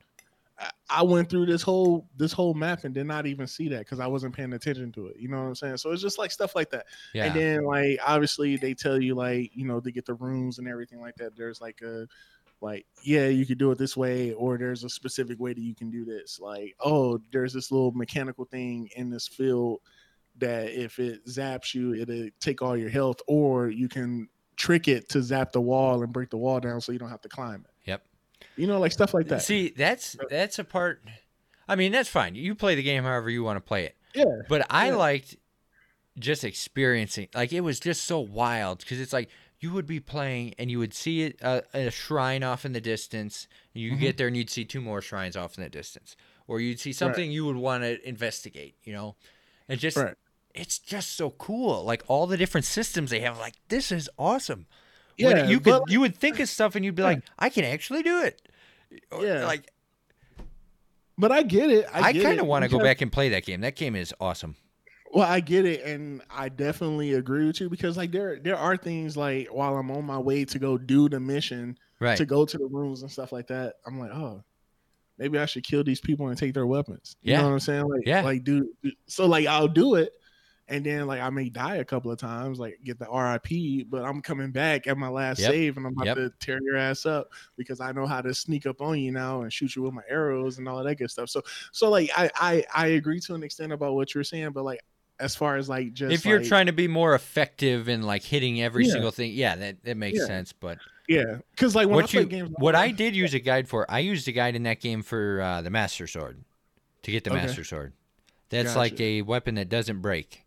I- 0.89 1.01
went 1.03 1.29
through 1.29 1.45
this 1.45 1.61
whole 1.61 2.07
this 2.17 2.31
whole 2.31 2.53
map 2.53 2.83
and 2.83 2.93
did 2.93 3.05
not 3.05 3.25
even 3.25 3.47
see 3.47 3.67
that 3.69 3.79
because 3.79 3.99
I 3.99 4.07
wasn't 4.07 4.35
paying 4.35 4.53
attention 4.53 4.91
to 4.93 5.07
it. 5.07 5.17
You 5.17 5.29
know 5.29 5.37
what 5.37 5.47
I'm 5.47 5.55
saying? 5.55 5.77
So 5.77 5.91
it's 5.91 6.01
just 6.01 6.17
like 6.17 6.31
stuff 6.31 6.55
like 6.55 6.69
that. 6.71 6.85
Yeah. 7.13 7.25
And 7.25 7.35
then 7.35 7.63
like 7.63 7.99
obviously 8.05 8.57
they 8.57 8.73
tell 8.73 9.01
you 9.01 9.15
like 9.15 9.51
you 9.53 9.65
know 9.65 9.79
to 9.79 9.91
get 9.91 10.05
the 10.05 10.13
rooms 10.15 10.59
and 10.59 10.67
everything 10.67 11.01
like 11.01 11.15
that. 11.15 11.35
There's 11.35 11.61
like 11.61 11.81
a 11.81 12.07
like 12.61 12.85
yeah 13.03 13.27
you 13.27 13.45
could 13.45 13.57
do 13.57 13.71
it 13.71 13.77
this 13.77 13.97
way 13.97 14.33
or 14.33 14.57
there's 14.57 14.83
a 14.83 14.89
specific 14.89 15.39
way 15.39 15.53
that 15.53 15.61
you 15.61 15.75
can 15.75 15.89
do 15.89 16.05
this. 16.05 16.39
Like 16.39 16.75
oh 16.79 17.19
there's 17.31 17.53
this 17.53 17.71
little 17.71 17.91
mechanical 17.91 18.45
thing 18.45 18.89
in 18.95 19.09
this 19.09 19.27
field 19.27 19.81
that 20.37 20.71
if 20.71 20.99
it 20.99 21.25
zaps 21.25 21.73
you 21.73 21.93
it'll 21.95 22.29
take 22.39 22.61
all 22.61 22.77
your 22.77 22.89
health 22.89 23.17
or 23.27 23.69
you 23.69 23.89
can 23.89 24.29
trick 24.55 24.87
it 24.87 25.09
to 25.09 25.21
zap 25.23 25.51
the 25.51 25.61
wall 25.61 26.03
and 26.03 26.13
break 26.13 26.29
the 26.29 26.37
wall 26.37 26.59
down 26.59 26.79
so 26.79 26.91
you 26.91 26.99
don't 26.99 27.09
have 27.09 27.21
to 27.21 27.29
climb 27.29 27.65
it. 27.65 27.70
You 28.55 28.67
know 28.67 28.79
like 28.79 28.91
stuff 28.91 29.13
like 29.13 29.27
that. 29.29 29.41
See, 29.41 29.69
that's 29.75 30.15
that's 30.29 30.59
a 30.59 30.63
part. 30.63 31.03
I 31.67 31.75
mean, 31.75 31.91
that's 31.91 32.09
fine. 32.09 32.35
You 32.35 32.53
play 32.55 32.75
the 32.75 32.83
game 32.83 33.03
however 33.03 33.29
you 33.29 33.43
want 33.43 33.57
to 33.57 33.61
play 33.61 33.85
it. 33.85 33.95
yeah. 34.13 34.25
But 34.49 34.65
I 34.69 34.89
Yeah. 34.89 34.95
liked 34.95 35.37
just 36.19 36.43
experiencing. 36.43 37.29
Like 37.33 37.53
it 37.53 37.61
was 37.61 37.79
just 37.79 38.03
so 38.03 38.19
wild 38.19 38.79
because 38.79 38.99
it's 38.99 39.13
like 39.13 39.29
you 39.59 39.71
would 39.71 39.85
be 39.85 39.99
playing 39.99 40.53
and 40.59 40.69
you 40.69 40.79
would 40.79 40.93
see 40.93 41.21
it 41.23 41.39
uh, 41.41 41.61
a 41.73 41.89
shrine 41.91 42.43
off 42.43 42.65
in 42.65 42.73
the 42.73 42.81
distance. 42.81 43.47
And 43.73 43.83
you 43.83 43.93
Mhm. 43.93 43.99
get 43.99 44.17
there 44.17 44.27
and 44.27 44.35
you'd 44.35 44.49
see 44.49 44.65
two 44.65 44.81
more 44.81 45.01
shrines 45.01 45.37
off 45.37 45.57
in 45.57 45.63
the 45.63 45.69
distance, 45.69 46.15
or 46.47 46.59
you'd 46.59 46.79
see 46.79 46.91
something 46.93 47.31
you 47.31 47.45
would 47.45 47.55
want 47.55 47.83
to 47.83 48.07
investigate. 48.07 48.75
You 48.83 48.93
know, 48.93 49.15
and 49.69 49.79
just 49.79 49.97
Right. 49.97 50.15
it's 50.53 50.77
just 50.79 51.11
so 51.15 51.29
cool. 51.29 51.83
Like 51.85 52.03
all 52.07 52.27
the 52.27 52.37
different 52.37 52.65
systems 52.65 53.11
they 53.11 53.21
have. 53.21 53.37
Like 53.37 53.55
this 53.69 53.91
is 53.91 54.09
awesome. 54.19 54.67
Yeah, 55.29 55.47
you 55.47 55.59
could 55.59 55.71
but- 55.81 55.91
you 55.91 55.99
would 56.01 56.15
think 56.15 56.39
of 56.39 56.49
stuff 56.49 56.75
and 56.75 56.83
you'd 56.85 56.95
be 56.95 57.03
like, 57.03 57.23
I 57.39 57.49
can 57.49 57.63
actually 57.65 58.03
do 58.03 58.23
it. 58.23 58.41
Yeah. 59.19 59.45
like 59.45 59.69
But 61.17 61.31
I 61.31 61.43
get 61.43 61.69
it. 61.69 61.85
I, 61.93 62.09
I, 62.09 62.13
kind 62.13 62.39
of 62.39 62.47
want 62.47 62.63
to 62.63 62.69
go 62.69 62.79
back 62.79 63.01
and 63.01 63.11
play 63.11 63.29
that 63.29 63.45
game. 63.45 63.61
That 63.61 63.75
game 63.75 63.95
is 63.95 64.13
awesome. 64.19 64.55
Well, 65.13 65.27
I 65.29 65.41
get 65.41 65.65
it, 65.65 65.83
and 65.83 66.21
I 66.29 66.47
definitely 66.47 67.13
agree 67.13 67.45
with 67.45 67.59
you 67.59 67.69
because 67.69 67.97
like 67.97 68.11
there 68.11 68.39
there 68.39 68.55
are 68.57 68.77
things 68.77 69.17
like 69.17 69.47
while 69.51 69.75
I'm 69.75 69.91
on 69.91 70.05
my 70.05 70.17
way 70.17 70.45
to 70.45 70.57
go 70.59 70.77
do 70.77 71.09
the 71.09 71.19
mission 71.19 71.77
Right. 71.99 72.17
to 72.17 72.25
go 72.25 72.45
to 72.45 72.57
the 72.57 72.65
rooms 72.65 73.01
and 73.03 73.11
stuff 73.11 73.31
like 73.31 73.47
that, 73.47 73.75
I'm 73.85 73.99
like, 73.99 74.11
oh, 74.11 74.43
maybe 75.19 75.37
I 75.37 75.45
should 75.45 75.63
kill 75.65 75.83
these 75.83 75.99
people 76.01 76.29
and 76.29 76.37
take 76.37 76.53
their 76.53 76.65
weapons. 76.65 77.15
You 77.21 77.33
Yeah. 77.33 77.41
know 77.41 77.47
what 77.47 77.53
I'm 77.53 77.59
saying? 77.59 77.87
Like, 77.89 78.01
Yeah. 78.07 78.21
like 78.21 78.43
do 78.43 78.69
so 79.05 79.25
like 79.27 79.45
I'll 79.47 79.67
do 79.67 79.95
it, 79.95 80.13
and 80.71 80.83
then 80.85 81.05
like 81.05 81.21
I 81.21 81.29
may 81.29 81.49
die 81.49 81.75
a 81.75 81.85
couple 81.85 82.11
of 82.11 82.17
times, 82.17 82.59
like 82.59 82.79
get 82.83 82.97
the 82.97 83.05
RIP, 83.05 83.89
but 83.89 84.03
I'm 84.03 84.21
coming 84.21 84.51
back 84.51 84.87
at 84.87 84.97
my 84.97 85.09
last 85.09 85.39
Yep. 85.39 85.51
save, 85.51 85.77
and 85.77 85.85
I'm 85.85 85.93
about 85.93 86.05
Yep. 86.07 86.15
to 86.17 86.29
tear 86.39 86.59
your 86.63 86.77
ass 86.77 87.05
up 87.05 87.29
because 87.57 87.79
I 87.79 87.91
know 87.91 88.05
how 88.07 88.21
to 88.21 88.33
sneak 88.33 88.65
up 88.65 88.81
on 88.81 88.97
you 88.99 89.11
now 89.11 89.41
and 89.41 89.51
shoot 89.53 89.75
you 89.75 89.83
with 89.83 89.93
my 89.93 90.01
arrows 90.09 90.57
and 90.57 90.67
all 90.67 90.79
of 90.79 90.85
that 90.85 90.95
good 90.95 91.11
stuff. 91.11 91.29
So 91.29 91.43
so 91.71 91.89
like 91.89 92.09
I 92.15 92.31
I 92.35 92.65
I 92.73 92.87
agree 92.87 93.19
to 93.21 93.35
an 93.35 93.43
extent 93.43 93.71
about 93.73 93.93
what 93.93 94.15
you're 94.15 94.23
saying, 94.23 94.51
but 94.51 94.63
like 94.63 94.79
as 95.19 95.35
far 95.35 95.57
as 95.57 95.69
like 95.69 95.93
just 95.93 96.11
if 96.13 96.25
you're 96.25 96.39
like- 96.39 96.47
trying 96.47 96.65
to 96.65 96.73
be 96.73 96.87
more 96.87 97.13
effective 97.13 97.87
in 97.87 98.01
like 98.01 98.23
hitting 98.23 98.61
every 98.61 98.85
Yeah. 98.87 98.93
single 98.93 99.11
thing, 99.11 99.33
yeah, 99.33 99.55
that, 99.55 99.83
that 99.83 99.95
makes 99.97 100.17
Yeah. 100.19 100.25
sense. 100.25 100.51
But 100.51 100.79
yeah, 101.07 101.37
because 101.51 101.75
like 101.75 101.87
when 101.87 101.95
what 101.97 102.05
I 102.05 102.07
play 102.07 102.21
you 102.21 102.25
games, 102.27 102.49
what 102.57 102.73
I 102.75 102.89
did 102.91 103.15
use 103.15 103.33
a 103.35 103.39
guide 103.39 103.67
for, 103.67 103.85
I 103.91 103.99
used 103.99 104.27
a 104.27 104.31
guide 104.31 104.55
in 104.55 104.63
that 104.63 104.79
game 104.79 105.03
for 105.03 105.41
uh, 105.41 105.61
the 105.61 105.69
Master 105.69 106.07
Sword 106.07 106.43
to 107.03 107.11
get 107.11 107.23
the 107.23 107.31
Okay. 107.31 107.41
Master 107.41 107.63
Sword. 107.63 107.93
That's 108.49 108.75
like 108.75 108.99
a 108.99 109.21
weapon 109.21 109.55
that 109.55 109.69
doesn't 109.69 110.01
break. 110.01 110.43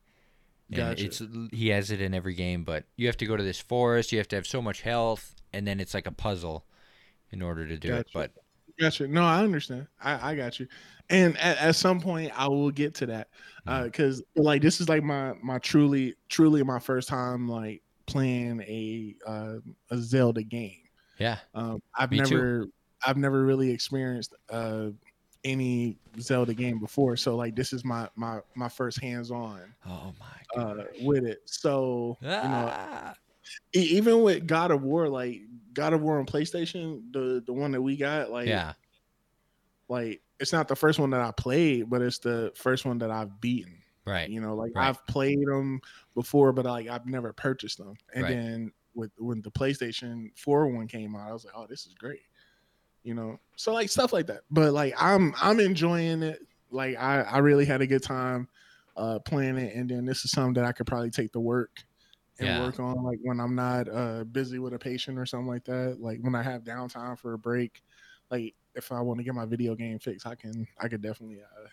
Gotcha. 0.72 1.05
it's 1.07 1.22
he 1.53 1.68
has 1.68 1.90
it 1.90 2.00
in 2.00 2.14
every 2.14 2.35
game, 2.35 2.64
but 2.64 2.85
you 2.96 3.07
have 3.07 3.16
to 3.18 3.27
go 3.27 3.37
to 3.37 3.42
this 3.42 3.61
forest. 3.61 4.12
You 4.12 4.18
have 4.18 4.29
to 4.29 4.37
have 4.37 4.46
so 4.46 4.62
much 4.62 4.83
health, 4.83 5.35
and 5.53 5.66
then 5.66 5.81
it's 5.81 5.94
like 5.94 6.07
a 6.07 6.12
puzzle 6.12 6.66
in 7.31 7.42
order 7.42 7.66
to 7.66 7.77
do 7.77 7.94
it. 7.94 8.09
But 8.12 8.33
Gotcha. 8.81 9.07
No, 9.07 9.22
I 9.24 9.42
understand. 9.42 9.87
I, 10.03 10.33
I 10.33 10.35
got 10.35 10.59
you. 10.59 10.66
And 11.09 11.37
at, 11.38 11.59
at 11.59 11.77
some 11.77 12.00
point, 12.00 12.33
I 12.37 12.48
will 12.48 12.70
get 12.70 12.94
to 12.96 13.07
that 13.07 13.29
Mm-hmm. 13.66 13.85
because 13.85 14.22
like 14.37 14.61
this 14.62 14.81
is 14.81 14.88
like 14.88 15.03
my 15.03 15.35
my 15.42 15.59
truly 15.59 16.16
truly 16.29 16.62
my 16.62 16.79
first 16.79 17.09
time 17.09 17.48
like 17.48 17.83
playing 18.07 18.61
a 18.62 19.14
uh, 19.27 19.57
a 19.90 19.96
Zelda 19.98 20.42
game. 20.42 20.83
yeah, 21.18 21.38
Um, 21.55 21.81
I've 21.94 22.11
Me 22.11 22.20
too. 22.20 22.35
never 22.37 22.66
I've 23.07 23.16
never 23.16 23.44
really 23.44 23.70
experienced 23.70 24.35
uh, 24.50 24.88
any 25.44 26.00
Zelda 26.20 26.54
game 26.54 26.78
before, 26.80 27.16
so 27.16 27.37
like 27.37 27.57
this 27.57 27.72
is 27.72 27.85
my 27.85 28.09
my 28.16 28.40
my 28.57 28.68
first 28.68 29.00
hands 29.00 29.30
on 29.30 29.74
oh 29.87 30.12
my 30.18 30.42
god, 30.54 30.80
uh, 30.80 30.85
with 31.00 31.24
it. 31.24 31.40
So 31.46 32.18
you 32.40 32.48
know, 32.48 32.70
Ah. 32.70 33.14
even 33.72 34.22
with 34.22 34.46
God 34.46 34.70
of 34.70 34.83
War, 34.83 35.09
like 35.09 35.42
God 35.72 35.92
of 35.92 36.00
War 36.02 36.18
on 36.18 36.26
PlayStation, 36.26 37.12
the 37.12 37.42
the 37.44 37.52
one 37.52 37.72
that 37.72 37.83
we 37.83 37.96
got, 37.96 38.30
like 38.30 38.46
yeah, 38.48 38.74
like 39.88 40.22
it's 40.40 40.52
not 40.52 40.68
the 40.68 40.76
first 40.76 40.98
one 40.98 41.11
that 41.11 41.20
I 41.20 41.30
played, 41.33 41.88
but 41.90 42.02
it's 42.02 42.18
the 42.18 42.52
first 42.57 42.85
one 42.85 42.98
that 42.98 43.11
I've 43.11 43.40
beaten. 43.40 43.83
right, 44.07 44.30
You 44.30 44.40
know, 44.40 44.54
like 44.57 44.72
Right. 44.74 44.88
I've 44.88 45.07
played 45.07 45.46
them 45.46 45.80
before, 46.14 46.52
but 46.52 46.64
like 46.64 46.88
I've 46.88 47.07
never 47.07 47.33
purchased 47.33 47.78
them. 47.78 47.94
And 48.14 48.24
Right. 48.24 48.30
then 48.30 48.72
with 48.94 49.12
when 49.18 49.42
the 49.42 49.50
PlayStation 49.50 50.37
4 50.38 50.68
one 50.68 50.88
came 50.88 51.14
out, 51.16 51.28
I 51.28 51.33
was 51.33 51.44
like, 51.44 51.54
oh, 51.57 51.66
this 51.66 51.87
is 51.87 51.94
great. 51.94 52.22
You 53.04 53.14
know, 53.14 53.38
so 53.56 53.74
like 53.74 53.90
stuff 53.90 54.12
like 54.14 54.28
that. 54.28 54.42
But 54.50 54.72
like 54.74 54.94
I'm 54.98 55.34
I'm 55.40 55.60
enjoying 55.60 56.22
it. 56.24 56.40
Like 56.70 56.96
I 56.96 57.22
I 57.22 57.38
really 57.38 57.66
had 57.66 57.82
a 57.82 57.86
good 57.86 58.02
time 58.02 58.48
uh 58.96 59.20
playing 59.20 59.58
it, 59.58 59.76
and 59.76 59.90
then 59.90 60.06
this 60.06 60.24
is 60.24 60.32
something 60.32 60.54
that 60.54 60.64
I 60.66 60.72
could 60.72 60.86
probably 60.86 61.10
take 61.10 61.32
to 61.32 61.40
work 61.40 61.84
and 62.38 62.54
Yeah. 62.54 62.56
work 62.56 62.80
on 62.80 63.02
like 63.04 63.18
when 63.22 63.40
I'm 63.40 63.54
not 63.54 63.88
uh 63.88 64.24
busy 64.24 64.58
with 64.58 64.74
a 64.74 64.78
patient 64.78 65.18
or 65.18 65.26
something 65.26 65.48
like 65.48 65.64
that. 65.64 65.98
Like 66.00 66.20
when 66.22 66.34
I 66.34 66.42
have 66.42 66.64
downtime 66.64 67.18
for 67.18 67.34
a 67.34 67.38
break, 67.38 67.82
like 68.30 68.54
if 68.74 68.92
I 68.92 69.00
want 69.02 69.18
to 69.20 69.24
get 69.24 69.34
my 69.34 69.46
video 69.46 69.74
game 69.76 69.98
fixed, 69.98 70.26
I 70.26 70.34
can 70.36 70.66
I 70.80 70.88
could 70.88 71.02
definitely 71.02 71.42
uh 71.42 71.68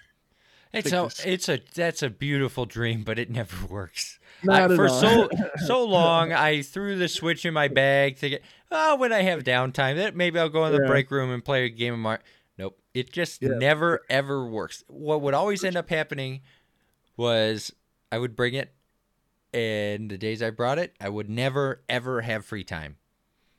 it's 0.73 0.91
a 0.91 1.01
this. 1.03 1.25
it's 1.25 1.49
a 1.49 1.59
that's 1.73 2.01
a 2.03 2.09
beautiful 2.09 2.65
dream, 2.65 3.03
but 3.03 3.17
it 3.19 3.29
never 3.29 3.65
works. 3.69 4.19
I, 4.49 4.67
for 4.75 4.87
all. 4.87 4.99
so 5.01 5.29
so 5.65 5.83
long, 5.85 6.31
I 6.33 6.61
threw 6.61 6.97
the 6.97 7.07
Switch 7.07 7.45
in 7.45 7.53
my 7.53 7.67
bag 7.67 8.17
thinking, 8.17 8.39
oh, 8.71 8.95
when 8.95 9.11
I 9.13 9.21
have 9.23 9.43
downtime, 9.43 9.97
that 9.97 10.15
maybe 10.15 10.39
I'll 10.39 10.49
go 10.49 10.65
in 10.65 10.73
the 10.73 10.79
Yeah. 10.81 10.87
break 10.87 11.11
room 11.11 11.29
and 11.31 11.43
play 11.43 11.65
a 11.65 11.69
game 11.69 11.93
of 11.93 11.99
Mario. 11.99 12.21
Nope, 12.57 12.79
it 12.93 13.11
just 13.11 13.41
Yeah. 13.41 13.49
never 13.57 14.01
ever 14.09 14.45
works. 14.45 14.83
What 14.87 15.21
would 15.21 15.33
always 15.33 15.63
end 15.63 15.75
up 15.75 15.89
happening 15.89 16.41
was 17.17 17.71
I 18.11 18.17
would 18.17 18.35
bring 18.35 18.53
it, 18.55 18.73
and 19.53 20.09
the 20.09 20.17
days 20.17 20.41
I 20.41 20.49
brought 20.49 20.79
it, 20.79 20.95
I 20.99 21.09
would 21.09 21.29
never 21.29 21.81
ever 21.89 22.21
have 22.21 22.45
free 22.45 22.63
time. 22.63 22.97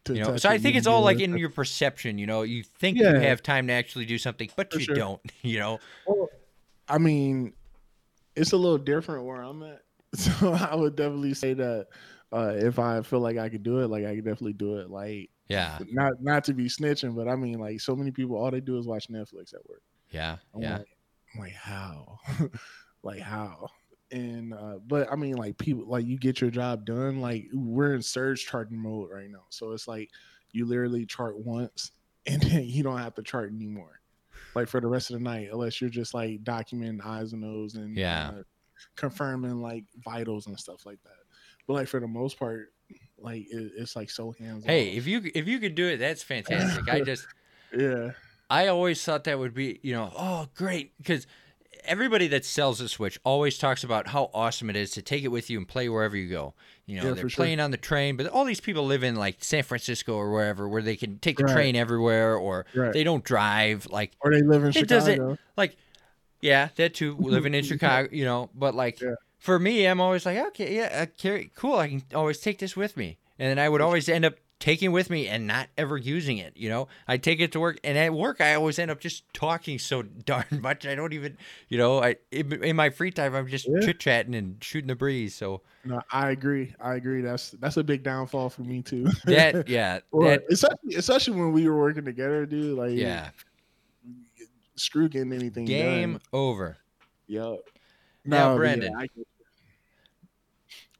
You 0.08 0.16
know, 0.16 0.36
so 0.36 0.48
I 0.48 0.58
think 0.58 0.74
it's 0.74 0.88
all 0.88 1.02
like 1.02 1.20
in 1.20 1.36
your 1.38 1.48
perception. 1.50 2.18
You 2.18 2.26
know, 2.26 2.42
you 2.42 2.64
think 2.64 2.98
you 2.98 3.06
have 3.06 3.40
time 3.40 3.68
to 3.68 3.72
actually 3.72 4.04
do 4.04 4.18
something, 4.18 4.50
but 4.56 4.72
For 4.72 4.80
you 4.80 4.84
sure. 4.86 4.94
don't. 4.96 5.20
You 5.42 5.60
know, 5.60 5.78
Well, 6.06 6.28
I 6.92 6.98
mean, 6.98 7.54
it's 8.36 8.52
a 8.52 8.56
little 8.56 8.78
different 8.78 9.24
where 9.24 9.42
I'm 9.42 9.62
at. 9.62 9.82
So 10.14 10.52
I 10.52 10.74
would 10.74 10.94
definitely 10.94 11.32
say 11.32 11.54
that 11.54 11.86
uh, 12.32 12.52
if 12.54 12.78
I 12.78 13.00
feel 13.00 13.20
like 13.20 13.38
I 13.38 13.48
could 13.48 13.62
do 13.62 13.78
it, 13.78 13.88
like 13.88 14.04
I 14.04 14.14
could 14.14 14.26
definitely 14.26 14.52
do 14.52 14.76
it. 14.76 14.90
Like 14.90 15.30
yeah, 15.48 15.78
not 15.90 16.12
not 16.20 16.44
to 16.44 16.52
be 16.52 16.66
snitching, 16.66 17.16
but 17.16 17.28
I 17.28 17.34
mean, 17.34 17.58
like 17.58 17.80
so 17.80 17.96
many 17.96 18.10
people, 18.10 18.36
all 18.36 18.50
they 18.50 18.60
do 18.60 18.78
is 18.78 18.86
watch 18.86 19.08
Netflix 19.08 19.54
at 19.54 19.66
work. 19.66 19.82
yeah, 20.10 20.36
I'm 20.54 20.60
yeah. 20.60 20.78
like, 20.78 20.96
I'm 21.34 21.40
like 21.40 21.54
how, 21.54 22.18
like 23.02 23.20
how, 23.20 23.68
and 24.10 24.52
uh, 24.52 24.80
but 24.86 25.10
I 25.10 25.16
mean, 25.16 25.36
like 25.36 25.56
people, 25.56 25.86
like 25.86 26.04
you 26.04 26.18
get 26.18 26.42
your 26.42 26.50
job 26.50 26.84
done. 26.84 27.22
Like 27.22 27.46
we're 27.54 27.94
in 27.94 28.02
surge 28.02 28.44
charting 28.44 28.78
mode 28.78 29.08
right 29.10 29.30
now, 29.30 29.44
so 29.48 29.72
it's 29.72 29.88
like 29.88 30.10
you 30.52 30.66
literally 30.66 31.06
chart 31.06 31.38
once, 31.38 31.92
and 32.26 32.42
then 32.42 32.64
you 32.64 32.82
don't 32.82 32.98
have 32.98 33.14
to 33.14 33.22
chart 33.22 33.50
anymore. 33.50 34.01
Like 34.54 34.68
for 34.68 34.80
the 34.80 34.86
rest 34.88 35.10
of 35.10 35.14
the 35.18 35.24
night, 35.24 35.48
unless 35.52 35.80
you're 35.80 35.90
just 35.90 36.14
like 36.14 36.42
documenting 36.44 37.04
eyes 37.04 37.32
and 37.32 37.42
nose 37.42 37.74
and 37.74 37.96
Yeah. 37.96 38.30
uh, 38.32 38.42
confirming 38.96 39.60
like 39.60 39.84
vitals 40.04 40.46
and 40.46 40.58
stuff 40.58 40.84
like 40.86 41.02
that. 41.04 41.16
But 41.66 41.74
like 41.74 41.88
for 41.88 42.00
the 42.00 42.08
most 42.08 42.38
part, 42.38 42.72
like 43.18 43.42
it, 43.50 43.72
it's 43.76 43.96
like 43.96 44.10
so 44.10 44.32
hands. 44.32 44.64
Hey, 44.66 44.96
if 44.96 45.06
you 45.06 45.22
if 45.34 45.46
you 45.48 45.58
could 45.58 45.74
do 45.74 45.86
it, 45.88 45.98
that's 45.98 46.22
fantastic. 46.22 46.88
I 46.88 47.00
just 47.04 47.26
yeah, 47.76 48.10
I 48.50 48.66
always 48.66 49.02
thought 49.02 49.24
that 49.24 49.38
would 49.38 49.54
be, 49.54 49.80
you 49.82 49.92
know, 49.94 50.12
oh 50.14 50.48
great, 50.54 50.96
because 50.98 51.26
everybody 51.84 52.28
that 52.28 52.44
sells 52.44 52.80
a 52.80 52.88
Switch 52.88 53.18
always 53.24 53.58
talks 53.58 53.84
about 53.84 54.08
how 54.08 54.30
awesome 54.34 54.70
it 54.70 54.76
is 54.76 54.90
to 54.92 55.02
take 55.02 55.24
it 55.24 55.28
with 55.28 55.50
you 55.50 55.58
and 55.58 55.66
play 55.68 55.88
wherever 55.88 56.16
you 56.16 56.28
go. 56.28 56.54
You 56.86 56.96
know, 56.96 57.08
Yeah, 57.08 57.14
they're 57.14 57.24
for 57.24 57.28
sure. 57.30 57.44
playing 57.44 57.60
on 57.60 57.70
the 57.70 57.76
train, 57.76 58.16
but 58.16 58.26
all 58.28 58.44
these 58.44 58.60
people 58.60 58.84
live 58.86 59.02
in 59.02 59.14
like 59.16 59.42
San 59.44 59.62
Francisco 59.62 60.14
or 60.14 60.30
wherever, 60.32 60.68
where 60.68 60.82
they 60.82 60.96
can 60.96 61.18
take 61.18 61.36
the 61.38 61.44
Right. 61.44 61.52
train 61.52 61.76
everywhere, 61.76 62.36
or 62.36 62.66
Right. 62.74 62.92
they 62.92 63.04
don't 63.04 63.24
drive. 63.24 63.86
Like 63.90 64.12
Or 64.20 64.30
they 64.30 64.42
live 64.42 64.62
in 64.62 64.70
it 64.70 64.74
Chicago. 64.74 64.86
doesn't 64.94 65.38
like 65.56 65.76
yeah 66.40 66.70
that 66.76 66.92
too 66.94 67.16
living 67.20 67.54
in 67.54 67.62
chicago 67.62 68.08
you 68.10 68.24
know 68.24 68.50
but 68.52 68.74
like 68.74 69.00
Yeah. 69.00 69.14
for 69.38 69.60
me 69.60 69.86
i'm 69.86 70.00
always 70.00 70.26
like 70.26 70.38
okay 70.48 70.74
yeah 70.74 71.02
uh, 71.02 71.06
carry, 71.16 71.52
cool 71.54 71.76
i 71.76 71.88
can 71.88 72.02
always 72.14 72.38
take 72.40 72.58
this 72.58 72.74
with 72.76 72.96
me 72.96 73.16
and 73.38 73.48
then 73.48 73.60
i 73.64 73.68
would 73.68 73.80
always 73.80 74.08
end 74.08 74.24
up 74.24 74.34
taking 74.62 74.92
with 74.92 75.10
me 75.10 75.26
and 75.26 75.44
not 75.48 75.66
ever 75.76 75.96
using 75.96 76.38
it 76.38 76.52
you 76.56 76.68
know 76.68 76.86
i 77.08 77.16
take 77.16 77.40
it 77.40 77.50
to 77.50 77.58
work 77.58 77.80
and 77.82 77.98
at 77.98 78.14
work 78.14 78.40
i 78.40 78.54
always 78.54 78.78
end 78.78 78.92
up 78.92 79.00
just 79.00 79.24
talking 79.34 79.76
so 79.76 80.02
darn 80.24 80.44
much 80.60 80.86
i 80.86 80.94
don't 80.94 81.12
even 81.12 81.36
you 81.68 81.76
know 81.76 82.00
i 82.00 82.14
in, 82.30 82.52
in 82.62 82.76
my 82.76 82.88
free 82.88 83.10
time 83.10 83.34
i'm 83.34 83.48
just 83.48 83.66
Yeah. 83.68 83.80
chit-chatting 83.80 84.36
and 84.36 84.62
shooting 84.62 84.86
the 84.86 84.94
breeze 84.94 85.34
so 85.34 85.62
No, 85.84 86.00
I 86.12 86.30
agree. 86.30 86.76
I 86.80 86.94
agree. 86.94 87.22
That's 87.22 87.50
that's 87.58 87.76
a 87.76 87.82
big 87.82 88.04
downfall 88.04 88.50
for 88.50 88.62
me 88.62 88.82
too. 88.82 89.08
that 89.24 89.68
yeah 89.78 89.98
Or 90.12 90.28
that 90.28 90.44
especially 90.48 90.94
especially 90.94 91.40
when 91.40 91.50
we 91.52 91.68
were 91.68 91.76
working 91.76 92.04
together, 92.04 92.46
dude. 92.46 92.78
Like 92.78 92.92
yeah 92.92 93.30
screw 94.76 95.08
getting 95.08 95.32
anything 95.32 95.64
game 95.64 96.12
done. 96.12 96.20
over 96.32 96.76
Yep. 97.26 97.58
Now, 98.24 98.50
but 98.52 98.58
Brandon. 98.58 98.94
I 98.96 99.06
get- 99.08 99.26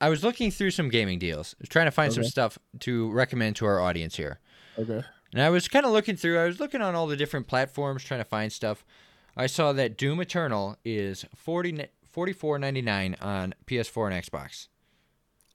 i 0.03 0.11
was 0.11 0.23
looking 0.23 0.51
through 0.51 0.71
some 0.71 0.91
gaming 0.91 1.19
deals 1.19 1.55
trying 1.71 1.87
to 1.87 1.91
find 1.91 2.13
some 2.13 2.25
stuff 2.25 2.59
to 2.79 3.11
recommend 3.13 3.57
to 3.57 3.65
our 3.65 3.81
audience 3.81 4.17
here 4.17 4.39
okay. 4.79 5.03
And 5.33 5.41
I 5.41 5.51
was 5.51 5.67
kind 5.67 5.87
of 5.87 5.93
looking 5.93 6.17
through. 6.17 6.39
I 6.39 6.47
was 6.47 6.61
looking 6.61 6.83
on 6.83 6.95
all 6.95 7.07
the 7.07 7.17
different 7.17 7.47
platforms 7.47 8.05
trying 8.05 8.21
to 8.21 8.25
find 8.25 8.53
stuff. 8.53 8.85
I 9.37 9.47
saw 9.47 9.73
that 9.73 9.97
Doom 9.97 10.21
Eternal 10.21 10.77
is 10.85 11.25
40 11.35 11.89
44.99 12.15 13.23
on 13.23 13.55
PS4 13.67 14.13
and 14.13 14.25
Xbox. 14.25 14.69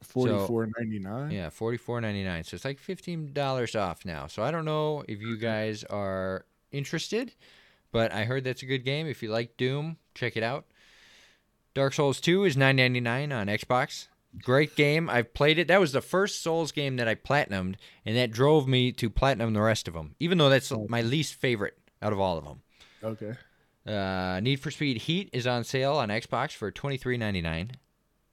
Forty 0.01 0.33
four 0.45 0.67
ninety 0.77 0.99
nine. 0.99 1.31
Yeah, 1.31 1.49
44.99. 1.49 2.45
So 2.45 2.55
it's 2.55 2.65
like 2.65 2.79
$15 2.79 3.79
off 3.79 4.05
now. 4.05 4.27
So 4.27 4.43
I 4.43 4.51
don't 4.51 4.65
know 4.65 5.03
if 5.07 5.21
you 5.21 5.37
guys 5.37 5.83
are 5.83 6.45
interested, 6.71 7.33
but 7.91 8.11
I 8.11 8.25
heard 8.25 8.43
that's 8.43 8.61
a 8.61 8.67
good 8.67 8.85
game. 8.85 9.07
If 9.07 9.21
you 9.21 9.29
like 9.29 9.57
Doom, 9.57 9.97
check 10.15 10.37
it 10.37 10.43
out. 10.43 10.65
Dark 11.73 11.93
Souls 11.93 12.21
2 12.21 12.45
is 12.45 12.55
9.99 12.55 13.35
on 13.35 13.47
Xbox. 13.47 14.07
Great 14.43 14.75
game. 14.75 15.09
I've 15.09 15.33
played 15.33 15.57
it. 15.59 15.67
That 15.67 15.79
was 15.79 15.91
the 15.93 16.01
first 16.01 16.41
Souls 16.43 16.71
game 16.71 16.97
that 16.97 17.07
I 17.07 17.15
platinumed, 17.15 17.75
and 18.05 18.15
that 18.17 18.31
drove 18.31 18.67
me 18.67 18.91
to 18.93 19.09
platinum 19.09 19.53
the 19.53 19.61
rest 19.61 19.87
of 19.87 19.93
them, 19.93 20.15
even 20.19 20.37
though 20.37 20.49
that's 20.49 20.71
my 20.89 21.01
least 21.01 21.35
favorite 21.35 21.77
out 22.01 22.13
of 22.13 22.19
all 22.19 22.37
of 22.37 22.43
them. 22.43 22.61
Okay. 23.03 23.33
Uh, 23.85 24.39
Need 24.41 24.59
for 24.59 24.69
Speed 24.71 24.97
Heat 24.97 25.29
is 25.33 25.47
on 25.47 25.63
sale 25.63 25.93
on 25.93 26.09
Xbox 26.09 26.51
for 26.51 26.71
twenty 26.71 26.97
three 26.97 27.17
ninety 27.17 27.41
nine. 27.41 27.71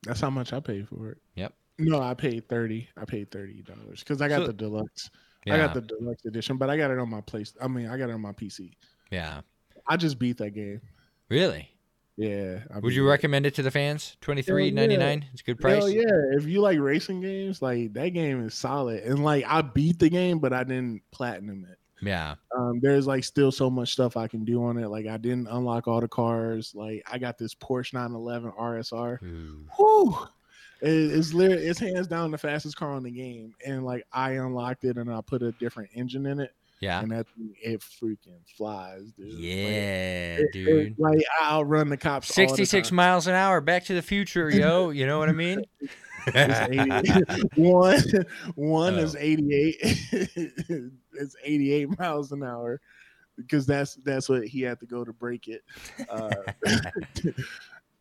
That's 0.02 0.20
how 0.20 0.30
much 0.30 0.52
I 0.52 0.61
paid 0.61 0.88
for 0.88 1.11
it. 1.11 1.18
Yep. 1.36 1.55
No, 1.78 2.00
I 2.02 2.14
paid 2.14 2.48
thirty. 2.48 2.88
I 2.96 3.05
paid 3.05 3.30
thirty 3.30 3.62
dollars 3.62 4.00
because 4.00 4.20
I 4.20 4.28
got 4.28 4.40
So- 4.40 4.46
the 4.48 4.52
deluxe. 4.52 5.11
Yeah, 5.46 5.55
I 5.55 5.59
got 5.59 5.74
the 5.74 5.82
deluxe 5.82 6.24
edition, 6.24 6.57
but 6.57 6.70
I 6.70 6.76
got 6.78 6.90
it 6.90 6.98
on 6.98 7.11
my 7.11 7.20
place. 7.20 7.52
I 7.61 7.68
mean, 7.68 7.86
I 7.88 7.98
got 7.98 8.09
it 8.09 8.12
on 8.14 8.20
my 8.22 8.32
PC. 8.32 8.72
yeah. 9.11 9.40
I 9.86 9.98
just 9.98 10.18
beat 10.18 10.38
that 10.38 10.50
game. 10.55 10.80
Really? 11.28 11.68
Yeah. 12.16 12.60
I 12.72 12.78
Would 12.78 12.94
you 12.94 13.08
recommend 13.08 13.44
it 13.46 13.54
to 13.56 13.62
the 13.62 13.70
fans? 13.70 14.16
Twenty 14.20 14.42
three 14.42 14.70
ninety 14.70 14.96
nine. 14.96 15.24
It's 15.32 15.40
a 15.42 15.44
good 15.44 15.58
price. 15.58 15.78
Hell 15.78 15.88
yeah! 15.88 16.04
If 16.32 16.46
you 16.46 16.60
like 16.60 16.78
racing 16.78 17.20
games, 17.20 17.60
like 17.60 17.92
that 17.94 18.10
game 18.10 18.46
is 18.46 18.54
solid. 18.54 19.02
And 19.02 19.24
like 19.24 19.44
I 19.48 19.62
beat 19.62 19.98
the 19.98 20.08
game, 20.08 20.38
but 20.38 20.52
I 20.52 20.62
didn't 20.64 21.02
platinum 21.10 21.66
it. 21.70 21.78
Yeah. 22.02 22.34
Um, 22.56 22.80
there's 22.80 23.06
like 23.06 23.24
still 23.24 23.50
so 23.50 23.68
much 23.70 23.92
stuff 23.92 24.16
I 24.16 24.28
can 24.28 24.44
do 24.44 24.62
on 24.64 24.76
it. 24.78 24.88
Like 24.88 25.06
I 25.06 25.16
didn't 25.16 25.48
unlock 25.48 25.88
all 25.88 26.00
the 26.00 26.08
cars. 26.08 26.72
Like 26.74 27.02
I 27.10 27.18
got 27.18 27.36
this 27.38 27.54
Porsche 27.54 27.94
911 27.94 28.52
RSR. 28.52 29.22
Ooh. 29.22 29.66
Whew. 29.76 30.16
It- 30.82 31.16
It's 31.18 31.32
literally 31.32 31.66
it's 31.66 31.80
hands 31.80 32.06
down 32.06 32.30
the 32.30 32.38
fastest 32.38 32.76
car 32.76 32.90
on 32.92 33.02
the 33.02 33.10
game, 33.10 33.54
and 33.66 33.84
like 33.84 34.04
I 34.12 34.32
unlocked 34.32 34.84
it 34.84 34.98
and 34.98 35.10
I 35.12 35.20
put 35.20 35.42
a 35.42 35.52
different 35.52 35.90
engine 35.94 36.26
in 36.26 36.40
it, 36.40 36.52
Yeah. 36.80 37.00
and 37.00 37.10
that 37.12 37.26
thing, 37.28 37.54
it 37.62 37.80
freaking 37.80 38.40
flies, 38.56 39.12
dude. 39.12 39.32
Like, 39.32 39.42
Yeah, 39.42 39.54
it- 39.56 40.40
it- 40.40 40.52
dude. 40.52 40.98
like 40.98 41.24
I'll 41.40 41.64
run 41.64 41.88
the 41.88 41.96
cops. 41.96 42.30
all 42.30 42.42
the 42.44 42.48
Sixty 42.48 42.64
six 42.64 42.88
time. 42.90 42.96
miles 42.96 43.26
an 43.26 43.34
hour. 43.34 43.60
Back 43.60 43.84
to 43.86 43.94
the 43.94 44.02
future, 44.02 44.50
yo. 44.50 44.90
You 44.90 45.06
know 45.06 45.18
what 45.18 45.28
I 45.28 45.32
mean? 45.32 45.62
It's 46.26 46.58
80 47.30 47.42
one 47.60 48.02
one 48.54 48.94
Oh. 48.94 48.98
is 48.98 49.14
88 49.14 49.76
it's 51.12 51.36
88 51.44 51.98
miles 51.98 52.32
an 52.32 52.42
hour 52.42 52.80
because 53.36 53.66
that's 53.66 53.96
that's 53.96 54.26
what 54.30 54.44
he 54.46 54.62
had 54.62 54.80
to 54.80 54.86
go 54.86 55.04
to 55.04 55.12
break 55.12 55.48
it 55.48 55.62
uh, 56.08 56.30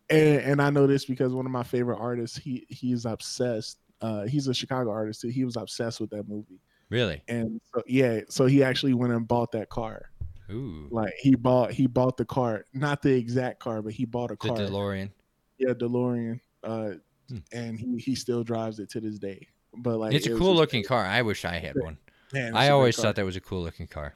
and, 0.10 0.40
and 0.42 0.62
i 0.62 0.70
know 0.70 0.88
this 0.88 1.04
because 1.06 1.34
one 1.34 1.46
of 1.46 1.52
my 1.52 1.64
favorite 1.64 1.98
artists 2.00 2.38
he 2.38 2.66
he's 2.70 3.06
obsessed 3.06 3.80
uh, 4.02 4.24
he's 4.24 4.48
a 4.48 4.54
chicago 4.54 4.90
artist 4.90 5.20
too. 5.20 5.28
he 5.28 5.44
was 5.44 5.58
obsessed 5.58 6.00
with 6.00 6.10
that 6.10 6.28
movie 6.28 6.62
really? 6.90 7.22
and 7.28 7.60
so 7.74 7.82
yeah 7.88 8.22
so 8.30 8.46
he 8.46 8.64
actually 8.64 8.94
went 8.94 9.14
and 9.14 9.28
bought 9.28 9.52
that 9.52 9.70
car 9.70 10.10
Ooh. 10.52 10.88
like 10.92 11.14
he 11.20 11.36
bought 11.36 11.72
he 11.72 11.88
bought 11.88 12.18
the 12.18 12.26
car 12.26 12.66
not 12.74 13.02
the 13.02 13.12
exact 13.14 13.60
car 13.60 13.82
but 13.82 13.94
he 13.94 14.06
bought 14.06 14.32
a 14.32 14.34
The 14.40 14.48
car 14.50 14.58
DeLorean. 14.58 15.10
yeah 15.58 15.74
delorean 15.74 16.40
uh, 16.64 16.92
Hmm. 17.30 17.38
and 17.54 17.80
he, 17.80 17.98
he 18.00 18.16
still 18.16 18.44
drives 18.44 18.80
it 18.80 18.90
to 18.92 19.00
this 19.00 19.18
day 19.18 19.48
but 19.76 19.98
like 19.98 20.14
It's 20.14 20.28
it 20.28 20.34
a 20.34 20.38
cool 20.38 20.50
just- 20.52 20.60
looking 20.60 20.84
car. 20.84 21.06
I 21.06 21.22
wish 21.22 21.46
I 21.46 21.54
had 21.58 21.76
one. 21.82 21.98
Man, 22.34 22.54
I 22.56 22.70
always 22.70 22.96
thought 22.98 23.16
that 23.16 23.24
was 23.26 23.36
a 23.38 23.42
cool 23.42 23.64
looking 23.64 23.88
car. 23.88 24.16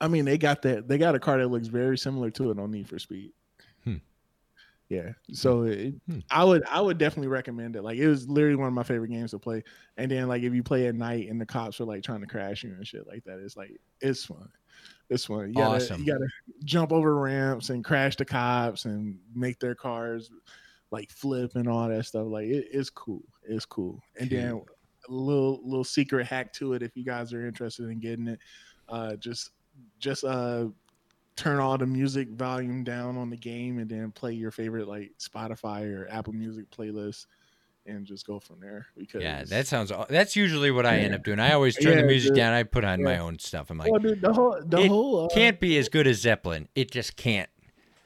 I 0.00 0.08
mean, 0.08 0.24
they 0.24 0.38
got 0.38 0.62
that. 0.62 0.88
They 0.88 0.96
got 0.96 1.14
a 1.14 1.18
car 1.20 1.38
that 1.38 1.48
looks 1.48 1.66
very 1.68 1.98
similar 1.98 2.30
to 2.30 2.50
it 2.50 2.58
on 2.58 2.70
Need 2.70 2.88
for 2.88 2.98
Speed. 2.98 3.32
Hmm. 3.84 3.96
Yeah, 4.88 5.12
so 5.32 5.64
it, 5.64 5.94
Hmm. 6.06 6.20
I 6.30 6.44
would 6.44 6.64
I 6.66 6.80
would 6.80 6.96
definitely 6.96 7.28
recommend 7.28 7.76
it. 7.76 7.82
Like 7.82 7.98
it 7.98 8.08
was 8.08 8.26
literally 8.28 8.56
one 8.56 8.68
of 8.68 8.72
my 8.74 8.82
favorite 8.82 9.10
games 9.10 9.32
to 9.32 9.38
play. 9.38 9.62
And 9.98 10.10
then 10.10 10.28
like 10.28 10.42
if 10.42 10.54
you 10.54 10.62
play 10.62 10.86
at 10.86 10.94
night 10.94 11.28
and 11.28 11.38
the 11.38 11.44
cops 11.44 11.78
are 11.80 11.84
like 11.84 12.02
trying 12.02 12.22
to 12.22 12.26
crash 12.26 12.64
you 12.64 12.70
and 12.72 12.86
shit 12.86 13.06
like 13.06 13.22
that, 13.24 13.38
it's 13.38 13.54
like 13.56 13.78
it's 14.00 14.24
fun. 14.24 14.48
It's 15.10 15.26
fun. 15.26 15.48
You 15.48 15.54
gotta 15.54 15.76
Awesome. 15.76 16.00
you 16.02 16.12
gotta 16.12 16.26
jump 16.64 16.90
over 16.92 17.16
ramps 17.16 17.68
and 17.68 17.84
crash 17.84 18.16
the 18.16 18.24
cops 18.24 18.86
and 18.86 19.18
make 19.34 19.58
their 19.58 19.74
cars 19.74 20.30
like 20.90 21.10
flip 21.10 21.54
and 21.56 21.68
all 21.68 21.86
that 21.86 22.06
stuff. 22.06 22.26
Like 22.26 22.46
it, 22.46 22.68
it's 22.72 22.88
cool. 22.88 23.22
It's 23.42 23.66
cool. 23.66 24.00
And 24.18 24.30
then 24.30 24.62
a 25.06 25.12
little 25.12 25.60
little 25.64 25.84
secret 25.84 26.26
hack 26.26 26.50
to 26.54 26.72
it 26.72 26.82
if 26.82 26.96
you 26.96 27.04
guys 27.04 27.34
are 27.34 27.46
interested 27.46 27.90
in 27.90 28.00
getting 28.00 28.28
it. 28.28 28.38
Uh 28.88 29.16
just 29.16 29.50
just 29.98 30.24
uh 30.24 30.68
turn 31.38 31.60
all 31.60 31.78
the 31.78 31.86
music 31.86 32.28
volume 32.30 32.82
down 32.82 33.16
on 33.16 33.30
the 33.30 33.36
game 33.36 33.78
and 33.78 33.88
then 33.88 34.10
play 34.10 34.32
your 34.32 34.50
favorite 34.50 34.88
like 34.88 35.12
Spotify 35.18 35.96
or 35.96 36.08
Apple 36.10 36.32
Music 36.32 36.68
playlist 36.70 37.26
and 37.86 38.04
just 38.04 38.26
go 38.26 38.38
from 38.40 38.60
there 38.60 38.86
because 38.96 39.22
Yeah, 39.22 39.44
that 39.44 39.66
sounds. 39.66 39.92
That's 40.10 40.36
usually 40.36 40.70
what 40.70 40.84
I 40.84 40.98
end 40.98 41.14
up 41.14 41.22
doing. 41.22 41.38
I 41.38 41.52
always 41.52 41.76
turn 41.76 41.96
the 41.96 42.02
music 42.02 42.34
down. 42.34 42.52
I 42.52 42.64
put 42.64 42.84
on 42.84 43.02
my 43.02 43.18
own 43.18 43.38
stuff. 43.38 43.70
I'm 43.70 43.78
like, 43.78 43.90
well, 43.90 44.00
dude, 44.00 44.20
the 44.20 44.32
whole 44.32 44.60
the 44.64 44.80
It 44.80 44.88
whole 44.88 45.24
uh, 45.24 45.28
can't 45.28 45.58
be 45.60 45.78
as 45.78 45.88
good 45.88 46.06
as 46.06 46.18
Zeppelin. 46.20 46.68
It 46.74 46.90
just 46.90 47.16
can't. 47.16 47.48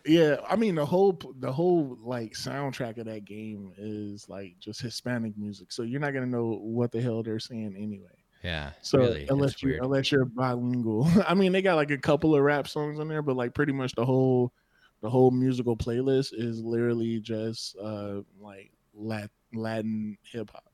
Yeah, 0.05 0.37
I 0.49 0.57
mean 0.57 0.75
the 0.75 0.87
whole 0.87 1.19
the 1.39 1.53
whole 1.53 1.97
like 2.03 2.33
soundtrack 2.33 2.99
of 2.99 3.07
that 3.07 3.25
game 3.25 3.73
is 3.79 4.29
like 4.29 4.59
just 4.59 4.81
Hispanic 4.81 5.39
music, 5.39 5.73
so 5.73 5.83
you're 5.83 6.01
not 6.01 6.13
gonna 6.13 6.27
know 6.27 6.59
what 6.61 6.93
the 6.93 7.01
hell 7.01 7.23
they're 7.23 7.39
saying 7.39 7.77
anyway. 7.79 8.22
Yeah, 8.43 8.73
So 8.83 8.99
really, 8.99 9.27
unless 9.31 9.63
you 9.63 9.69
weird. 9.71 9.85
unless 9.85 10.11
you're 10.11 10.25
bilingual, 10.25 11.07
I 11.29 11.35
mean 11.35 11.53
they 11.53 11.63
got 11.63 11.77
like 11.77 11.91
a 11.91 11.99
couple 11.99 12.35
of 12.35 12.43
rap 12.43 12.67
songs 12.69 12.99
on 12.99 13.09
there, 13.09 13.23
but 13.23 13.37
like 13.37 13.55
pretty 13.55 13.73
much 13.73 13.95
the 13.95 14.05
whole 14.05 14.53
the 15.01 15.11
whole 15.11 15.31
musical 15.31 15.77
playlist 15.77 16.31
is 16.33 16.61
literally 16.61 17.21
just 17.21 17.77
uh 17.83 18.21
like 18.41 18.71
Lat- 18.95 19.31
Latin 19.55 20.17
hip 20.31 20.51
hop, 20.53 20.65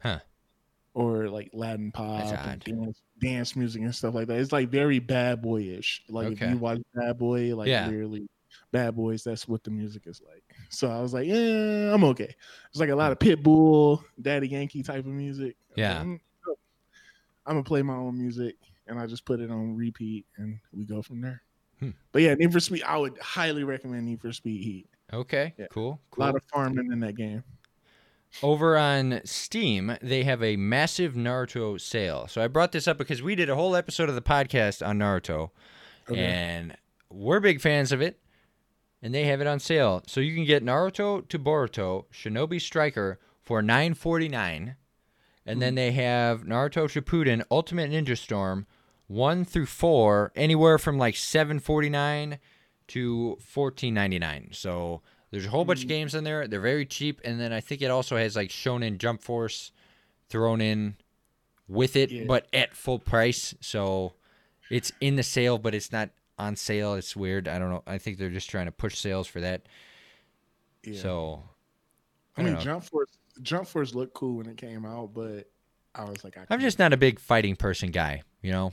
Huh. 0.00 0.18
Or 0.94 1.28
like 1.28 1.50
Latin 1.52 1.92
pop 1.92 2.22
and 2.46 2.64
dance 2.64 3.02
dance 3.20 3.56
music 3.56 3.82
and 3.82 3.94
stuff 3.94 4.14
like 4.14 4.28
that. 4.28 4.38
It's 4.38 4.52
like 4.52 4.70
very 4.70 4.98
bad 4.98 5.42
boyish. 5.42 6.02
Like 6.08 6.32
if 6.32 6.40
you 6.52 6.58
watch 6.58 6.78
Bad 6.94 7.18
Boy, 7.18 7.54
like 7.54 7.68
Yeah. 7.68 7.86
literally 7.88 8.28
Bad 8.72 8.94
Boys, 8.96 9.22
that's 9.24 9.46
what 9.46 9.62
the 9.64 9.70
music 9.70 10.04
is 10.06 10.22
like. 10.26 10.44
So 10.70 10.88
I 10.90 11.00
was 11.00 11.12
like, 11.12 11.26
yeah, 11.26 11.92
I'm 11.92 12.04
okay. 12.04 12.34
It's 12.70 12.80
like 12.80 12.88
a 12.90 12.96
lot 12.96 13.12
of 13.12 13.18
Pitbull, 13.18 14.02
Daddy 14.20 14.48
Yankee 14.48 14.82
type 14.82 15.00
of 15.00 15.06
music. 15.06 15.56
Yeah. 15.76 15.98
like, 15.98 16.06
"Mm, 16.06 16.20
I'm 17.46 17.54
gonna 17.54 17.62
play 17.64 17.82
my 17.82 17.94
own 17.94 18.18
music 18.18 18.56
and 18.86 18.98
I 18.98 19.06
just 19.06 19.24
put 19.24 19.40
it 19.40 19.50
on 19.50 19.76
repeat 19.76 20.26
and 20.36 20.58
we 20.72 20.84
go 20.84 21.00
from 21.02 21.20
there. 21.20 21.42
Hmm. 21.80 21.90
But 22.12 22.22
yeah, 22.22 22.34
Need 22.34 22.52
for 22.52 22.60
Speed, 22.60 22.82
I 22.84 22.96
would 22.98 23.18
highly 23.18 23.64
recommend 23.64 24.06
Need 24.06 24.20
for 24.20 24.32
Speed 24.32 24.62
Heat. 24.64 24.88
Okay, 25.12 25.54
Yeah. 25.58 25.66
cool, 25.70 26.00
A 26.16 26.20
lot 26.20 26.34
of 26.34 26.42
farming 26.52 26.90
in 26.92 27.00
that 27.00 27.14
game. 27.16 27.44
Over 28.42 28.76
on 28.76 29.20
Steam, 29.24 29.96
they 30.02 30.24
have 30.24 30.42
a 30.42 30.56
massive 30.56 31.14
Naruto 31.14 31.80
sale. 31.80 32.26
So 32.28 32.42
I 32.42 32.48
brought 32.48 32.72
this 32.72 32.86
up 32.88 32.98
because 32.98 33.22
we 33.22 33.34
did 33.34 33.48
a 33.48 33.54
whole 33.54 33.76
episode 33.76 34.08
of 34.08 34.14
the 34.14 34.20
podcast 34.22 34.86
on 34.86 34.98
Naruto, 34.98 35.50
Okay. 36.10 36.20
and 36.24 36.76
we're 37.08 37.40
big 37.40 37.60
fans 37.60 37.92
of 37.92 38.02
it. 38.02 38.18
And 39.02 39.14
they 39.14 39.24
have 39.26 39.40
it 39.40 39.46
on 39.46 39.60
sale, 39.60 40.02
so 40.06 40.20
you 40.20 40.34
can 40.34 40.44
get 40.44 40.64
Naruto 40.64 41.28
to 41.28 41.38
Boruto 41.38 42.06
Shinobi 42.12 42.60
Striker 42.60 43.20
for 43.42 43.62
nine 43.62 43.94
forty 43.94 44.28
nine, 44.28 44.76
and 45.46 45.62
then 45.62 45.74
they 45.74 45.92
have 45.92 46.42
Naruto 46.44 46.86
Shippuden 46.88 47.42
Ultimate 47.50 47.90
Ninja 47.90 48.16
Storm 48.18 48.66
one 49.06 49.44
through 49.44 49.66
four, 49.66 50.32
anywhere 50.34 50.78
from 50.78 50.98
like 50.98 51.16
seven 51.16 51.60
forty 51.60 51.88
nine 51.88 52.38
to 52.88 53.36
fourteen 53.40 53.94
ninety 53.94 54.18
nine. 54.18 54.48
So 54.52 55.02
there's 55.30 55.46
a 55.46 55.50
whole 55.50 55.64
bunch 55.64 55.80
of 55.80 55.86
Mm. 55.86 55.88
games 55.90 56.14
in 56.14 56.24
there. 56.24 56.46
They're 56.48 56.60
very 56.60 56.84
cheap, 56.86 57.20
and 57.24 57.40
then 57.40 57.52
I 57.52 57.60
think 57.60 57.82
it 57.82 57.90
also 57.90 58.16
has 58.16 58.34
like 58.36 58.50
Shonen 58.50 58.98
Jump 58.98 59.22
Force 59.22 59.70
thrown 60.28 60.60
in 60.60 60.96
with 61.68 61.94
it, 61.96 62.10
Yeah. 62.10 62.24
but 62.26 62.46
at 62.52 62.74
full 62.74 62.98
price. 62.98 63.54
So 63.60 64.14
it's 64.70 64.90
in 65.00 65.16
the 65.16 65.22
sale, 65.22 65.58
but 65.58 65.74
it's 65.74 65.92
not 65.92 66.10
on 66.38 66.54
sale. 66.56 66.94
It's 66.94 67.14
weird. 67.16 67.46
I 67.48 67.58
don't 67.58 67.70
know. 67.70 67.82
I 67.86 67.98
think 67.98 68.18
they're 68.18 68.28
just 68.30 68.50
trying 68.50 68.66
to 68.66 68.72
push 68.72 68.98
sales 68.98 69.26
for 69.26 69.40
that. 69.40 69.66
Yeah. 70.84 71.00
So 71.00 71.42
I 72.36 72.40
I 72.40 72.44
mean, 72.44 72.54
know. 72.54 72.60
Jump 72.60 72.84
Force, 72.84 73.10
Jump 73.42 73.66
Force 73.66 73.94
looked 73.94 74.14
cool 74.14 74.36
when 74.38 74.46
it 74.46 74.56
came 74.56 74.84
out, 74.84 75.12
but 75.14 75.50
I 75.94 76.04
was 76.04 76.24
like, 76.24 76.36
I 76.36 76.46
I'm 76.50 76.60
just 76.60 76.78
not 76.78 76.92
a 76.92 76.96
big 76.96 77.18
fighting 77.20 77.56
person 77.56 77.90
guy, 77.90 78.22
you 78.42 78.52
know. 78.52 78.72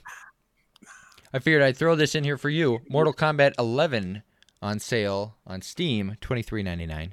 I 1.34 1.40
figured 1.40 1.64
I'd 1.64 1.78
throw 1.78 1.96
this 1.96 2.16
in 2.16 2.24
here 2.24 2.38
for 2.38 2.50
you. 2.50 2.80
Mortal 2.90 3.14
Kombat 3.14 3.54
11 3.58 4.22
on 4.62 4.80
sale 4.80 5.36
on 5.48 5.62
Steam, 5.62 6.18
23.99. 6.22 7.12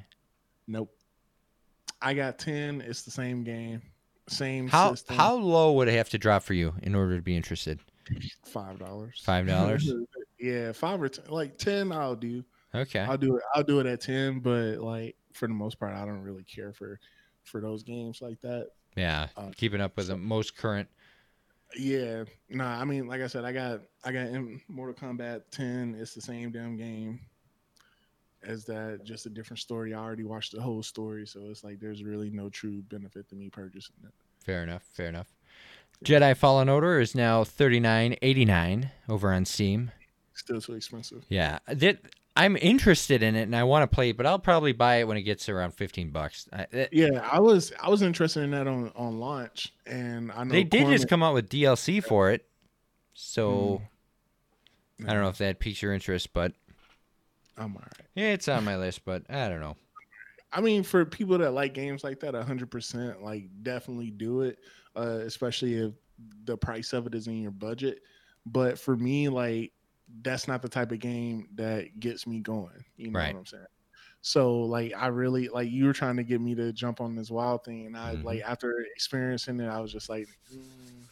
Nope. 0.66 0.94
I 2.02 2.14
got 2.14 2.38
ten. 2.38 2.80
It's 2.80 3.02
the 3.02 3.10
same 3.10 3.44
game, 3.44 3.82
same 4.28 4.68
How 4.68 4.90
system. 4.92 5.16
how 5.16 5.34
low 5.34 5.72
would 5.74 5.88
it 5.88 5.94
have 5.94 6.08
to 6.10 6.18
drop 6.18 6.42
for 6.42 6.54
you 6.54 6.74
in 6.82 6.94
order 6.94 7.16
to 7.16 7.22
be 7.22 7.36
interested? 7.36 7.78
Five 8.44 8.78
dollars. 8.78 9.20
Five 9.22 9.46
dollars? 9.46 9.90
yeah, 10.40 10.72
five 10.72 11.02
or 11.02 11.08
ten. 11.08 11.26
Like 11.28 11.58
ten, 11.58 11.92
I'll 11.92 12.16
do. 12.16 12.42
Okay. 12.74 13.00
I'll 13.00 13.18
do 13.18 13.36
it. 13.36 13.42
I'll 13.54 13.62
do 13.62 13.80
it 13.80 13.86
at 13.86 14.00
ten. 14.00 14.40
But 14.40 14.78
like 14.78 15.16
for 15.34 15.46
the 15.46 15.54
most 15.54 15.78
part, 15.78 15.94
I 15.94 16.04
don't 16.06 16.22
really 16.22 16.44
care 16.44 16.72
for 16.72 16.98
for 17.44 17.60
those 17.60 17.82
games 17.82 18.20
like 18.22 18.40
that. 18.40 18.68
Yeah, 18.96 19.28
Uh, 19.36 19.50
keeping 19.56 19.80
up 19.80 19.96
with 19.96 20.08
the 20.08 20.16
most 20.16 20.56
current. 20.56 20.88
Yeah, 21.76 22.24
nah. 22.48 22.80
I 22.80 22.84
mean, 22.84 23.06
like 23.06 23.20
I 23.20 23.28
said, 23.28 23.44
I 23.44 23.52
got 23.52 23.82
I 24.04 24.10
got 24.12 24.28
Mortal 24.68 24.94
Kombat 24.94 25.42
10. 25.52 25.96
It's 25.98 26.14
the 26.14 26.20
same 26.20 26.50
damn 26.50 26.76
game 26.76 27.20
as 28.42 28.64
that, 28.64 29.00
just 29.04 29.26
a 29.26 29.30
different 29.30 29.60
story. 29.60 29.94
I 29.94 29.98
already 29.98 30.24
watched 30.24 30.52
the 30.52 30.60
whole 30.60 30.82
story, 30.82 31.26
so 31.26 31.40
it's 31.50 31.62
like 31.62 31.78
there's 31.78 32.02
really 32.02 32.30
no 32.30 32.48
true 32.48 32.82
benefit 32.82 33.28
to 33.28 33.34
me 33.36 33.50
purchasing 33.50 33.94
it. 34.04 34.12
Fair 34.44 34.62
enough. 34.62 34.82
Fair 34.94 35.08
enough. 35.08 35.28
Jedi 36.04 36.34
Fallen 36.36 36.68
Order 36.70 36.98
is 36.98 37.14
now 37.14 37.44
39.89 37.44 38.90
over 39.08 39.32
on 39.32 39.44
Steam. 39.44 39.90
Still 40.34 40.60
too 40.60 40.72
expensive. 40.72 41.24
Yeah, 41.28 41.58
that 41.66 41.98
I'm 42.36 42.56
interested 42.56 43.22
in 43.22 43.34
it 43.34 43.42
and 43.42 43.56
I 43.56 43.64
want 43.64 43.90
to 43.90 43.94
play, 43.94 44.10
it, 44.10 44.16
but 44.16 44.24
I'll 44.24 44.38
probably 44.38 44.72
buy 44.72 44.96
it 44.96 45.08
when 45.08 45.16
it 45.16 45.22
gets 45.22 45.48
around 45.48 45.72
15 45.72 46.10
bucks. 46.10 46.48
Yeah, 46.92 47.28
I 47.30 47.40
was 47.40 47.72
I 47.82 47.90
was 47.90 48.02
interested 48.02 48.42
in 48.42 48.52
that 48.52 48.66
on 48.66 48.92
on 48.94 49.18
launch, 49.18 49.72
and 49.86 50.30
I 50.32 50.44
know 50.44 50.50
they 50.52 50.64
did 50.64 50.86
just 50.88 51.08
come 51.08 51.22
out 51.22 51.34
with 51.34 51.48
DLC 51.48 52.02
for 52.02 52.30
it, 52.30 52.46
so 53.14 53.82
Hmm. 54.98 55.08
I 55.08 55.14
don't 55.14 55.22
know 55.22 55.28
if 55.28 55.38
that 55.38 55.58
piques 55.58 55.80
your 55.80 55.94
interest, 55.94 56.32
but 56.34 56.52
I'm 57.56 57.74
all 57.74 57.82
right. 57.82 58.06
yeah, 58.14 58.32
it's 58.32 58.48
on 58.48 58.64
my 58.64 58.76
list. 58.76 59.04
But 59.04 59.22
I 59.30 59.48
don't 59.48 59.60
know. 59.60 59.76
I 60.52 60.60
mean, 60.60 60.82
for 60.82 61.04
people 61.04 61.38
that 61.38 61.52
like 61.52 61.74
games 61.74 62.04
like 62.04 62.20
that, 62.20 62.34
hundred 62.34 62.70
percent, 62.70 63.22
like 63.22 63.48
definitely 63.62 64.10
do 64.10 64.42
it. 64.42 64.58
Uh, 64.96 65.20
especially 65.24 65.74
if 65.74 65.92
the 66.44 66.56
price 66.56 66.92
of 66.92 67.06
it 67.06 67.14
is 67.14 67.28
in 67.28 67.40
your 67.40 67.50
budget. 67.52 68.02
But 68.44 68.78
for 68.78 68.96
me, 68.96 69.28
like 69.28 69.72
that's 70.22 70.46
not 70.48 70.62
the 70.62 70.68
type 70.68 70.92
of 70.92 70.98
game 70.98 71.48
that 71.54 71.98
gets 72.00 72.26
me 72.26 72.40
going. 72.40 72.84
You 72.96 73.10
know 73.10 73.18
Right. 73.18 73.34
what 73.34 73.40
I'm 73.40 73.46
saying? 73.46 73.64
So 74.22 74.60
like 74.62 74.92
I 74.96 75.06
really 75.06 75.48
like 75.48 75.70
you 75.70 75.86
were 75.86 75.92
trying 75.94 76.16
to 76.16 76.22
get 76.24 76.40
me 76.40 76.54
to 76.54 76.72
jump 76.72 77.00
on 77.00 77.14
this 77.16 77.30
wild 77.30 77.64
thing, 77.64 77.86
and 77.86 77.96
I 77.96 78.16
Mhm. 78.16 78.24
like 78.24 78.42
after 78.42 78.84
experiencing 78.94 79.60
it, 79.60 79.66
I 79.68 79.80
was 79.80 79.92
just 79.92 80.08
like, 80.10 80.28
mm, 80.54 81.04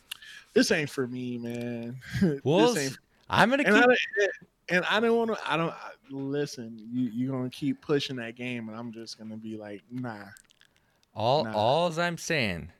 this 0.53 0.71
ain't 0.71 0.91
for 0.91 1.07
me, 1.07 1.39
man. 1.39 2.01
Well, 2.45 2.75
this 2.75 2.85
ain't 2.91 2.99
I'm 3.31 3.51
gonna 3.51 3.63
and 3.65 3.75
I, 3.77 3.81
keep. 3.81 3.89
don't- 3.89 4.31
and 4.71 4.85
I 4.85 5.01
don't 5.01 5.17
want 5.17 5.31
to. 5.39 5.51
I 5.51 5.57
don't 5.57 5.71
I- 5.71 5.93
listen. 6.11 6.79
You 6.93 7.09
you're 7.11 7.33
gonna 7.33 7.49
keep 7.51 7.81
pushing 7.81 8.17
that 8.17 8.37
game, 8.37 8.69
and 8.69 8.77
I'm 8.77 8.93
just 8.93 9.17
gonna 9.19 9.37
be 9.39 9.57
like, 9.57 9.83
nah. 9.91 10.25
All 11.15 11.45
nah. 11.45 11.53
all 11.55 11.99
I'm 12.01 12.19
saying 12.19 12.73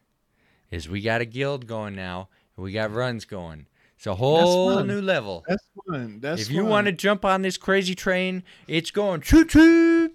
is 0.71 0.89
we 0.89 1.01
got 1.01 1.23
a 1.23 1.25
guild 1.25 1.67
going 1.67 1.95
now, 1.95 2.29
and 2.57 2.65
we 2.65 2.73
got 2.73 2.93
runs 2.93 3.25
going. 3.25 3.67
It's 3.99 4.07
a 4.07 4.15
whole 4.15 4.85
new 4.85 5.03
level. 5.03 5.45
That's 5.49 5.67
fun. 5.85 6.21
That's 6.21 6.43
if 6.43 6.53
you 6.53 6.61
fun. 6.61 6.71
want 6.71 6.87
to 6.87 6.93
jump 6.93 7.25
on 7.25 7.43
this 7.43 7.57
crazy 7.57 7.97
train, 7.97 8.45
it's 8.69 8.93
going 8.93 9.23
choo 9.23 9.45
choo. 9.45 10.13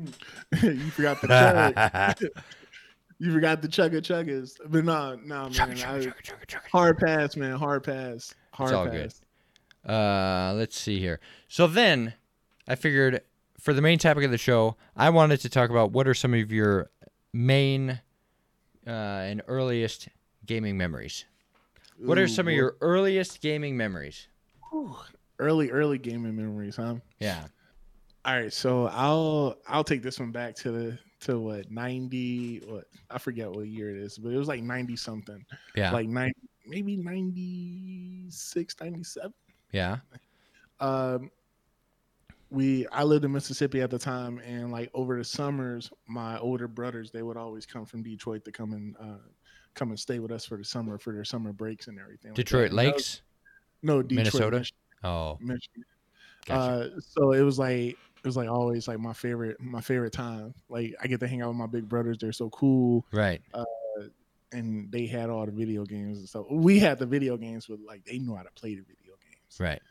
you 0.60 0.90
forgot 0.90 1.20
the 1.20 1.28
chug. 1.28 2.32
you 3.20 3.32
forgot 3.32 3.62
the 3.62 3.68
chugga 3.68 4.00
chuggas. 4.00 4.56
But 4.66 4.84
no, 4.84 5.14
no, 5.24 5.48
man. 5.48 5.78
I, 5.86 6.12
hard 6.72 6.98
pass, 6.98 7.36
man. 7.36 7.56
Hard 7.56 7.84
pass. 7.84 8.34
Hard 8.52 8.72
all 8.72 8.88
pass. 8.88 9.22
good. 9.84 9.92
Uh, 9.92 10.54
let's 10.56 10.76
see 10.76 10.98
here. 10.98 11.20
So 11.46 11.68
then, 11.68 12.14
I 12.66 12.74
figured 12.74 13.20
for 13.60 13.72
the 13.72 13.80
main 13.80 14.00
topic 14.00 14.24
of 14.24 14.32
the 14.32 14.38
show, 14.38 14.74
I 14.96 15.10
wanted 15.10 15.38
to 15.42 15.48
talk 15.48 15.70
about 15.70 15.92
what 15.92 16.08
are 16.08 16.14
some 16.14 16.34
of 16.34 16.50
your 16.50 16.90
main 17.32 18.00
uh, 18.84 18.90
and 18.90 19.40
earliest 19.46 20.08
gaming 20.44 20.76
memories. 20.76 21.26
What 21.98 22.18
are 22.18 22.28
some 22.28 22.48
of 22.48 22.54
your 22.54 22.76
earliest 22.80 23.40
gaming 23.40 23.76
memories? 23.76 24.28
Early, 25.38 25.70
early 25.70 25.98
gaming 25.98 26.36
memories, 26.36 26.76
huh? 26.76 26.96
Yeah. 27.18 27.46
All 28.24 28.34
right, 28.34 28.52
so 28.52 28.86
I'll 28.86 29.58
I'll 29.68 29.84
take 29.84 30.02
this 30.02 30.18
one 30.18 30.32
back 30.32 30.54
to 30.56 30.70
the 30.72 30.98
to 31.20 31.38
what 31.38 31.70
ninety 31.70 32.62
what 32.66 32.84
I 33.10 33.18
forget 33.18 33.50
what 33.50 33.66
year 33.66 33.90
it 33.90 33.96
is, 33.98 34.16
but 34.18 34.32
it 34.32 34.36
was 34.36 34.48
like 34.48 34.62
ninety 34.62 34.96
something, 34.96 35.44
Yeah. 35.76 35.92
like 35.92 36.08
ninety 36.08 36.34
maybe 36.66 36.96
96, 36.96 38.74
97. 38.80 39.34
yeah. 39.72 39.98
Um, 40.80 41.30
we 42.50 42.86
I 42.88 43.02
lived 43.04 43.24
in 43.26 43.32
Mississippi 43.32 43.82
at 43.82 43.90
the 43.90 43.98
time, 43.98 44.38
and 44.38 44.72
like 44.72 44.90
over 44.94 45.18
the 45.18 45.24
summers, 45.24 45.90
my 46.06 46.38
older 46.38 46.66
brothers 46.68 47.10
they 47.10 47.22
would 47.22 47.36
always 47.36 47.66
come 47.66 47.84
from 47.84 48.02
Detroit 48.02 48.44
to 48.46 48.52
come 48.52 48.72
and 48.72 48.96
uh, 48.98 49.18
come 49.74 49.90
and 49.90 49.98
stay 49.98 50.18
with 50.18 50.30
us 50.32 50.44
for 50.44 50.56
the 50.56 50.64
summer 50.64 50.98
for 50.98 51.12
their 51.12 51.24
summer 51.24 51.52
breaks 51.52 51.88
and 51.88 51.98
everything. 51.98 52.30
like. 52.30 52.36
Detroit 52.36 52.70
And 52.70 52.78
that 52.78 52.84
was- 52.86 52.92
Lakes. 52.94 53.22
no, 53.82 54.02
Detroit, 54.02 54.16
Minnesota? 54.34 54.58
Mich- 54.58 54.72
Oh, 55.02 55.36
Michigan. 55.40 55.84
gotcha. 56.46 56.94
Uh, 56.96 57.00
so 57.00 57.32
it 57.32 57.42
was 57.42 57.58
like 57.58 57.90
it 57.90 58.24
was 58.26 58.36
like 58.38 58.48
always 58.48 58.88
like 58.88 58.98
my 58.98 59.12
favorite 59.12 59.60
my 59.60 59.80
favorite 59.82 60.12
time. 60.14 60.54
Like 60.70 60.94
I 61.02 61.06
get 61.08 61.20
to 61.20 61.28
hang 61.28 61.42
out 61.42 61.48
with 61.48 61.58
my 61.58 61.66
big 61.66 61.88
brothers. 61.88 62.16
They're 62.18 62.32
so 62.32 62.48
cool, 62.50 63.04
right. 63.12 63.42
and 64.52 64.90
they 64.90 65.06
had 65.06 65.30
all 65.30 65.44
the 65.46 65.52
video 65.52 65.84
games 65.84 66.18
and 66.18 66.28
stuff. 66.28 66.46
We 66.50 66.78
had 66.78 66.98
the 66.98 67.06
video 67.06 67.36
games, 67.36 67.66
but 67.66 67.80
like 67.80 68.04
they 68.04 68.18
knew 68.18 68.34
how 68.34 68.42
to 68.44 68.50
play 68.52 68.74
the 68.76 68.82
video 68.82 69.14
games. 69.22 69.58
Right. 69.60 69.82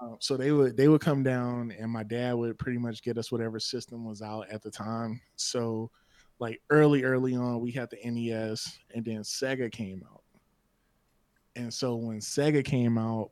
Um, 0.00 0.16
so 0.20 0.36
they 0.36 0.52
would 0.52 0.76
they 0.76 0.88
would 0.88 1.00
come 1.00 1.22
down, 1.22 1.72
and 1.78 1.90
my 1.90 2.02
dad 2.02 2.34
would 2.34 2.58
pretty 2.58 2.78
much 2.78 3.02
get 3.02 3.18
us 3.18 3.30
whatever 3.30 3.58
system 3.60 4.04
was 4.04 4.22
out 4.22 4.48
at 4.48 4.62
the 4.62 4.70
time. 4.70 5.20
So 5.36 5.90
like 6.38 6.60
early 6.70 7.04
early 7.04 7.34
on, 7.36 7.60
we 7.60 7.70
had 7.70 7.90
the 7.90 7.98
NES, 8.04 8.78
and 8.94 9.04
then 9.04 9.20
Sega 9.20 9.70
came 9.70 10.02
out. 10.10 10.22
And 11.54 11.72
so 11.72 11.96
when 11.96 12.18
Sega 12.18 12.64
came 12.64 12.98
out, 12.98 13.30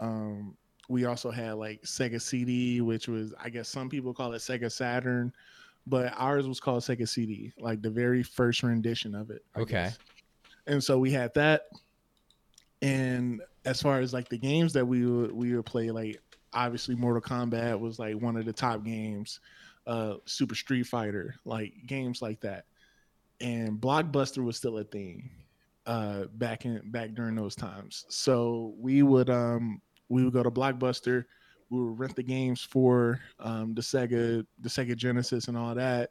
um, 0.00 0.56
we 0.88 1.04
also 1.06 1.30
had 1.30 1.54
like 1.54 1.82
Sega 1.82 2.20
CD, 2.20 2.80
which 2.80 3.08
was 3.08 3.32
I 3.42 3.48
guess 3.48 3.68
some 3.68 3.88
people 3.88 4.12
call 4.12 4.32
it 4.34 4.38
Sega 4.38 4.70
Saturn, 4.70 5.32
but 5.86 6.12
ours 6.16 6.46
was 6.46 6.60
called 6.60 6.82
Sega 6.82 7.08
CD, 7.08 7.52
like 7.58 7.80
the 7.80 7.90
very 7.90 8.22
first 8.22 8.62
rendition 8.62 9.14
of 9.14 9.30
it. 9.30 9.44
I 9.54 9.60
Okay. 9.60 9.72
guess. 9.72 9.98
And 10.66 10.82
so 10.82 10.98
we 10.98 11.10
had 11.10 11.32
that, 11.34 11.62
and 12.82 13.42
as 13.64 13.80
far 13.80 14.00
as 14.00 14.12
like 14.12 14.28
the 14.28 14.38
games 14.38 14.72
that 14.74 14.86
we 14.86 15.06
would 15.06 15.32
we 15.32 15.54
would 15.54 15.66
play, 15.66 15.90
like 15.90 16.20
obviously 16.52 16.94
Mortal 16.94 17.22
Kombat 17.22 17.78
was 17.78 17.98
like 17.98 18.14
one 18.20 18.36
of 18.36 18.44
the 18.44 18.52
top 18.52 18.84
games, 18.84 19.40
uh, 19.86 20.14
Super 20.24 20.54
Street 20.54 20.84
Fighter, 20.84 21.34
like 21.44 21.72
games 21.86 22.22
like 22.22 22.40
that, 22.40 22.64
and 23.40 23.80
Blockbuster 23.80 24.42
was 24.44 24.56
still 24.56 24.78
a 24.78 24.84
thing 24.84 25.30
uh 25.86 26.24
back 26.34 26.64
in 26.64 26.80
back 26.90 27.14
during 27.14 27.34
those 27.34 27.54
times. 27.54 28.06
So 28.08 28.74
we 28.78 29.02
would 29.02 29.28
um 29.30 29.80
we 30.08 30.24
would 30.24 30.32
go 30.32 30.42
to 30.42 30.50
blockbuster. 30.50 31.24
We 31.70 31.80
would 31.82 31.98
rent 31.98 32.16
the 32.16 32.22
games 32.22 32.62
for 32.62 33.20
um 33.38 33.74
the 33.74 33.82
sega 33.82 34.46
the 34.60 34.68
sega 34.68 34.96
genesis 34.96 35.48
and 35.48 35.56
all 35.56 35.74
that. 35.74 36.10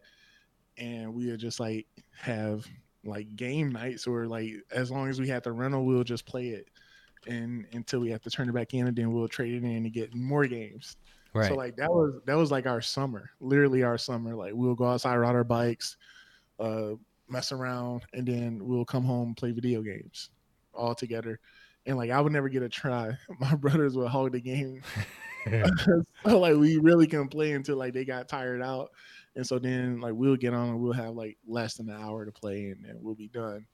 And 0.77 1.13
we 1.13 1.27
would 1.27 1.39
just 1.39 1.59
like 1.59 1.87
have 2.19 2.65
like 3.03 3.35
game 3.35 3.71
nights 3.71 4.07
or 4.07 4.27
like 4.27 4.51
as 4.71 4.91
long 4.91 5.09
as 5.09 5.19
we 5.19 5.27
had 5.27 5.43
the 5.43 5.51
rental 5.51 5.85
we'll 5.85 6.03
just 6.03 6.25
play 6.25 6.49
it. 6.49 6.67
And 7.27 7.65
until 7.73 8.01
we 8.01 8.11
have 8.11 8.21
to 8.23 8.29
turn 8.29 8.49
it 8.49 8.53
back 8.53 8.73
in 8.73 8.87
and 8.87 8.95
then 8.95 9.11
we'll 9.11 9.27
trade 9.27 9.53
it 9.53 9.63
in 9.63 9.83
to 9.83 9.89
get 9.89 10.13
more 10.13 10.45
games 10.45 10.97
Right. 11.33 11.49
so 11.49 11.55
like 11.55 11.75
that 11.77 11.91
was 11.91 12.21
that 12.25 12.35
was 12.35 12.51
like 12.51 12.67
our 12.67 12.81
summer, 12.81 13.31
literally 13.39 13.83
our 13.83 13.97
summer. 13.97 14.35
Like 14.35 14.53
we'll 14.53 14.75
go 14.75 14.85
outside, 14.85 15.15
ride 15.15 15.35
our 15.35 15.43
bikes, 15.43 15.97
uh, 16.59 16.91
mess 17.27 17.51
around, 17.51 18.03
and 18.13 18.27
then 18.27 18.59
we'll 18.61 18.85
come 18.85 19.03
home 19.03 19.33
play 19.33 19.51
video 19.51 19.81
games 19.81 20.29
all 20.73 20.95
together. 20.95 21.39
And 21.85 21.97
like 21.97 22.11
I 22.11 22.21
would 22.21 22.31
never 22.31 22.49
get 22.49 22.63
a 22.63 22.69
try. 22.69 23.17
My 23.39 23.55
brothers 23.55 23.95
would 23.95 24.07
hog 24.07 24.31
the 24.31 24.41
game. 24.41 24.81
so 26.25 26.39
like 26.39 26.55
we 26.55 26.77
really 26.77 27.07
couldn't 27.07 27.27
play 27.27 27.51
until 27.51 27.77
like 27.77 27.93
they 27.93 28.05
got 28.05 28.29
tired 28.29 28.61
out. 28.61 28.91
And 29.35 29.45
so 29.45 29.59
then 29.59 29.99
like 29.99 30.13
we'll 30.13 30.35
get 30.35 30.53
on 30.53 30.69
and 30.69 30.79
we'll 30.79 30.93
have 30.93 31.15
like 31.15 31.37
less 31.47 31.75
than 31.75 31.89
an 31.89 32.01
hour 32.01 32.25
to 32.25 32.31
play 32.31 32.69
and 32.69 32.85
then 32.85 32.97
we'll 33.01 33.15
be 33.15 33.27
done. 33.27 33.65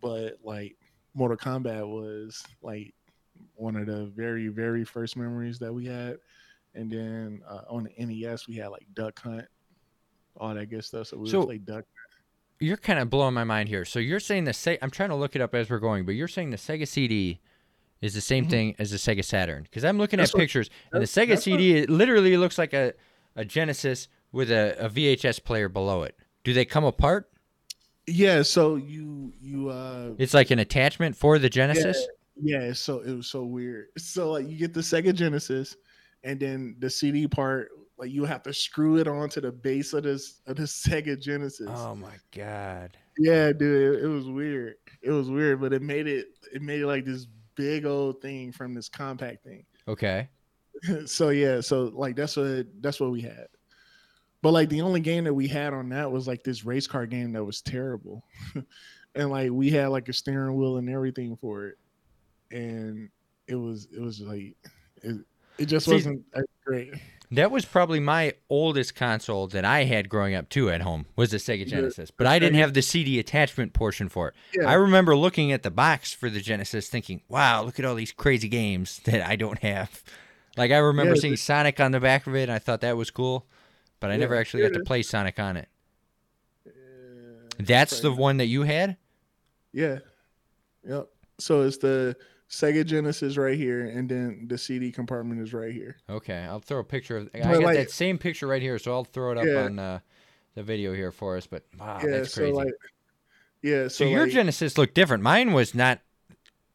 But 0.00 0.38
like 0.42 0.76
Mortal 1.14 1.36
Kombat 1.36 1.86
was 1.86 2.42
like 2.62 2.94
one 3.54 3.76
of 3.76 3.86
the 3.86 4.06
very 4.06 4.48
very 4.48 4.84
first 4.84 5.16
memories 5.16 5.58
that 5.58 5.72
we 5.72 5.86
had. 5.86 6.18
And 6.74 6.90
then 6.90 7.42
uh, 7.48 7.62
on 7.68 7.84
the 7.96 8.04
NES 8.06 8.48
we 8.48 8.56
had 8.56 8.68
like 8.68 8.86
Duck 8.94 9.20
Hunt, 9.20 9.44
all 10.36 10.54
that 10.54 10.66
good 10.66 10.84
stuff. 10.84 11.08
So 11.08 11.18
we 11.18 11.28
So- 11.30 11.40
would 11.40 11.46
play 11.46 11.58
Duck. 11.58 11.84
You're 12.60 12.76
kind 12.76 13.00
of 13.00 13.10
blowing 13.10 13.34
my 13.34 13.42
mind 13.42 13.68
here. 13.68 13.84
So 13.84 13.98
you're 13.98 14.20
saying 14.20 14.44
the 14.44 14.52
Se- 14.52 14.78
I'm 14.80 14.90
trying 14.90 15.08
to 15.08 15.16
look 15.16 15.34
it 15.34 15.40
up 15.42 15.52
as 15.52 15.68
we're 15.68 15.80
going, 15.80 16.06
but 16.06 16.14
you're 16.14 16.28
saying 16.28 16.50
the 16.50 16.56
Sega 16.56 16.86
CD 16.86 17.40
is 18.00 18.14
the 18.14 18.20
same 18.20 18.46
Mhm. 18.46 18.50
thing 18.50 18.76
as 18.78 18.92
the 18.92 18.98
Sega 18.98 19.24
Saturn 19.24 19.64
because 19.64 19.84
I'm 19.84 19.98
looking 19.98 20.18
That's 20.18 20.30
at 20.30 20.34
what- 20.34 20.40
pictures 20.42 20.70
and 20.92 21.02
the 21.02 21.06
Sega 21.06 21.30
what- 21.30 21.42
CD 21.42 21.76
it 21.78 21.90
literally 21.90 22.36
looks 22.36 22.58
like 22.58 22.72
a 22.72 22.94
a 23.34 23.44
Genesis 23.44 24.08
with 24.30 24.50
a, 24.50 24.76
a 24.78 24.88
VHS 24.88 25.42
player 25.42 25.68
below 25.68 26.02
it. 26.04 26.16
Do 26.44 26.52
they 26.52 26.64
come 26.64 26.84
apart? 26.84 27.30
Yeah, 28.06 28.42
so 28.42 28.76
you 28.76 29.32
you 29.40 29.68
uh 29.70 30.14
It's 30.18 30.34
like 30.34 30.50
an 30.50 30.58
attachment 30.60 31.16
for 31.16 31.38
the 31.40 31.48
Genesis. 31.50 32.06
Yeah, 32.40 32.60
it's 32.60 32.80
so 32.80 33.00
it 33.00 33.12
was 33.12 33.26
so 33.26 33.44
weird. 33.44 33.86
So 33.98 34.32
like 34.32 34.48
you 34.48 34.56
get 34.56 34.72
the 34.74 34.80
Sega 34.82 35.12
Genesis, 35.14 35.76
and 36.24 36.38
then 36.38 36.76
the 36.78 36.90
CD 36.90 37.26
part, 37.26 37.70
like 37.98 38.10
you 38.10 38.24
have 38.24 38.42
to 38.44 38.52
screw 38.52 38.98
it 38.98 39.08
onto 39.08 39.40
the 39.40 39.52
base 39.52 39.92
of 39.92 40.04
this 40.04 40.40
of 40.46 40.56
the 40.56 40.62
Sega 40.64 41.20
Genesis. 41.20 41.68
Oh 41.70 41.94
my 41.94 42.14
god. 42.34 42.96
Yeah, 43.18 43.52
dude, 43.52 43.96
it, 43.96 44.04
it 44.04 44.08
was 44.08 44.26
weird. 44.26 44.76
It 45.02 45.10
was 45.10 45.30
weird, 45.30 45.60
but 45.60 45.72
it 45.72 45.82
made 45.82 46.06
it 46.06 46.28
it 46.52 46.62
made 46.62 46.80
it 46.80 46.86
like 46.86 47.04
this 47.04 47.26
big 47.54 47.84
old 47.84 48.20
thing 48.20 48.52
from 48.52 48.74
this 48.74 48.88
compact 48.88 49.44
thing. 49.44 49.64
Okay. 49.88 50.28
so 51.06 51.30
yeah, 51.30 51.60
so 51.60 51.90
like 51.92 52.14
that's 52.14 52.36
what 52.36 52.66
that's 52.80 53.00
what 53.00 53.10
we 53.10 53.20
had. 53.20 53.48
But 54.42 54.52
like 54.52 54.68
the 54.68 54.82
only 54.82 55.00
game 55.00 55.24
that 55.24 55.34
we 55.34 55.48
had 55.48 55.74
on 55.74 55.88
that 55.88 56.10
was 56.10 56.28
like 56.28 56.44
this 56.44 56.64
race 56.64 56.86
car 56.86 57.04
game 57.04 57.32
that 57.32 57.44
was 57.44 57.62
terrible. 57.62 58.24
and 59.16 59.30
like 59.30 59.50
we 59.50 59.70
had 59.70 59.88
like 59.88 60.08
a 60.08 60.12
steering 60.12 60.56
wheel 60.56 60.76
and 60.76 60.88
everything 60.88 61.36
for 61.36 61.66
it. 61.66 61.78
And 62.52 63.08
it 63.48 63.56
was 63.56 63.88
it 63.92 64.00
was 64.00 64.20
like 64.20 64.56
it, 65.02 65.24
it 65.62 65.66
just 65.66 65.86
See- 65.86 65.92
wasn't 65.92 66.30
that 66.32 66.44
great. 66.64 66.92
That 67.30 67.50
was 67.50 67.64
probably 67.64 67.98
my 67.98 68.34
oldest 68.50 68.94
console 68.94 69.46
that 69.48 69.64
I 69.64 69.84
had 69.84 70.10
growing 70.10 70.34
up 70.34 70.50
too 70.50 70.68
at 70.68 70.82
home 70.82 71.06
was 71.16 71.30
the 71.30 71.38
Sega 71.38 71.66
Genesis, 71.66 72.10
but 72.10 72.26
I 72.26 72.38
didn't 72.38 72.56
have 72.58 72.74
the 72.74 72.82
CD 72.82 73.18
attachment 73.18 73.72
portion 73.72 74.10
for 74.10 74.28
it. 74.28 74.34
Yeah. 74.54 74.68
I 74.68 74.74
remember 74.74 75.16
looking 75.16 75.50
at 75.50 75.62
the 75.62 75.70
box 75.70 76.12
for 76.12 76.28
the 76.28 76.40
Genesis 76.42 76.90
thinking, 76.90 77.22
"Wow, 77.30 77.62
look 77.62 77.78
at 77.78 77.86
all 77.86 77.94
these 77.94 78.12
crazy 78.12 78.48
games 78.48 78.98
that 79.04 79.26
I 79.26 79.36
don't 79.36 79.58
have." 79.60 80.02
Like 80.58 80.72
I 80.72 80.76
remember 80.76 81.14
Yeah, 81.14 81.20
seeing 81.22 81.36
Sonic 81.36 81.80
on 81.80 81.92
the 81.92 82.00
back 82.00 82.26
of 82.26 82.34
it 82.36 82.42
and 82.42 82.52
I 82.52 82.58
thought 82.58 82.82
that 82.82 82.98
was 82.98 83.10
cool, 83.10 83.46
but 83.98 84.10
I 84.10 84.14
Yeah, 84.14 84.20
never 84.20 84.34
actually 84.36 84.64
got 84.64 84.74
to 84.74 84.80
play 84.84 85.02
Sonic 85.02 85.38
on 85.40 85.56
it. 85.56 85.68
Uh, 86.66 86.70
That's 87.60 88.00
the 88.00 88.12
one 88.12 88.36
that 88.36 88.46
you 88.48 88.64
had? 88.64 88.98
Yeah. 89.72 90.00
Yep. 90.86 91.08
So 91.38 91.62
it's 91.62 91.78
the 91.78 92.14
Sega 92.52 92.84
Genesis 92.84 93.38
right 93.38 93.56
here, 93.56 93.86
and 93.86 94.06
then 94.08 94.44
the 94.46 94.58
CD 94.58 94.92
compartment 94.92 95.40
is 95.40 95.54
right 95.54 95.72
here. 95.72 95.96
Okay, 96.10 96.36
I'll 96.36 96.60
throw 96.60 96.80
a 96.80 96.84
picture 96.84 97.16
of 97.16 97.30
I 97.34 97.38
But, 97.40 97.52
got 97.52 97.62
like- 97.62 97.76
that 97.78 97.90
same 97.90 98.18
picture 98.18 98.46
right 98.46 98.60
here, 98.60 98.78
so 98.78 98.92
I'll 98.92 99.04
throw 99.04 99.32
it 99.32 99.38
up 99.38 99.46
Yeah. 99.46 99.64
on 99.64 99.78
uh, 99.78 100.00
the 100.54 100.62
video 100.62 100.92
here 100.92 101.10
for 101.10 101.38
us, 101.38 101.46
but 101.46 101.64
wow, 101.80 101.98
yeah, 102.04 102.10
that's 102.10 102.34
so 102.34 102.42
crazy. 102.42 102.52
like 102.52 102.74
yeah, 103.62 103.84
so 103.84 103.88
so, 103.88 104.04
your 104.04 104.24
like, 104.24 104.32
Genesis 104.32 104.76
looked 104.76 104.94
different. 104.94 105.22
Mine 105.22 105.54
was 105.54 105.74
not 105.74 106.00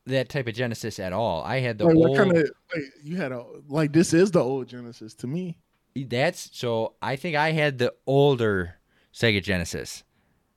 that 0.08 0.30
type 0.30 0.48
of 0.48 0.56
Genesis 0.56 1.00
at 1.00 1.14
all. 1.14 1.44
I 1.44 1.60
had 1.60 1.78
the 1.78 1.86
like, 1.86 1.96
old 1.96 2.10
what 2.10 2.18
kind 2.18 2.32
of 2.32 2.38
like 2.74 2.84
you 3.04 3.18
had 3.18 3.32
a 3.32 3.46
like 3.68 3.94
this 3.94 4.14
is 4.14 4.32
the 4.32 4.40
old 4.40 4.68
Genesis 4.68 5.14
to 5.16 5.28
me. 5.28 5.60
That's 5.96 6.50
so. 6.58 6.94
I 7.02 7.18
think 7.18 7.36
I 7.36 7.52
had 7.52 7.78
the 7.78 7.94
older 8.08 8.76
Sega 9.14 9.44
Genesis, 9.44 10.04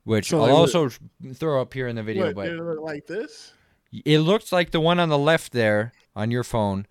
which 0.05 0.29
So 0.29 0.43
I'll 0.43 0.57
also 0.57 0.89
throw 1.35 1.61
up 1.61 1.75
here 1.75 1.89
in 1.89 1.97
the 1.97 2.03
video. 2.03 2.27
What, 2.27 2.37
but 2.37 2.45
did 2.45 2.59
it 2.59 2.62
look 2.62 2.81
like 2.81 3.07
this? 3.07 3.53
It 3.93 4.20
looks 4.20 4.53
like 4.53 4.70
the 4.70 4.80
one 4.80 5.01
on 5.01 5.09
the 5.09 5.18
left 5.18 5.53
there 5.53 5.93
on 6.14 6.30
your 6.30 6.45
phone, 6.45 6.86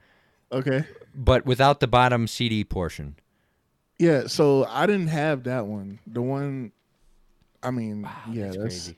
Okay. 0.51 0.83
but 1.15 1.45
without 1.45 1.79
the 1.79 1.87
bottom 1.87 2.27
CD 2.27 2.63
portion. 2.63 3.15
Yeah, 3.97 4.27
so 4.27 4.65
I 4.65 4.85
didn't 4.85 5.07
have 5.07 5.43
that 5.43 5.65
one. 5.67 5.99
The 6.07 6.21
one 6.21 6.71
I 7.61 7.71
mean, 7.71 8.03
Wow, 8.03 8.11
yeah, 8.31 8.45
that's, 8.45 8.57
that's, 8.57 8.63
crazy. 8.85 8.97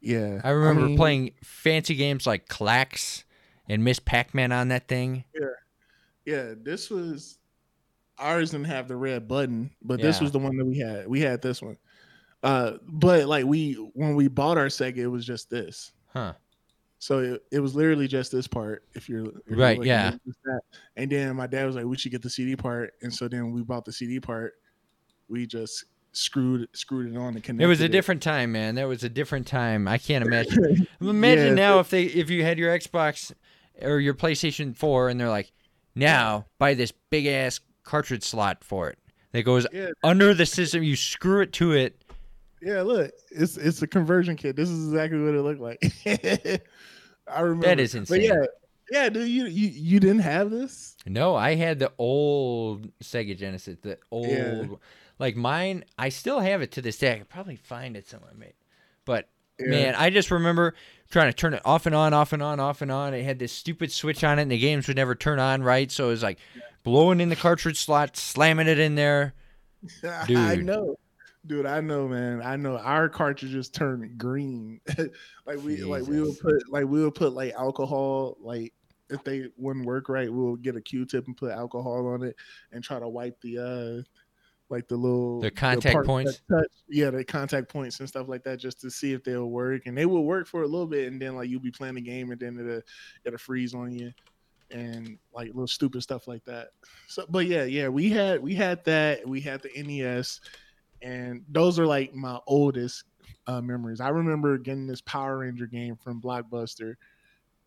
yeah. 0.00 0.40
I 0.42 0.50
remember 0.50 0.86
mean, 0.88 0.96
playing 0.96 1.32
fancy 1.44 1.94
games 1.94 2.26
like 2.26 2.48
Klax 2.48 3.22
and 3.68 3.84
Miss 3.84 3.98
Pac-Man 4.00 4.50
on 4.52 4.68
that 4.68 4.88
thing. 4.88 5.24
Yeah, 5.34 5.46
yeah. 6.24 6.54
this 6.60 6.90
was 6.90 7.38
ours 8.18 8.50
didn't 8.50 8.66
have 8.66 8.88
the 8.88 8.96
red 8.96 9.28
button, 9.28 9.70
but 9.82 10.00
this 10.00 10.20
was 10.20 10.32
the 10.32 10.38
one 10.38 10.56
that 10.56 10.64
we 10.64 10.78
had. 10.78 11.06
We 11.06 11.20
had 11.20 11.42
this 11.42 11.60
one. 11.62 11.76
Uh 12.42 12.74
but 12.86 13.26
like 13.26 13.44
we 13.46 13.74
when 13.94 14.14
we 14.14 14.28
bought 14.28 14.58
our 14.58 14.66
Sega, 14.66 14.98
it 14.98 15.06
was 15.08 15.24
just 15.26 15.50
this. 15.50 15.92
Huh. 16.12 16.32
So 16.98 17.18
it, 17.18 17.42
it 17.52 17.60
was 17.60 17.74
literally 17.74 18.08
just 18.08 18.32
this 18.32 18.46
part. 18.48 18.84
If 18.94 19.08
you're 19.08 19.26
if 19.26 19.32
you're 19.48 19.58
Right, 19.58 19.78
looking 19.78 19.88
yeah. 19.90 20.08
at 20.08 20.24
just 20.24 20.38
that. 20.44 20.60
And 20.96 21.10
then 21.10 21.36
my 21.36 21.46
dad 21.46 21.66
was 21.66 21.76
like, 21.76 21.84
"We 21.84 21.96
should 21.98 22.12
get 22.12 22.22
the 22.22 22.30
CD 22.30 22.56
part," 22.56 22.94
and 23.02 23.12
so 23.12 23.28
then 23.28 23.52
we 23.52 23.62
bought 23.62 23.84
the 23.84 23.92
CD 23.92 24.18
part. 24.20 24.54
We 25.28 25.46
just 25.46 25.84
screwed 26.12 26.66
screwed 26.72 27.12
it 27.12 27.16
on 27.18 27.34
and 27.34 27.44
connected. 27.44 27.64
It 27.64 27.68
was 27.68 27.80
a 27.82 27.88
different 27.88 28.22
time, 28.22 28.52
man. 28.52 28.76
That 28.76 28.88
was 28.88 29.04
a 29.04 29.08
different 29.10 29.46
time. 29.46 29.86
I 29.86 29.98
can't 29.98 30.24
imagine. 30.26 30.86
Imagine 31.00 31.48
Yeah, 31.48 31.54
now 31.54 31.78
if 31.80 31.90
they 31.90 32.04
if 32.04 32.30
you 32.30 32.42
had 32.42 32.58
your 32.58 32.76
Xbox 32.76 33.32
or 33.82 34.00
your 34.00 34.14
PlayStation 34.14 34.74
4 34.74 35.10
and 35.10 35.20
they're 35.20 35.28
like, 35.28 35.52
"Now 35.94 36.46
buy 36.58 36.72
this 36.74 36.92
big 37.10 37.26
ass 37.26 37.60
cartridge 37.82 38.24
slot 38.24 38.64
for 38.64 38.88
it." 38.88 38.98
That 39.32 39.42
goes 39.42 39.66
Yeah, 39.70 39.90
under 40.02 40.32
the 40.32 40.46
system, 40.46 40.82
you 40.82 40.96
screw 40.96 41.42
it 41.42 41.52
to 41.54 41.72
it. 41.72 42.02
Yeah. 42.62 42.82
Look, 42.82 43.12
it's 43.30 43.56
it's 43.56 43.82
a 43.82 43.86
conversion 43.86 44.36
kit. 44.36 44.56
This 44.56 44.68
is 44.68 44.88
exactly 44.88 45.18
what 45.20 45.34
it 45.34 45.42
looked 45.42 45.60
like. 45.60 45.78
I 47.28 47.40
remember 47.40 47.66
That 47.66 47.80
is 47.80 47.94
insane. 47.94 48.28
But 48.28 48.38
yeah, 48.38 48.46
yeah, 48.90 49.08
dude, 49.08 49.28
you 49.28 49.46
you 49.46 49.68
you 49.68 50.00
didn't 50.00 50.20
have 50.20 50.50
this? 50.50 50.96
No, 51.06 51.34
I 51.34 51.54
had 51.54 51.78
the 51.78 51.92
old 51.98 52.88
Sega 53.00 53.36
Genesis, 53.36 53.76
the 53.82 53.98
old 54.10 54.28
Yeah. 54.28 54.66
like 55.18 55.36
mine, 55.36 55.84
I 55.98 56.08
still 56.10 56.40
have 56.40 56.62
it 56.62 56.72
to 56.72 56.82
this 56.82 56.98
day. 56.98 57.14
I 57.14 57.18
could 57.18 57.28
probably 57.28 57.56
find 57.56 57.96
it 57.96 58.08
somewhere, 58.08 58.32
mate. 58.36 58.54
But 59.04 59.28
Yeah. 59.58 59.66
man, 59.70 59.94
I 59.96 60.10
just 60.10 60.30
remember 60.30 60.74
trying 61.10 61.28
to 61.28 61.32
turn 61.36 61.54
it 61.54 61.62
off 61.64 61.86
and 61.86 61.94
on, 61.94 62.12
off 62.14 62.32
and 62.32 62.42
on, 62.42 62.60
off 62.60 62.82
and 62.82 62.90
on. 62.92 63.14
It 63.14 63.24
had 63.24 63.38
this 63.38 63.52
stupid 63.52 63.90
switch 63.92 64.22
on 64.24 64.38
it 64.38 64.42
and 64.42 64.50
the 64.50 64.58
games 64.58 64.86
would 64.88 64.96
never 64.96 65.14
turn 65.14 65.38
on 65.38 65.62
right, 65.62 65.90
so 65.90 66.06
it 66.06 66.10
was 66.10 66.22
like 66.22 66.38
blowing 66.84 67.20
in 67.20 67.28
the 67.28 67.36
cartridge 67.36 67.78
slot, 67.84 68.16
slamming 68.16 68.68
it 68.68 68.78
in 68.78 68.94
there. 68.94 69.34
Dude, 70.26 70.36
I 70.36 70.56
know. 70.56 70.96
Dude, 71.46 71.66
I 71.66 71.80
know, 71.80 72.08
man. 72.08 72.42
I 72.42 72.56
know 72.56 72.76
our 72.78 73.08
cartridges 73.08 73.68
turn 73.68 74.14
green. 74.16 74.80
like 75.46 75.62
we 75.62 75.82
like 75.82 76.06
we 76.06 76.20
would 76.20 76.38
put 76.40 76.54
like 76.70 76.86
we 76.86 77.04
would 77.04 77.14
put 77.14 77.32
like 77.32 77.54
alcohol, 77.54 78.36
like 78.40 78.72
if 79.10 79.22
they 79.22 79.48
wouldn't 79.56 79.86
work 79.86 80.08
right, 80.08 80.32
we'll 80.32 80.56
get 80.56 80.74
a 80.76 80.80
Q 80.80 81.04
tip 81.04 81.26
and 81.26 81.36
put 81.36 81.52
alcohol 81.52 82.08
on 82.08 82.24
it 82.24 82.34
and 82.72 82.82
try 82.82 82.98
to 82.98 83.08
wipe 83.08 83.40
the 83.40 83.58
uh 83.58 84.02
like 84.68 84.88
the 84.88 84.96
little 84.96 85.40
The 85.40 85.52
contact 85.52 85.96
that 85.96 86.04
points? 86.04 86.42
touch- 86.50 86.66
yeah, 86.88 87.10
the 87.10 87.22
contact 87.22 87.68
points 87.68 88.00
and 88.00 88.08
stuff 88.08 88.28
like 88.28 88.42
that, 88.42 88.58
just 88.58 88.80
to 88.80 88.90
see 88.90 89.12
if 89.12 89.22
they'll 89.22 89.46
work. 89.48 89.82
And 89.86 89.96
they 89.96 90.06
will 90.06 90.24
work 90.24 90.48
for 90.48 90.62
a 90.62 90.66
little 90.66 90.88
bit, 90.88 91.06
and 91.12 91.22
then 91.22 91.36
like 91.36 91.48
you'll 91.48 91.60
be 91.60 91.70
playing 91.70 91.94
the 91.94 92.00
game, 92.00 92.32
and 92.32 92.40
then 92.40 92.58
it'll 92.58 92.82
it'll 93.24 93.38
freeze 93.38 93.74
on 93.74 93.92
you, 93.92 94.10
and 94.72 95.18
like 95.32 95.48
little 95.48 95.68
stupid 95.68 96.02
stuff 96.02 96.26
like 96.26 96.44
that. 96.46 96.70
So, 97.06 97.24
but 97.28 97.46
yeah, 97.46 97.62
yeah, 97.62 97.86
we 97.86 98.10
had 98.10 98.42
we 98.42 98.56
had 98.56 98.84
that. 98.86 99.28
We 99.28 99.40
had 99.40 99.62
the 99.62 99.70
NES, 99.80 100.40
and 101.02 101.44
those 101.48 101.78
are 101.78 101.86
like 101.86 102.14
my 102.14 102.38
oldest 102.46 103.04
uh, 103.46 103.60
memories. 103.60 104.00
I 104.00 104.08
remember 104.08 104.58
getting 104.58 104.86
this 104.86 105.00
Power 105.00 105.38
Ranger 105.38 105.66
game 105.66 105.96
from 105.96 106.20
Blockbuster, 106.20 106.94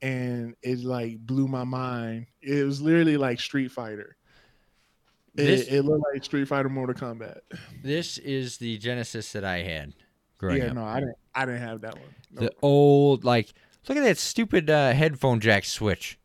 and 0.01 0.55
it 0.61 0.83
like 0.83 1.19
blew 1.19 1.47
my 1.47 1.63
mind. 1.63 2.27
It 2.41 2.63
was 2.65 2.81
literally 2.81 3.17
like 3.17 3.39
Street 3.39 3.71
Fighter. 3.71 4.15
It, 5.35 5.45
This- 5.45 5.67
it 5.67 5.81
looked 5.83 6.03
like 6.13 6.23
Street 6.23 6.47
Fighter 6.47 6.69
Mortal 6.69 6.95
Kombat. 6.95 7.39
This 7.83 8.17
is 8.17 8.57
the 8.57 8.77
Genesis 8.77 9.31
that 9.33 9.43
I 9.45 9.61
had 9.61 9.93
growing 10.37 10.57
yeah, 10.57 10.67
up. 10.69 10.73
no, 10.75 10.83
I 10.83 10.99
didn't. 11.01 11.15
I 11.35 11.45
didn't 11.45 11.61
have 11.61 11.81
that 11.81 11.93
one. 11.95 12.03
the 12.33 12.51
old 12.61 13.23
like 13.23 13.53
look 13.87 13.97
at 13.97 14.03
that 14.03 14.17
stupid 14.17 14.69
uh, 14.69 14.91
headphone 14.93 15.39
jack 15.39 15.63
switch 15.65 16.17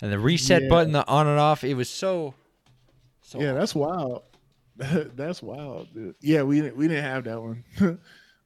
and 0.00 0.12
the 0.12 0.18
reset 0.18 0.62
Yeah. 0.62 0.68
button 0.68 0.92
the 0.92 1.06
on 1.08 1.26
and 1.26 1.38
off 1.40 1.64
it 1.64 1.74
was 1.74 1.88
so 1.88 2.34
so 3.22 3.40
yeah, 3.40 3.52
that's 3.52 3.74
wild. 3.74 4.22
that's 5.16 5.42
wild, 5.42 5.92
dude. 5.94 6.14
Yeah, 6.20 6.42
we 6.42 6.60
didn't. 6.60 6.76
We 6.76 6.88
didn't 6.88 7.04
have 7.04 7.24
that 7.24 7.40
one. 7.40 7.64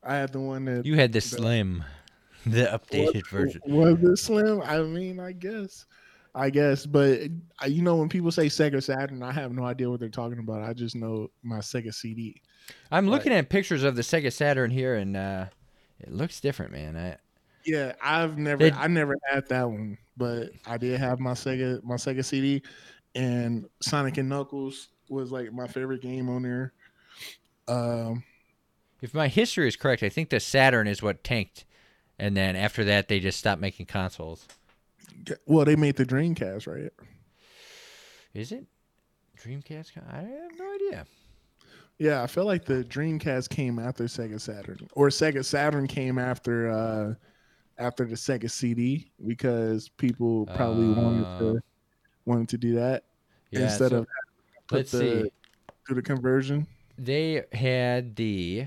I 0.02 0.16
had 0.16 0.32
the 0.32 0.40
one 0.40 0.64
that 0.66 0.84
you 0.84 0.96
had 0.96 1.12
the 1.12 1.18
the- 1.18 1.22
slim 1.22 1.84
the 2.46 2.66
updated 2.66 3.14
was, 3.14 3.30
version 3.30 3.60
Was 3.66 4.02
it 4.02 4.16
slim? 4.18 4.60
I 4.62 4.78
mean, 4.82 5.18
I 5.20 5.32
guess. 5.32 5.86
I 6.36 6.50
guess, 6.50 6.84
but 6.84 7.20
uh, 7.62 7.66
you 7.66 7.80
know, 7.80 7.94
when 7.94 8.08
people 8.08 8.32
say 8.32 8.46
Sega 8.46 8.82
Saturn, 8.82 9.22
I 9.22 9.30
have 9.30 9.52
no 9.52 9.64
idea 9.64 9.88
what 9.88 10.00
they're 10.00 10.08
talking 10.08 10.40
about. 10.40 10.62
I 10.62 10.72
just 10.72 10.96
know 10.96 11.30
my 11.44 11.58
Sega 11.58 11.94
CD. 11.94 12.42
i'm 12.90 13.08
looking 13.08 13.32
at 13.32 13.48
pictures 13.48 13.84
of 13.84 13.94
the 13.94 14.02
sega 14.02 14.32
saturn 14.32 14.70
here 14.70 14.94
and 14.96 15.16
uh 15.16 15.44
it 16.00 16.10
looks 16.10 16.40
different 16.40 16.72
man 16.72 16.96
I, 16.96 17.16
Yeah, 17.64 17.92
I've 18.02 18.36
never, 18.36 18.64
It- 18.64 18.74
I 18.76 18.88
never 18.88 19.16
had 19.30 19.48
that 19.48 19.70
one, 19.70 19.96
but 20.16 20.50
I 20.66 20.76
did 20.76 20.98
have 20.98 21.20
my 21.20 21.32
Sega, 21.34 21.82
my 21.84 21.94
Sega 21.94 22.24
CD, 22.24 22.62
and 23.14 23.66
Sonic 23.80 24.16
and 24.18 24.28
Knuckles 24.28 24.88
was 25.08 25.30
like 25.32 25.52
my 25.52 25.66
favorite 25.66 26.02
game 26.02 26.28
on 26.28 26.42
there. 26.42 26.72
Um, 27.68 28.24
if 29.00 29.14
my 29.14 29.28
history 29.28 29.68
is 29.68 29.76
correct 29.76 30.02
i 30.02 30.08
think 30.08 30.30
the 30.30 30.40
saturn 30.40 30.86
is 30.86 31.02
what 31.02 31.22
tanked 31.24 31.64
and 32.18 32.36
then 32.36 32.56
after 32.56 32.84
that 32.84 33.08
they 33.08 33.20
just 33.20 33.38
stopped 33.38 33.60
making 33.60 33.86
consoles 33.86 34.46
Well, 35.46 35.64
they 35.64 35.76
made 35.76 35.96
the 35.96 36.04
Dreamcast, 36.04 36.66
right? 36.66 36.92
Is 38.34 38.52
it 38.52 38.66
Dreamcast? 39.36 39.92
I 40.12 40.22
have 40.22 40.58
no 40.58 40.74
idea. 40.74 41.06
Yeah, 41.98 42.22
I 42.22 42.26
feel 42.26 42.44
like 42.44 42.64
the 42.64 42.84
Dreamcast 42.84 43.50
came 43.50 43.78
after 43.78 44.04
Sega 44.04 44.40
Saturn, 44.40 44.88
or 44.94 45.08
Sega 45.08 45.44
Saturn 45.44 45.86
came 45.86 46.18
after 46.18 46.70
uh 46.70 47.14
after 47.78 48.04
the 48.04 48.14
Sega 48.16 48.50
CD 48.50 49.10
because 49.26 49.88
people 49.90 50.46
probably 50.48 50.88
wanted 50.88 51.26
Uh, 51.26 51.38
to 51.38 51.60
wanted 52.26 52.48
to 52.50 52.58
do 52.58 52.74
that 52.74 53.04
Yeah, 53.50 53.64
instead 53.64 53.90
so 53.90 53.98
of 53.98 54.06
let's 54.70 54.90
the, 54.92 54.98
see. 54.98 55.30
do 55.88 55.94
the 55.94 56.02
conversion. 56.02 56.66
They 56.98 57.44
had 57.52 58.16
the 58.16 58.66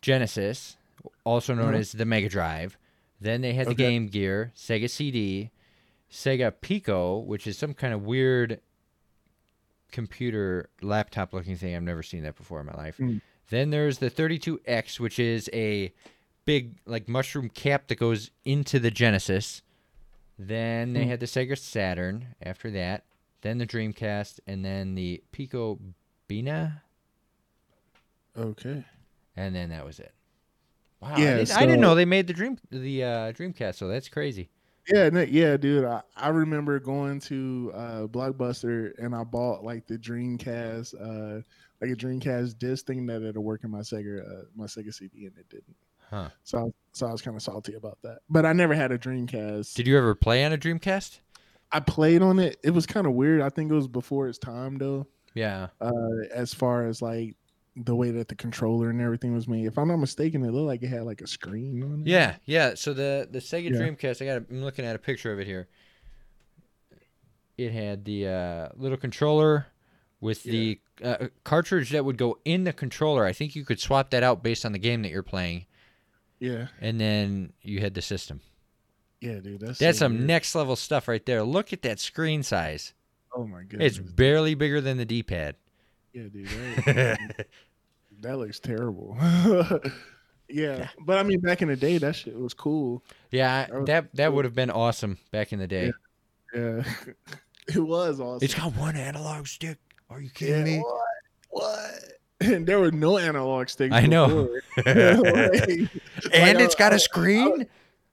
Genesis, 0.00 0.76
also 1.24 1.54
known 1.54 1.70
Uh-huh. 1.70 1.78
as 1.78 1.92
the 1.92 2.04
Mega 2.04 2.28
Drive. 2.28 2.76
Then 3.20 3.40
they 3.40 3.52
had 3.54 3.68
the 3.68 3.74
Game 3.74 4.08
Gear, 4.08 4.52
Sega 4.56 4.90
CD, 4.90 5.50
Sega 6.10 6.52
Pico, 6.60 7.18
which 7.18 7.46
is 7.46 7.56
some 7.56 7.72
kind 7.74 7.94
of 7.94 8.02
weird 8.04 8.60
computer 9.90 10.68
laptop 10.80 11.32
looking 11.32 11.56
thing. 11.56 11.76
I've 11.76 11.82
never 11.82 12.02
seen 12.02 12.22
that 12.24 12.36
before 12.36 12.60
in 12.60 12.66
my 12.66 12.74
life. 12.74 12.96
Mm. 12.98 13.20
Then 13.50 13.70
there's 13.70 13.98
the 13.98 14.10
32X, 14.10 14.98
which 14.98 15.18
is 15.18 15.48
a 15.52 15.92
big 16.44 16.74
like 16.86 17.08
mushroom 17.08 17.48
cap 17.48 17.88
that 17.88 17.96
goes 17.96 18.30
into 18.44 18.78
the 18.78 18.90
Genesis. 18.90 19.62
Then 20.38 20.94
they 20.94 21.04
Mm. 21.04 21.08
had 21.08 21.20
the 21.20 21.26
Sega 21.26 21.56
Saturn 21.58 22.34
after 22.42 22.70
that. 22.70 23.04
Then 23.42 23.58
the 23.58 23.66
Dreamcast, 23.66 24.40
and 24.46 24.64
then 24.64 24.94
the 24.94 25.22
Pico 25.32 25.78
Beena, 26.28 26.80
Okay. 28.36 28.84
and 29.36 29.54
then 29.54 29.70
that 29.70 29.84
was 29.84 29.98
it. 30.00 30.12
Wow, 31.00 31.16
Yeah, 31.16 31.32
I, 31.32 31.36
didn't, 31.38 31.56
I 31.56 31.60
didn't 31.66 31.80
know 31.80 31.94
they 31.94 32.04
made 32.04 32.28
the 32.28 32.32
Dream 32.32 32.58
the 32.70 33.02
uh, 33.04 33.32
Dreamcast, 33.32 33.74
so 33.74 33.88
that's 33.88 34.08
crazy. 34.08 34.48
Yeah, 34.88 35.08
no, 35.10 35.20
yeah, 35.22 35.56
dude. 35.56 35.84
I, 35.84 36.02
I 36.16 36.28
remember 36.28 36.78
going 36.80 37.20
to 37.20 37.72
uh, 37.74 38.06
Blockbuster 38.06 38.92
and 38.98 39.14
I 39.14 39.22
bought 39.24 39.64
like 39.64 39.86
the 39.86 39.96
Dreamcast, 39.98 40.94
uh, 41.00 41.42
like 41.80 41.90
a 41.90 41.96
Dreamcast 41.96 42.58
disc 42.58 42.86
thing 42.86 43.06
that 43.06 43.22
it'll 43.22 43.44
work 43.44 43.62
in 43.64 43.70
my 43.70 43.80
Sega, 43.80 44.20
uh, 44.20 44.44
my 44.56 44.66
Sega 44.66 44.92
CD, 44.92 45.26
and 45.26 45.36
it 45.38 45.48
didn't. 45.48 45.76
Huh? 46.10 46.28
So, 46.44 46.72
so 46.92 47.06
I 47.06 47.12
was 47.12 47.22
kind 47.22 47.36
of 47.36 47.42
salty 47.42 47.74
about 47.74 47.98
that. 48.02 48.18
But 48.28 48.44
I 48.44 48.52
never 48.52 48.74
had 48.74 48.92
a 48.92 48.98
Dreamcast. 48.98 49.74
Did 49.74 49.86
you 49.86 49.96
ever 49.96 50.14
play 50.14 50.44
on 50.44 50.52
a 50.52 50.58
Dreamcast? 50.58 51.20
I 51.72 51.80
played 51.80 52.22
on 52.22 52.38
it. 52.38 52.58
It 52.62 52.70
was 52.70 52.86
kind 52.86 53.06
of 53.06 53.14
weird. 53.14 53.40
I 53.40 53.48
think 53.48 53.70
it 53.70 53.74
was 53.74 53.88
before 53.88 54.28
its 54.28 54.38
time 54.38 54.76
though. 54.78 55.06
Yeah. 55.34 55.68
Uh, 55.80 55.92
as 56.34 56.52
far 56.52 56.86
as 56.86 57.00
like 57.00 57.36
the 57.74 57.94
way 57.96 58.10
that 58.10 58.28
the 58.28 58.34
controller 58.34 58.90
and 58.90 59.00
everything 59.00 59.32
was 59.34 59.48
made. 59.48 59.64
If 59.64 59.78
I'm 59.78 59.88
not 59.88 59.96
mistaken, 59.96 60.44
it 60.44 60.50
looked 60.50 60.66
like 60.66 60.82
it 60.82 60.88
had 60.88 61.04
like 61.04 61.22
a 61.22 61.26
screen 61.26 61.82
on 61.82 62.02
it. 62.02 62.06
Yeah, 62.06 62.36
yeah. 62.44 62.74
So 62.74 62.92
the 62.92 63.26
the 63.30 63.38
Sega 63.38 63.70
Yeah. 63.70 63.78
Dreamcast, 63.80 64.20
I 64.20 64.24
got. 64.26 64.42
A, 64.42 64.44
I'm 64.50 64.62
looking 64.62 64.84
at 64.84 64.94
a 64.94 64.98
picture 64.98 65.32
of 65.32 65.38
it 65.40 65.46
here. 65.46 65.68
It 67.58 67.72
had 67.72 68.04
the 68.04 68.26
uh, 68.28 68.68
little 68.76 68.98
controller 68.98 69.66
with 70.20 70.42
the 70.42 70.80
uh, 71.02 71.28
cartridge 71.44 71.90
that 71.90 72.04
would 72.04 72.16
go 72.16 72.38
in 72.44 72.64
the 72.64 72.72
controller. 72.72 73.24
I 73.24 73.32
think 73.32 73.54
you 73.54 73.64
could 73.64 73.80
swap 73.80 74.10
that 74.10 74.22
out 74.22 74.42
based 74.42 74.64
on 74.64 74.72
the 74.72 74.78
game 74.78 75.02
that 75.02 75.10
you're 75.10 75.22
playing, 75.22 75.66
Yeah. 76.40 76.68
and 76.80 77.00
then 77.00 77.52
you 77.62 77.80
had 77.80 77.94
the 77.94 78.02
system. 78.02 78.40
Yeah, 79.22 79.38
dude. 79.38 79.60
That's 79.60 79.78
That's 79.78 79.98
so 79.98 80.06
some 80.06 80.14
weird. 80.14 80.26
next 80.26 80.54
level 80.56 80.74
stuff 80.74 81.06
right 81.06 81.24
there. 81.24 81.44
Look 81.44 81.72
at 81.72 81.82
that 81.82 82.00
screen 82.00 82.42
size. 82.42 82.92
Oh 83.34 83.46
my 83.46 83.62
goodness. 83.62 83.96
It's 83.96 83.98
barely 83.98 84.54
bigger 84.54 84.80
than 84.80 84.96
the 84.98 85.04
D-pad. 85.04 85.54
Yeah, 86.12 86.24
dude. 86.24 86.48
That, 86.86 87.46
that 88.20 88.36
looks 88.38 88.58
terrible. 88.58 89.16
yeah, 90.48 90.88
but 91.06 91.18
I 91.18 91.22
mean, 91.22 91.40
back 91.40 91.62
in 91.62 91.68
the 91.68 91.76
day, 91.76 91.98
that 91.98 92.16
shit 92.16 92.36
was 92.38 92.52
cool. 92.52 93.02
yeah, 93.30 93.66
That 93.66 93.86
that 93.86 94.14
that 94.16 94.26
cool. 94.26 94.34
would 94.36 94.44
have 94.44 94.54
been 94.54 94.70
awesome 94.70 95.18
back 95.30 95.52
in 95.52 95.58
the 95.60 95.66
day. 95.68 95.92
Yeah, 96.52 96.82
it 97.74 97.78
was 97.78 98.20
awesome. 98.20 98.44
It's 98.44 98.54
got 98.54 98.74
one 98.76 98.96
analog 98.96 99.46
stick. 99.46 99.78
Are 100.10 100.20
you 100.20 100.26
yeah, 100.26 100.30
kidding 100.34 100.64
me? 100.64 100.78
What? 100.80 101.00
What? 101.50 101.90
And 102.40 102.66
there 102.66 102.80
were 102.80 102.90
no 102.90 103.18
analog 103.18 103.68
sticks. 103.68 103.94
I 103.94 104.04
know. 104.06 104.48
before. 104.76 104.92
and 105.14 105.88
Like- 106.34 106.58
it's 106.58 106.74
got 106.74 106.92
a 106.92 106.98
screen. 106.98 107.66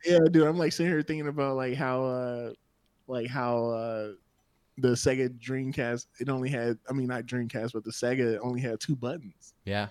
Yeah, 0.05 0.19
dude. 0.31 0.47
I'm 0.47 0.57
like 0.57 0.71
sitting 0.73 0.91
here 0.91 1.01
thinking 1.01 1.27
about 1.27 1.55
like 1.55 1.75
how, 1.75 2.03
uh 2.03 2.53
like 3.07 3.27
how 3.27 3.65
uh 3.69 4.11
the 4.77 4.89
Sega 4.89 5.29
Dreamcast. 5.39 6.07
It 6.19 6.29
only 6.29 6.49
had, 6.49 6.77
I 6.89 6.93
mean, 6.93 7.07
not 7.07 7.25
Dreamcast, 7.25 7.73
but 7.73 7.83
the 7.83 7.91
Sega 7.91 8.39
only 8.41 8.61
had 8.61 8.79
two 8.79 8.95
buttons. 8.95 9.53
Yeah. 9.65 9.87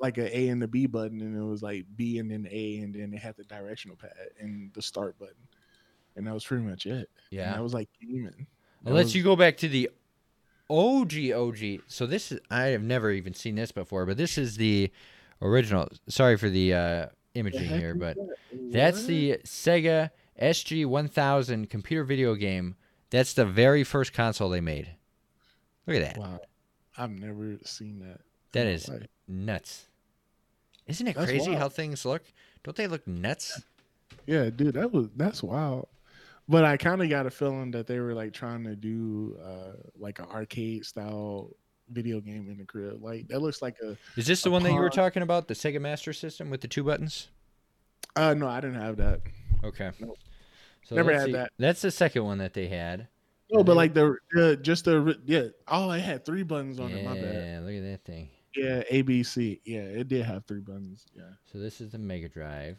like 0.00 0.18
a 0.18 0.36
A 0.36 0.48
and 0.48 0.60
the 0.60 0.66
B 0.68 0.86
button, 0.86 1.20
and 1.20 1.36
it 1.36 1.44
was 1.44 1.62
like 1.62 1.84
B 1.96 2.18
and 2.18 2.30
then 2.30 2.48
A, 2.50 2.78
and 2.78 2.94
then 2.94 3.12
it 3.14 3.18
had 3.20 3.36
the 3.36 3.44
directional 3.44 3.96
pad 3.96 4.10
and 4.40 4.72
the 4.74 4.82
start 4.82 5.16
button, 5.18 5.36
and 6.16 6.26
that 6.26 6.34
was 6.34 6.44
pretty 6.44 6.64
much 6.64 6.86
it. 6.86 6.92
And 6.92 7.06
Yeah. 7.30 7.52
that 7.52 7.62
was 7.62 7.72
like 7.74 7.88
gaming. 8.00 8.46
Unless 8.84 9.04
was- 9.04 9.14
you 9.16 9.22
go 9.22 9.36
back 9.36 9.56
to 9.58 9.68
the 9.68 9.90
OG 10.70 11.32
OG. 11.32 11.80
So 11.86 12.06
this 12.06 12.32
is 12.32 12.40
I 12.50 12.66
have 12.68 12.82
never 12.82 13.10
even 13.10 13.34
seen 13.34 13.54
this 13.56 13.70
before, 13.72 14.06
but 14.06 14.16
this 14.16 14.38
is 14.38 14.56
the 14.56 14.90
original. 15.42 15.88
Sorry 16.08 16.36
for 16.36 16.48
the 16.48 16.72
uh, 16.74 17.06
Imaging 17.34 17.64
here, 17.64 17.94
but 17.94 18.16
that? 18.16 18.36
that's 18.72 19.06
the 19.06 19.38
Sega 19.44 20.10
SG 20.40 20.84
1000 20.86 21.70
computer 21.70 22.04
video 22.04 22.34
game. 22.34 22.76
That's 23.10 23.32
the 23.34 23.44
very 23.46 23.84
first 23.84 24.12
console 24.12 24.48
they 24.48 24.60
made. 24.60 24.88
Look 25.86 25.96
at 25.96 26.02
that. 26.14 26.18
wow. 26.18 26.40
I've 26.96 27.10
never 27.10 27.58
seen 27.64 28.00
that. 28.00 28.20
That 28.52 28.66
is 28.66 28.88
life. 28.88 29.06
nuts. 29.26 29.86
Isn't 30.86 31.06
it 31.08 31.16
That's 31.16 31.30
crazy 31.30 31.50
wild. 31.50 31.58
how 31.62 31.68
things 31.68 32.04
look? 32.04 32.22
Don't 32.64 32.76
they 32.76 32.86
look 32.86 33.06
nuts? 33.06 33.62
yeah, 34.26 34.50
dude. 34.50 34.74
That 34.74 34.92
was 34.92 35.08
that's 35.16 35.42
wild. 35.42 35.88
But 36.48 36.64
I 36.64 36.76
kind 36.76 37.02
of 37.02 37.08
got 37.08 37.24
a 37.26 37.30
feeling 37.30 37.70
that 37.70 37.86
they 37.86 37.98
were 37.98 38.14
like 38.14 38.32
trying 38.32 38.64
to 38.64 38.76
do 38.76 39.38
uh 39.42 39.72
like 39.98 40.18
an 40.18 40.26
arcade 40.26 40.84
style 40.84 41.50
video 41.92 42.20
game 42.20 42.48
in 42.50 42.58
the 42.58 42.64
crib. 42.64 43.02
Like 43.02 43.28
that 43.28 43.40
looks 43.40 43.62
like 43.62 43.76
a. 43.82 43.96
Is 44.16 44.26
this 44.26 44.42
the 44.42 44.50
one 44.50 44.62
that 44.64 44.72
you 44.72 44.80
were 44.80 44.90
talking 44.90 45.22
about? 45.22 45.48
The 45.48 45.54
Sega 45.54 45.80
Master 45.80 46.12
System 46.12 46.50
with 46.50 46.60
the 46.60 46.68
two 46.68 46.82
buttons? 46.84 47.28
Uh 48.16 48.34
no, 48.34 48.48
I 48.48 48.60
didn't 48.60 48.80
have 48.80 48.96
that. 48.96 49.20
Okay. 49.64 49.90
Nope. 50.00 50.18
So 50.84 50.96
Never 50.96 51.12
had 51.12 51.26
see. 51.26 51.32
that. 51.32 51.52
That's 51.58 51.80
the 51.82 51.90
second 51.90 52.24
one 52.24 52.38
that 52.38 52.54
they 52.54 52.66
had. 52.66 53.08
No, 53.50 53.62
but 53.62 53.76
like 53.76 53.94
the 53.94 54.16
uh, 54.36 54.54
just 54.56 54.86
the 54.86 55.18
yeah. 55.24 55.44
Oh, 55.68 55.90
it 55.90 56.00
had 56.00 56.24
three 56.24 56.42
buttons 56.42 56.80
on 56.80 56.90
it. 56.90 57.04
My 57.04 57.14
bad. 57.14 57.34
Yeah, 57.34 57.60
look 57.60 57.74
at 57.74 57.82
that 57.82 58.04
thing. 58.04 58.30
Yeah, 58.56 58.82
ABC. 58.90 59.60
Yeah, 59.64 59.80
it 59.80 60.08
did 60.08 60.24
have 60.24 60.44
three 60.46 60.60
buttons. 60.60 61.06
Yeah, 61.14 61.24
So 61.50 61.58
this 61.58 61.80
is 61.80 61.90
the 61.90 61.98
Mega 61.98 62.28
Drive. 62.28 62.78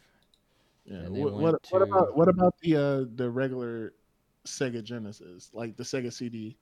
yeah. 0.86 1.08
What, 1.08 1.34
what, 1.34 1.66
what 1.72 1.82
about 1.82 2.18
what 2.18 2.28
about 2.28 2.56
the 2.62 2.76
uh 2.76 3.06
the 3.16 3.30
regular 3.30 3.94
Sega 4.46 4.84
Genesis, 4.84 5.50
like 5.54 5.78
the 5.78 5.84
Sega 5.84 6.12
CD? 6.12 6.58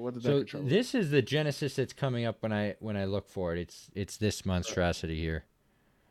What 0.00 0.14
did 0.14 0.22
that 0.22 0.28
So 0.28 0.38
control? 0.40 0.62
this 0.64 0.94
is 0.94 1.10
the 1.10 1.22
Genesis 1.22 1.76
that's 1.76 1.92
coming 1.92 2.24
up 2.24 2.42
when 2.42 2.52
I 2.52 2.76
when 2.80 2.96
I 2.96 3.04
look 3.04 3.28
for 3.28 3.52
it. 3.54 3.58
It's 3.58 3.90
it's 3.94 4.16
this 4.16 4.44
monstrosity 4.46 5.18
here. 5.20 5.44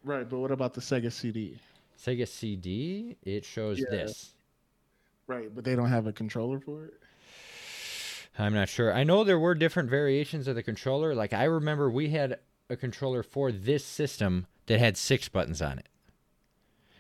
right, 0.03 0.27
but 0.29 0.39
what 0.39 0.51
about 0.51 0.73
the 0.73 0.81
Sega 0.81 1.11
CD? 1.11 1.57
Sega 1.99 2.27
CD. 2.27 3.17
It 3.23 3.43
shows 3.45 3.79
Yeah. 3.79 3.85
this. 3.89 4.35
Right, 5.27 5.53
but 5.53 5.63
they 5.63 5.75
don't 5.75 5.89
have 5.89 6.05
a 6.07 6.13
controller 6.13 6.59
for 6.59 6.85
it. 6.85 6.93
I'm 8.37 8.53
not 8.53 8.67
sure. 8.69 8.93
I 8.93 9.03
know 9.03 9.23
there 9.23 9.39
were 9.39 9.55
different 9.55 9.89
variations 9.89 10.47
of 10.47 10.55
the 10.55 10.63
controller. 10.63 11.15
Like 11.15 11.33
I 11.33 11.45
remember 11.45 11.89
we 11.89 12.09
had 12.09 12.39
a 12.69 12.75
controller 12.75 13.23
for 13.23 13.51
this 13.51 13.83
system 13.85 14.45
that 14.67 14.79
had 14.79 14.97
six 14.97 15.29
buttons 15.29 15.61
on 15.61 15.79
it. 15.79 15.87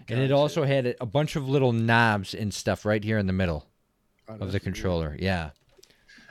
And 0.07 0.19
it 0.19 0.31
also 0.31 0.63
had 0.63 0.95
a- 0.99 1.05
bunch 1.05 1.35
of 1.35 1.49
little 1.49 1.73
knobs 1.73 2.33
and 2.35 2.53
stuff 2.53 2.85
right 2.85 3.03
here 3.03 3.17
in 3.17 3.25
the 3.27 3.33
middle 3.33 3.65
Oh, 4.29 4.33
of 4.33 4.39
the 4.39 4.45
weird. 4.47 4.61
controller. 4.63 5.15
Yeah. 5.19 5.49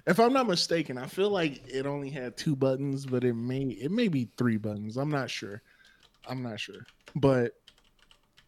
If 0.06 0.20
I'm 0.20 0.32
not 0.34 0.46
mistaken, 0.46 0.98
I 0.98 1.06
feel 1.06 1.30
like 1.30 1.62
it 1.66 1.86
only 1.86 2.10
had 2.10 2.36
two 2.36 2.54
buttons, 2.54 3.06
but 3.06 3.24
it 3.24 3.34
may 3.34 3.62
it 3.62 3.90
may 3.90 4.08
be 4.08 4.28
three 4.36 4.58
buttons. 4.58 4.96
I'm 4.96 5.10
not 5.10 5.30
sure. 5.30 5.62
I'm 6.28 6.42
not 6.42 6.60
sure. 6.60 6.84
But 7.16 7.52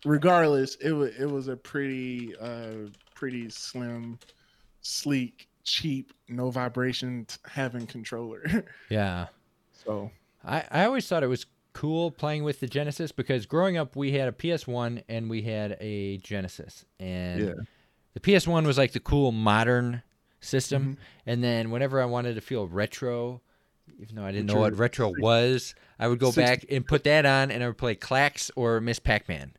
regardless, 0.05 0.75
it 0.77 0.93
was 0.93 1.15
it 1.17 1.27
was 1.27 1.49
a 1.49 1.57
pretty 1.57 2.35
uh 2.41 2.89
pretty 3.15 3.49
slim, 3.49 4.19
sleek, 4.83 5.49
cheap, 5.65 6.13
no 6.29 6.51
vibration 6.51 7.27
having 7.47 7.87
controller. 7.87 8.43
Yeah. 8.91 9.27
so 9.73 10.11
I, 10.45 10.65
I 10.71 10.85
always 10.85 11.09
thought 11.09 11.23
it 11.23 11.29
was 11.29 11.47
cool 11.73 12.11
playing 12.11 12.45
with 12.45 12.61
the 12.61 12.67
Genesis 12.67 13.13
because 13.13 13.47
growing 13.47 13.77
up 13.77 13.97
we 13.97 14.13
had 14.13 14.29
a 14.29 14.33
PS1 14.33 15.03
and 15.09 15.29
we 15.29 15.43
had 15.43 15.77
a 15.81 16.19
Genesis. 16.19 16.85
And 17.01 17.41
Yeah. 17.41 17.53
the 18.15 18.21
PS1 18.21 18.65
was 18.67 18.79
like 18.79 18.93
the 18.93 19.01
cool 19.01 19.33
modern 19.33 20.03
system. 20.41 20.95
Mhm. 20.95 20.97
And 21.27 21.45
then 21.45 21.71
whenever 21.71 22.01
I 22.01 22.05
wanted 22.07 22.35
to 22.35 22.41
feel 22.41 22.67
retro, 22.69 23.41
even 24.01 24.17
though 24.17 24.25
I 24.25 24.33
didn't 24.33 24.47
Which 24.47 24.55
know 24.55 24.61
what 24.61 24.77
retro 24.77 25.13
was, 25.19 25.75
I 25.99 26.09
would 26.09 26.19
go 26.19 26.31
six- 26.31 26.37
back 26.49 26.65
and 26.71 26.87
put 26.87 27.05
that 27.05 27.25
on 27.27 27.51
and 27.51 27.63
I 27.63 27.67
would 27.69 27.79
play 27.79 27.95
Klax 27.95 28.51
or 28.57 28.81
Miss 28.81 28.99
Pac 28.99 29.29
Man. 29.29 29.53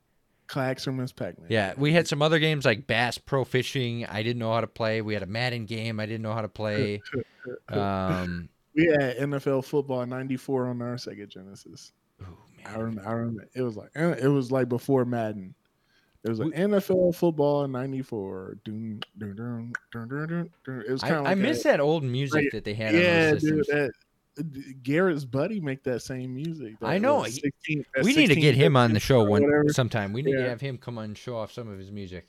Klax 0.48 0.88
or 0.88 0.94
Miss 0.94 1.12
Pac-Man. 1.12 1.48
Yeah, 1.50 1.74
we 1.76 1.92
had 1.92 2.08
some 2.08 2.22
other 2.22 2.40
games 2.40 2.64
like 2.64 2.88
Bass 2.88 3.18
Pro 3.18 3.44
Fishing. 3.44 4.06
I 4.06 4.24
didn't 4.24 4.40
know 4.40 4.54
how 4.54 4.62
to 4.62 4.68
play. 4.68 5.02
We 5.02 5.14
had 5.14 5.22
a 5.22 5.26
Madden 5.28 5.66
game. 5.66 6.00
I 6.00 6.06
didn't 6.06 6.22
know 6.22 6.32
how 6.34 6.42
to 6.42 6.48
play. 6.48 7.02
Um, 7.70 8.48
We 8.74 8.86
had 8.86 9.18
NFL 9.18 9.64
football 9.66 10.06
'94 10.06 10.68
on 10.68 10.82
our 10.82 10.96
Sega 10.96 11.28
Genesis. 11.28 11.92
ooh, 12.22 12.38
I 12.66 12.78
remember, 12.78 13.08
I 13.08 13.12
remember 13.12 13.48
it 13.56 13.62
was 13.62 13.76
like 13.76 13.90
eh, 13.96 14.16
it 14.22 14.28
was 14.28 14.52
like 14.52 14.70
before 14.70 15.04
Madden. 15.06 15.54
There 16.24 16.32
was 16.32 16.40
an 16.40 16.48
We- 16.48 16.54
NFL 16.54 17.16
football 17.16 17.64
in 17.64 17.72
'94. 17.72 18.58
Dun, 18.66 19.02
dun, 19.18 19.36
dun, 19.36 19.74
dun, 19.92 20.08
dun, 20.08 20.28
dun, 20.28 20.50
dun. 20.66 20.84
It 20.88 20.92
was 20.92 21.04
I, 21.04 21.08
kind 21.10 21.20
of 21.22 21.26
I 21.26 21.30
like 21.30 21.38
miss 21.38 21.64
that 21.64 21.80
old 21.80 22.04
music 22.04 22.44
like- 22.44 22.52
that 22.52 22.64
they 22.64 22.74
had 22.74 22.96
on 22.96 23.02
yeah, 23.02 23.34
dude. 23.36 23.66
That, 23.68 23.92
Garrett's 24.84 25.26
buddy 25.26 25.60
make 25.60 25.84
that 25.84 26.02
same 26.02 26.36
music. 26.36 26.76
I 26.84 27.00
know, 27.00 27.24
16 27.24 27.86
we 28.04 28.16
need 28.16 28.28
to 28.28 28.36
get 28.36 28.54
him 28.54 28.76
on 28.76 28.94
the 28.94 29.00
show 29.00 29.24
one 29.24 29.68
sometime. 29.70 30.14
We 30.14 30.22
need 30.22 30.36
to 30.36 30.48
have 30.50 30.62
him 30.62 30.78
come 30.78 30.98
on 31.00 31.06
and 31.06 31.18
show 31.18 31.36
off 31.38 31.52
some 31.52 31.68
of 31.68 31.80
his 31.80 31.92
music. 31.92 32.28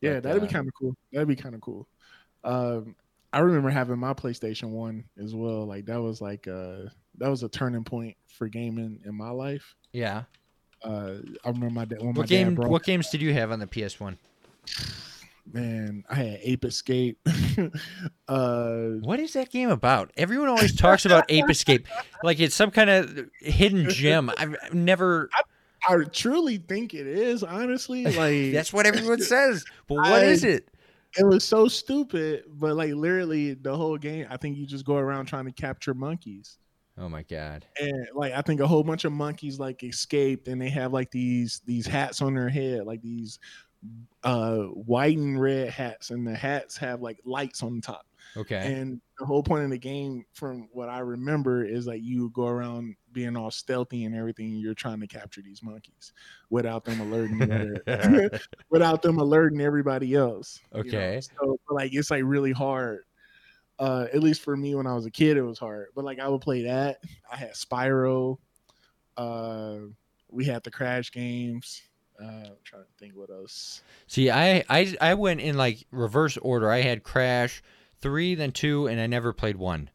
Yeah, 0.00 0.14
But, 0.14 0.22
that'd 0.24 0.42
uh, 0.42 0.46
be 0.46 0.52
kind 0.52 0.68
of 0.68 0.74
cool. 0.74 0.96
That'd 1.12 1.28
be 1.28 1.36
kind 1.36 1.54
of 1.54 1.60
cool. 1.60 1.88
Um, 2.44 2.94
I 3.32 3.40
remember 3.40 3.70
having 3.70 3.98
my 3.98 4.14
PlayStation 4.14 4.70
One 4.70 5.04
as 5.20 5.34
well. 5.34 5.64
Like 5.66 5.86
that 5.86 6.00
was 6.00 6.20
like 6.20 6.46
uh 6.46 6.82
that 7.18 7.28
was 7.28 7.42
a 7.42 7.48
turning 7.48 7.84
point 7.84 8.16
for 8.26 8.48
gaming 8.48 9.00
in 9.04 9.14
my 9.14 9.30
life. 9.30 9.74
Yeah. 9.92 10.24
Uh, 10.84 11.14
I 11.44 11.48
remember 11.48 11.70
my 11.70 11.84
dad 11.84 11.98
when 12.00 12.14
my 12.14 12.20
What 12.20 12.28
game? 12.28 12.48
dad 12.48 12.56
brought 12.56 12.70
What 12.70 12.82
games 12.84 13.10
did 13.10 13.22
you 13.22 13.32
have 13.34 13.52
on 13.52 13.60
the 13.60 13.66
PS 13.66 13.98
One? 14.00 14.18
man, 15.52 16.04
I 16.08 16.14
had 16.14 16.38
Ape 16.42 16.64
Escape. 16.64 17.18
uh, 18.28 18.78
What 19.00 19.20
is 19.20 19.32
that 19.34 19.50
game 19.50 19.70
about? 19.70 20.12
Everyone 20.16 20.48
always 20.48 20.74
talks 20.74 21.04
about 21.04 21.24
Ape 21.28 21.50
Escape 21.50 21.86
like 22.22 22.40
it's 22.40 22.54
some 22.54 22.70
kind 22.70 22.90
of 22.90 23.28
hidden 23.40 23.88
gem. 23.90 24.30
I've 24.36 24.56
I've 24.62 24.74
never. 24.74 25.30
I 25.88 25.96
truly 26.12 26.58
think 26.58 26.94
it 26.94 27.06
is 27.08 27.42
honestly 27.42 28.04
like 28.16 28.52
That's 28.52 28.72
what 28.72 28.86
everyone 28.86 29.20
says. 29.20 29.64
But 29.88 29.96
what 29.96 30.06
I- 30.12 30.24
is 30.24 30.44
it? 30.44 30.68
it 31.18 31.24
was 31.26 31.44
so 31.44 31.68
stupid, 31.68 32.44
but 32.48 32.74
like 32.74 32.94
literally 32.94 33.52
the 33.54 33.76
whole 33.76 33.98
game, 33.98 34.26
I 34.30 34.38
think 34.38 34.56
you 34.56 34.64
just 34.64 34.86
go 34.86 34.96
around 34.96 35.26
trying 35.26 35.44
to 35.44 35.52
capture 35.52 35.92
monkeys. 35.92 36.56
Oh 36.96 37.08
my 37.10 37.22
god. 37.22 37.68
and 37.80 38.06
like 38.14 38.32
I 38.32 38.42
think 38.42 38.60
a 38.60 38.66
whole 38.66 38.84
bunch 38.84 39.04
of 39.04 39.12
monkeys 39.12 39.58
like 39.58 39.82
escaped 39.82 40.48
and 40.48 40.60
they 40.60 40.68
have 40.70 40.92
like 40.92 41.10
these 41.10 41.60
these 41.64 41.86
hats 41.86 42.20
on 42.20 42.34
their 42.34 42.48
head 42.50 42.84
like 42.84 43.00
these 43.00 43.38
uh 44.22 44.58
white 44.64 45.16
and 45.16 45.40
red 45.40 45.70
hats 45.70 46.10
and 46.10 46.26
the 46.26 46.34
hats 46.36 46.76
have 46.76 47.00
like 47.00 47.18
lights 47.24 47.62
on 47.62 47.76
the 47.76 47.80
top 47.82 48.06
Okay. 48.36 48.76
and 48.80 49.00
the 49.18 49.26
whole 49.26 49.42
point 49.42 49.64
of 49.64 49.70
the 49.70 49.78
game 49.78 50.24
from 50.34 50.68
what 50.72 50.88
I 50.88 51.00
remember 51.00 51.64
is 51.64 51.86
like 51.86 52.02
you 52.02 52.30
go 52.30 52.46
around 52.46 52.96
being 53.10 53.36
all 53.36 53.50
stealthy 53.50 54.04
and 54.04 54.14
everything 54.14 54.46
and 54.52 54.60
you're 54.60 54.74
trying 54.74 55.00
to 55.00 55.08
capture 55.08 55.42
these 55.42 55.62
monkeys 55.62 56.12
without 56.50 56.84
them 56.84 57.00
alerting 57.00 57.80
without 58.70 59.02
them 59.02 59.18
alerting 59.18 59.60
everybody 59.60 60.14
else 60.14 60.60
you 60.82 60.92
know? 60.92 61.04
Okay. 61.04 61.28
so 61.40 61.56
like 61.70 61.92
it's 61.94 62.10
like 62.10 62.22
really 62.24 62.52
hard 62.52 63.04
uh 63.82 64.06
at 64.14 64.22
least 64.22 64.40
for 64.42 64.56
me 64.56 64.74
when 64.74 64.86
i 64.86 64.94
was 64.94 65.06
a 65.06 65.10
kid 65.10 65.36
it 65.36 65.42
was 65.42 65.58
hard 65.58 65.86
but 65.94 66.04
like 66.04 66.18
i 66.20 66.28
would 66.28 66.40
play 66.40 66.62
that 66.62 66.98
i 67.32 67.36
had 67.36 67.52
spyro 67.54 68.38
uh 69.16 69.76
we 70.30 70.44
had 70.44 70.62
the 70.62 70.70
crash 70.70 71.10
games 71.10 71.82
uh 72.20 72.24
i'm 72.24 72.56
trying 72.64 72.82
to 72.84 72.88
think 72.98 73.12
what 73.14 73.30
else 73.30 73.82
See, 74.06 74.30
I, 74.30 74.62
I 74.68 74.94
I 75.00 75.14
went 75.14 75.40
in 75.40 75.56
like 75.56 75.86
reverse 75.90 76.36
order. 76.36 76.70
I 76.70 76.82
had 76.82 77.02
Crash 77.02 77.62
three, 77.98 78.34
then 78.34 78.52
two, 78.52 78.86
and 78.86 79.00
I 79.00 79.06
never 79.06 79.32
played 79.32 79.56
one. 79.56 79.88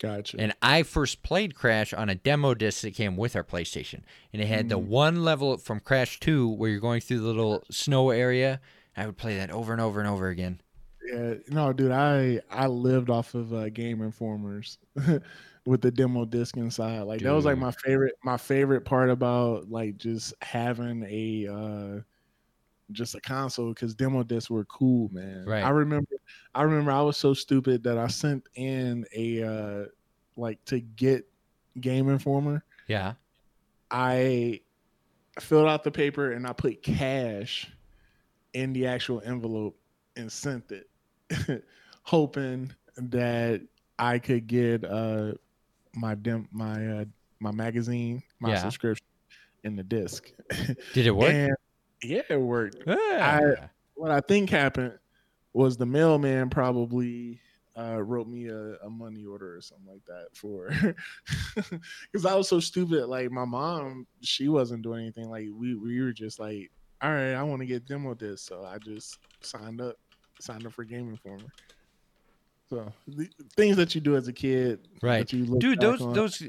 gotcha 0.00 0.36
And 0.40 0.54
I 0.62 0.82
first 0.82 1.22
played 1.22 1.54
Crash 1.54 1.92
on 1.92 2.08
a 2.08 2.14
demo 2.14 2.54
disc 2.54 2.80
that 2.82 2.94
came 2.94 3.18
with 3.18 3.36
our 3.36 3.44
PlayStation, 3.44 4.00
and 4.32 4.40
it 4.40 4.48
had 4.48 4.70
the 4.70 4.78
Mm. 4.78 4.86
one 4.86 5.24
level 5.24 5.58
from 5.58 5.80
Crash 5.80 6.18
Two 6.20 6.48
where 6.48 6.70
you're 6.70 6.80
going 6.80 7.02
through 7.02 7.20
the 7.20 7.26
little 7.26 7.62
snow 7.70 8.08
area. 8.10 8.60
I 8.96 9.04
would 9.04 9.18
play 9.18 9.36
that 9.36 9.50
over 9.50 9.72
and 9.72 9.80
over 9.82 10.00
and 10.00 10.08
over 10.08 10.28
again. 10.28 10.62
Yeah 11.02 11.34
no 11.48 11.72
dude 11.72 11.90
i 11.90 12.40
i 12.50 12.66
lived 12.66 13.10
off 13.10 13.34
of 13.34 13.52
uh 13.54 13.68
game 13.70 14.02
informers 14.02 14.78
with 15.66 15.82
the 15.82 15.90
demo 15.90 16.24
disc 16.24 16.56
inside. 16.56 17.02
Like 17.02 17.20
that 17.22 17.32
was 17.32 17.44
like 17.44 17.58
my 17.58 17.70
favorite 17.70 18.14
my 18.24 18.36
favorite 18.36 18.84
part 18.84 19.10
about 19.10 19.70
like 19.70 19.96
just 19.96 20.34
having 20.42 21.04
a 21.08 21.46
uh 21.48 22.00
just 22.92 23.14
a 23.14 23.20
console 23.20 23.68
because 23.68 23.94
demo 23.94 24.22
discs 24.22 24.50
were 24.50 24.64
cool 24.64 25.08
man. 25.12 25.44
Right. 25.46 25.62
i 25.62 25.70
remember 25.70 26.10
i 26.54 26.62
remember 26.62 26.90
i 26.90 27.00
was 27.00 27.16
so 27.16 27.34
stupid 27.34 27.84
that 27.84 27.98
i 27.98 28.08
sent 28.08 28.48
in 28.56 29.04
a 29.14 29.42
uh 29.44 29.84
like 30.36 30.64
to 30.66 30.80
get 30.80 31.24
game 31.80 32.08
informer. 32.08 32.64
Yeah. 32.88 33.14
i 33.92 34.60
filled 35.38 35.68
out 35.68 35.84
the 35.84 35.92
paper 35.92 36.32
and 36.32 36.46
i 36.46 36.52
put 36.52 36.82
cash 36.82 37.70
in 38.54 38.72
the 38.72 38.88
actual 38.88 39.22
envelope 39.24 39.78
and 40.16 40.30
sent 40.32 40.72
it 40.72 40.89
hoping 42.02 42.72
that 42.96 43.60
i 43.98 44.18
could 44.18 44.46
get 44.46 44.84
uh 44.84 45.32
my 45.94 46.14
dim 46.14 46.48
my 46.50 46.86
uh 46.86 47.04
my 47.40 47.50
magazine 47.50 48.22
my 48.38 48.50
Yeah. 48.50 48.62
subscription 48.62 49.04
in 49.64 49.76
the 49.76 49.82
disc 49.82 50.30
Did 50.92 51.06
it 51.06 51.14
work? 51.16 51.32
and 51.34 51.54
yeah 52.02 52.22
it 52.28 52.40
worked 52.40 52.76
Ah. 52.88 53.40
what 53.94 54.10
I 54.10 54.20
think 54.20 54.48
happened 54.50 54.98
was 55.52 55.76
the 55.76 55.84
mailman 55.86 56.48
probably 56.48 57.40
uh, 57.78 58.02
wrote 58.02 58.26
me 58.26 58.48
a, 58.48 58.76
a 58.84 58.90
money 58.90 59.24
order 59.24 59.56
or 59.56 59.60
something 59.60 59.86
like 59.86 60.04
that 60.06 60.28
for 60.34 60.70
because 62.12 62.26
I 62.26 62.34
was 62.34 62.48
so 62.48 62.60
stupid. 62.60 63.06
Like 63.06 63.30
my 63.30 63.44
mom, 63.44 64.06
she 64.22 64.48
wasn't 64.48 64.82
doing 64.82 65.02
anything. 65.02 65.28
Like 65.30 65.48
we 65.54 65.74
we 65.74 66.00
were 66.00 66.12
just 66.12 66.38
like, 66.38 66.70
all 67.02 67.10
right, 67.10 67.34
I 67.34 67.42
want 67.42 67.60
to 67.60 67.66
get 67.66 67.86
demo 67.86 68.14
this, 68.14 68.42
so 68.42 68.64
I 68.64 68.78
just 68.78 69.18
signed 69.40 69.80
up, 69.80 69.96
signed 70.42 70.66
up 70.66 70.72
for 70.72 70.84
Game 70.84 71.08
Informer. 71.10 71.46
So 72.68 72.92
the 73.08 73.28
things 73.56 73.76
that 73.78 73.96
you 73.96 74.00
do 74.00 74.14
as 74.16 74.28
a 74.28 74.32
kid, 74.32 74.86
Right. 75.02 75.26
that 75.28 75.32
you 75.36 75.44
look 75.44 75.58
Dude, 75.58 75.80
those 75.80 76.00
on- 76.00 76.12
those 76.12 76.40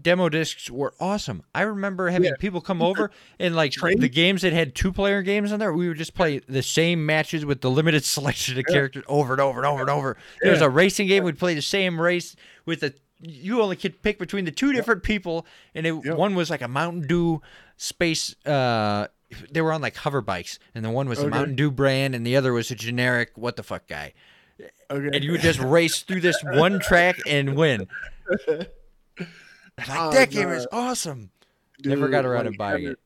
demo 0.00 0.30
discs 0.30 0.70
were 0.70 0.94
awesome. 0.98 1.42
I 1.54 1.62
remember 1.62 2.08
having 2.08 2.30
Yeah. 2.30 2.36
people 2.38 2.62
come 2.62 2.80
over 2.80 3.10
and 3.38 3.54
like 3.54 3.74
the 3.74 4.08
games 4.08 4.40
that 4.42 4.54
had 4.54 4.74
two 4.74 4.92
player 4.92 5.20
games 5.20 5.52
on 5.52 5.58
there, 5.58 5.72
we 5.74 5.86
would 5.88 5.98
just 5.98 6.14
play 6.14 6.38
the 6.48 6.62
same 6.62 7.04
matches 7.04 7.44
with 7.44 7.60
the 7.60 7.70
limited 7.70 8.04
selection 8.06 8.58
of 8.58 8.64
Yeah. 8.66 8.72
characters 8.74 9.04
over 9.08 9.34
and 9.34 9.42
over 9.42 9.58
and 9.58 9.66
over 9.66 9.80
and 9.82 9.90
over. 9.90 10.16
There 10.40 10.52
was 10.52 10.62
a 10.62 10.70
racing 10.70 11.06
game, 11.06 11.22
we'd 11.22 11.38
play 11.38 11.54
the 11.54 11.60
same 11.60 12.00
race 12.00 12.34
with 12.64 12.80
the 12.80 12.94
you 13.20 13.60
only 13.60 13.74
could 13.76 14.00
pick 14.00 14.16
between 14.18 14.44
the 14.46 14.52
two 14.52 14.72
different 14.72 15.02
people 15.02 15.44
and 15.74 15.84
it, 15.86 15.90
one 15.90 16.34
was 16.36 16.48
like 16.50 16.62
a 16.62 16.68
Mountain 16.68 17.08
Dew 17.08 17.42
space 17.76 18.34
uh 18.46 19.08
they 19.50 19.60
were 19.60 19.72
on 19.72 19.80
like 19.82 19.96
hover 19.96 20.20
bikes 20.20 20.58
and 20.74 20.84
the 20.84 20.90
one 20.90 21.08
was 21.08 21.18
the 21.18 21.26
Okay. 21.26 21.34
Mountain 21.36 21.56
Dew 21.56 21.70
brand 21.70 22.14
and 22.14 22.26
the 22.26 22.36
other 22.36 22.52
was 22.52 22.70
a 22.70 22.74
generic 22.74 23.30
what 23.36 23.56
the 23.56 23.62
fuck 23.62 23.86
guy. 23.86 24.14
okay. 24.90 25.10
And 25.16 25.22
you 25.24 25.32
would 25.32 25.40
just 25.40 25.60
race 25.60 26.02
through 26.02 26.20
this 26.22 26.36
one 26.42 26.80
track 26.80 27.16
and 27.26 27.54
win. 27.56 27.86
Like 28.48 28.70
Oh, 29.90 30.10
that 30.12 30.30
game 30.30 30.48
is 30.48 30.66
awesome. 30.72 31.30
Never 31.84 32.08
got 32.08 32.24
around 32.24 32.46
to 32.46 32.52
buying 32.52 32.82
having- 32.82 32.92
it. 32.92 32.98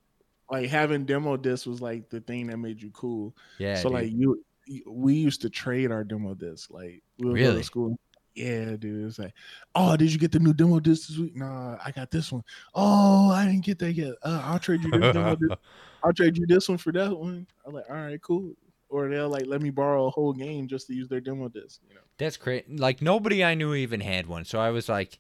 Like 0.50 0.68
having 0.68 1.04
demo 1.06 1.36
discs 1.38 1.66
was 1.66 1.80
like 1.80 2.10
the 2.10 2.20
thing 2.20 2.48
that 2.48 2.58
made 2.58 2.80
you 2.82 2.90
cool. 2.90 3.34
Yeah. 3.58 3.76
so 3.76 3.84
dude. 3.88 3.92
like 3.92 4.10
you, 4.12 4.44
we 4.86 5.14
used 5.14 5.40
to 5.42 5.50
trade 5.50 5.90
our 5.90 6.04
demo 6.04 6.34
discs. 6.34 6.70
Like 6.70 7.02
we 7.18 7.26
would 7.28 7.38
go 7.38 7.42
Really? 7.42 7.58
to 7.58 7.64
school. 7.64 7.98
Yeah, 8.34 8.76
dude. 8.76 9.06
It's 9.06 9.18
like, 9.18 9.34
oh, 9.74 9.96
did 9.96 10.10
you 10.12 10.18
get 10.18 10.32
the 10.32 10.38
new 10.38 10.52
demo 10.54 10.78
disc 10.80 11.08
this 11.08 11.18
week? 11.18 11.36
Nah, 11.36 11.76
I 11.84 11.90
got 11.90 12.10
this 12.10 12.32
one. 12.32 12.42
Oh, 12.74 13.30
I 13.30 13.44
didn't 13.46 13.64
get 13.64 13.78
that 13.80 13.92
yet. 13.92 14.14
Uh, 14.22 14.40
I'll 14.44 14.58
trade 14.58 14.82
you 14.82 14.90
this 14.90 15.12
demo 15.12 15.36
disc. 15.36 15.52
I'll 16.05 16.12
trade 16.12 16.36
you 16.36 16.46
this 16.46 16.68
one 16.68 16.78
for 16.78 16.92
that 16.92 17.16
one. 17.16 17.46
I'm 17.66 17.74
like, 17.74 17.88
all 17.88 17.96
right, 17.96 18.20
cool. 18.20 18.53
Or 18.88 19.09
they'll 19.09 19.28
like 19.30 19.46
let 19.46 19.62
me 19.62 19.70
borrow 19.70 20.07
a 20.07 20.11
whole 20.11 20.32
game 20.32 20.68
just 20.68 20.86
to 20.88 20.94
use 20.94 21.09
their 21.09 21.20
demo 21.20 21.48
disc. 21.48 21.80
You 21.88 21.94
know. 21.94 22.00
That's 22.18 22.36
great. 22.36 22.78
Like 22.78 23.00
nobody 23.00 23.42
I 23.44 23.55
knew 23.55 23.74
even 23.74 24.00
had 24.00 24.26
one. 24.26 24.44
So 24.44 24.59
I 24.61 24.70
was 24.70 24.88
like, 24.88 25.18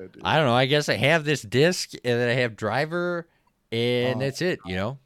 Yeah. 0.00 0.06
I 0.24 0.36
don't 0.36 0.46
know. 0.46 0.54
I 0.54 0.66
guess 0.66 0.88
I 0.88 0.94
have 0.94 1.24
this 1.24 1.42
disc 1.42 1.92
and 1.92 2.18
then 2.20 2.30
I 2.30 2.40
have 2.40 2.56
driver 2.56 3.28
and 3.70 4.16
Oh. 4.16 4.20
that's 4.20 4.40
it, 4.40 4.58
you 4.64 4.74
know? 4.74 4.98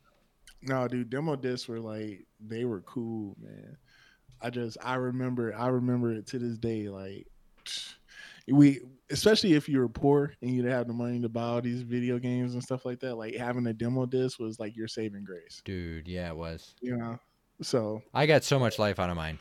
No, 0.62 0.86
dude, 0.88 1.10
demo 1.10 1.34
discs 1.36 1.66
were 1.68 1.80
like 1.80 2.24
they 2.40 2.64
were 2.64 2.82
cool, 2.82 3.36
man. 3.40 3.76
I 4.40 4.50
just 4.50 4.76
I 4.82 4.94
remember 4.94 5.54
I 5.54 5.68
remember 5.68 6.12
it 6.12 6.26
to 6.28 6.38
this 6.38 6.56
day. 6.58 6.88
Like 6.88 7.26
we, 8.46 8.80
especially 9.10 9.52
if 9.54 9.68
you 9.68 9.78
were 9.78 9.88
poor 9.88 10.34
and 10.40 10.50
you 10.50 10.62
didn't 10.62 10.72
have 10.76 10.86
the 10.86 10.92
money 10.92 11.20
to 11.20 11.28
buy 11.28 11.42
all 11.42 11.60
these 11.60 11.82
video 11.82 12.18
games 12.18 12.54
and 12.54 12.62
stuff 12.62 12.84
like 12.84 13.00
that. 13.00 13.16
Like 13.16 13.34
having 13.34 13.66
a 13.66 13.72
demo 13.72 14.06
disc 14.06 14.38
was 14.38 14.58
like 14.58 14.76
your 14.76 14.88
saving 14.88 15.24
grace, 15.24 15.62
Dude, 15.64 16.08
yeah, 16.08 16.30
it 16.30 16.36
was. 16.36 16.74
you 16.80 16.96
know. 16.96 17.18
So 17.62 18.02
I 18.12 18.26
got 18.26 18.44
so 18.44 18.58
much 18.58 18.78
life 18.78 18.98
out 18.98 19.10
of 19.10 19.16
mine. 19.16 19.38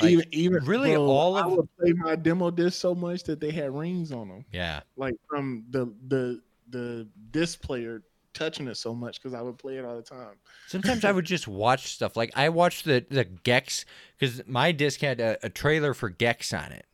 Like, 0.00 0.10
even 0.10 0.26
even 0.32 0.64
really 0.64 0.92
bro, 0.92 1.06
all 1.06 1.36
I 1.36 1.42
of- 1.42 1.52
would 1.52 1.76
play 1.78 1.92
my 1.94 2.16
demo 2.16 2.50
disc 2.50 2.78
so 2.80 2.94
much 2.94 3.22
that 3.24 3.40
they 3.40 3.50
had 3.50 3.74
rings 3.74 4.12
on 4.12 4.28
them, 4.28 4.44
yeah. 4.52 4.80
like 4.96 5.14
from 5.28 5.64
the 5.70 5.90
the 6.08 6.42
the 6.68 7.08
disc 7.30 7.62
player 7.62 8.02
touching 8.34 8.68
it 8.68 8.76
so 8.76 8.94
much 8.94 9.22
because 9.22 9.32
I 9.32 9.40
would 9.40 9.56
play 9.56 9.78
it 9.78 9.84
all 9.86 9.96
the 9.96 10.02
time. 10.02 10.34
Sometimes 10.66 11.06
I 11.06 11.12
would 11.12 11.24
just 11.24 11.48
watch 11.48 11.94
stuff. 11.94 12.14
Like 12.14 12.30
I 12.36 12.50
watched 12.50 12.84
the 12.84 13.06
the 13.08 13.24
Gex 13.24 13.86
because 14.18 14.46
my 14.46 14.72
disc 14.72 15.00
had 15.00 15.18
a, 15.20 15.38
a 15.42 15.48
trailer 15.48 15.94
for 15.94 16.10
Gex 16.10 16.52
on 16.52 16.72
it. 16.72 16.84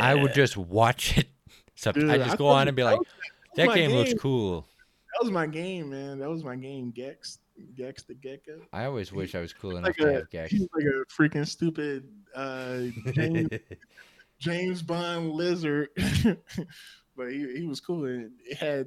I 0.00 0.14
would 0.14 0.34
just 0.34 0.56
watch 0.56 1.18
it. 1.18 1.28
So 1.78 1.92
Dude, 1.92 2.08
I 2.08 2.16
just 2.16 2.30
I 2.30 2.36
go 2.36 2.46
on 2.46 2.68
and 2.68 2.74
be 2.76 2.82
like, 2.84 2.98
was- 2.98 3.06
that 3.56 3.66
my 3.66 3.74
game 3.74 3.90
looks 3.90 4.14
cool. 4.18 4.62
That 5.12 5.22
was 5.22 5.30
my 5.30 5.46
game, 5.46 5.90
man. 5.90 6.18
That 6.20 6.30
was 6.30 6.42
my 6.42 6.56
game. 6.56 6.90
Gex, 6.90 7.38
Gex 7.76 8.02
the 8.04 8.14
Gecko. 8.14 8.62
I 8.72 8.86
always 8.86 9.12
wish 9.12 9.34
I 9.34 9.40
was 9.40 9.52
cool 9.52 9.72
enough 9.72 9.88
Like 9.88 9.96
to 9.96 10.08
a, 10.08 10.12
have 10.14 10.30
Gex. 10.30 10.50
he's 10.52 10.66
like 10.74 10.84
a 10.84 11.04
freaking 11.12 11.46
stupid 11.46 12.08
uh, 12.34 12.78
James, 13.12 13.50
James 14.38 14.80
Bond 14.80 15.32
lizard 15.32 15.88
but 17.16 17.30
he, 17.30 17.58
he 17.58 17.66
was 17.66 17.80
cool. 17.80 18.04
And 18.06 18.30
it 18.46 18.56
had 18.56 18.86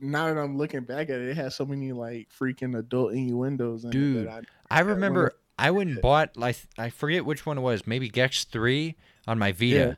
now 0.00 0.26
that 0.26 0.38
I'm 0.38 0.58
looking 0.58 0.80
back 0.82 1.08
at 1.10 1.20
it, 1.20 1.28
it 1.30 1.36
had 1.36 1.54
so 1.54 1.64
many 1.64 1.92
like 1.92 2.28
freaking 2.38 2.78
adult 2.78 3.12
innuendos 3.12 3.84
in 3.84 3.90
Dude, 3.90 4.26
that 4.26 4.44
I 4.70 4.82
wonder- 4.82 4.94
remember 4.94 5.32
I 5.58 5.70
went 5.70 5.90
and 5.90 6.00
bought 6.02 6.36
like 6.36 6.56
I 6.76 6.90
forget 6.90 7.24
which 7.24 7.46
one 7.46 7.56
it 7.58 7.62
was, 7.62 7.86
maybe 7.86 8.08
Gex 8.10 8.44
three 8.44 8.96
on 9.26 9.38
my 9.38 9.52
Vita, 9.52 9.64
Yeah. 9.76 9.94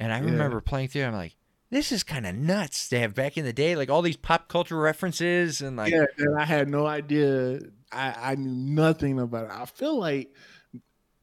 And 0.00 0.12
I 0.12 0.18
Yeah. 0.18 0.24
remember 0.30 0.60
playing 0.60 0.88
through. 0.88 1.04
I'm 1.04 1.12
like, 1.14 1.36
this 1.70 1.90
is 1.90 2.02
kind 2.02 2.26
of 2.26 2.34
nuts 2.34 2.88
to 2.90 2.98
have 3.00 3.14
back 3.14 3.36
in 3.36 3.44
the 3.44 3.52
day, 3.52 3.74
like 3.76 3.90
all 3.90 4.02
these 4.02 4.16
pop 4.16 4.48
culture 4.48 4.78
references 4.78 5.60
and 5.60 5.76
like, 5.76 5.92
yeah, 5.92 6.04
and 6.18 6.38
I 6.38 6.44
had 6.44 6.68
no 6.68 6.86
idea. 6.86 7.60
I, 7.90 8.32
I 8.32 8.34
knew 8.36 8.50
nothing 8.74 9.18
about 9.18 9.46
it. 9.46 9.50
I 9.52 9.64
feel 9.66 9.98
like 9.98 10.32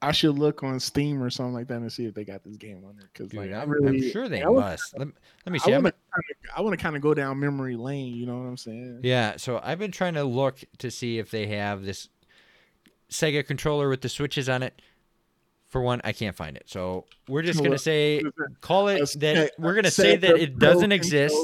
I 0.01 0.11
should 0.11 0.39
look 0.39 0.63
on 0.63 0.80
Steam 0.80 1.22
or 1.22 1.30
something 1.30 1.53
like 1.53 1.67
that 1.67 1.76
and 1.76 1.91
see 1.91 2.05
if 2.05 2.15
they 2.15 2.24
got 2.26 2.43
this 2.43 2.57
game 2.57 2.84
on 2.88 2.95
there. 2.97 3.07
Because 3.13 3.34
like, 3.34 3.51
I 3.51 3.61
I'm, 3.61 3.69
really, 3.69 3.88
I'm 4.07 4.11
sure 4.11 4.28
they 4.28 4.41
I 4.41 4.47
must. 4.47 4.97
Let, 4.97 5.09
let 5.45 5.53
me 5.53 5.59
see. 5.59 5.74
I 5.74 5.78
I'm 5.78 5.84
want 5.84 5.95
to 5.95 6.22
I 6.57 6.61
want 6.61 6.78
to 6.78 6.84
kind 6.84 6.95
of 6.95 7.01
go 7.01 7.13
down 7.13 7.39
memory 7.39 7.76
lane. 7.78 8.15
You 8.15 8.26
know 8.26 8.38
what 8.38 8.45
I'm 8.47 8.57
saying? 8.57 9.01
Yeah, 9.03 9.38
so 9.38 9.59
I've 9.63 9.80
been 9.80 9.91
trying 9.91 10.15
to 10.15 10.24
look 10.24 10.59
to 10.80 10.89
see 10.89 11.19
if 11.19 11.30
they 11.30 11.47
have 11.47 11.84
this 11.84 12.09
Sega 13.11 13.45
controller 13.45 13.89
with 13.89 14.01
the 14.01 14.09
switches 14.09 14.49
on 14.49 14.63
it. 14.63 14.82
For 15.72 15.82
one, 15.82 16.01
I 16.03 16.11
can't 16.11 16.36
find 16.36 16.57
it. 16.57 16.63
So 16.67 17.05
we're 17.30 17.43
just 17.43 17.63
gonna 17.63 17.78
say 17.78 18.22
call 18.59 18.89
it 18.89 19.09
that 19.19 19.53
we're 19.57 19.74
gonna 19.74 19.89
say 19.89 20.17
that 20.17 20.38
it 20.38 20.59
doesn't 20.59 20.91
exist. 20.91 21.36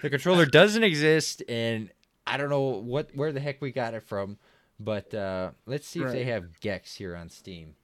The 0.00 0.08
controller 0.08 0.46
doesn't 0.46 0.82
exist, 0.82 1.42
and 1.46 1.90
I 2.26 2.38
don't 2.38 2.48
know 2.48 2.62
what 2.62 3.14
where 3.14 3.32
the 3.32 3.40
heck 3.40 3.60
we 3.60 3.72
got 3.72 3.92
it 3.92 4.02
from. 4.02 4.38
But 4.80 5.12
uh, 5.12 5.50
let's 5.66 5.86
see 5.86 6.00
if 6.00 6.10
they 6.10 6.24
have 6.24 6.58
Gex 6.60 6.94
here 6.94 7.14
on 7.14 7.28
Steam. 7.28 7.74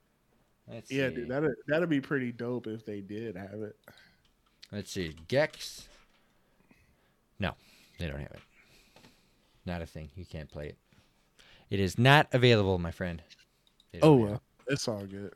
Let's 0.66 0.90
Yeah, 0.90 1.11
see. 1.11 1.16
dude, 1.16 1.28
that'd 1.28 1.51
that'd 1.66 1.90
be 1.90 2.01
pretty 2.01 2.32
dope 2.32 2.66
if 2.68 2.86
they 2.86 3.03
did 3.03 3.36
have 3.36 3.61
it. 3.61 3.76
Let's 4.70 4.90
see. 4.90 5.14
Gex. 5.28 5.88
No, 7.38 7.53
they 7.99 8.07
don't 8.07 8.18
have 8.18 8.30
it. 8.32 8.40
Not 9.66 9.82
a 9.82 9.86
thing. 9.86 10.09
You 10.16 10.24
can't 10.24 10.51
play 10.51 10.68
it. 10.68 10.78
It 11.68 11.80
is 11.80 11.99
not 11.99 12.28
available, 12.32 12.78
my 12.78 12.93
friend. 12.93 13.22
Oh 14.01 14.16
it. 14.16 14.20
well, 14.20 14.43
it's 14.68 14.88
all 14.88 15.05
good. 15.05 15.34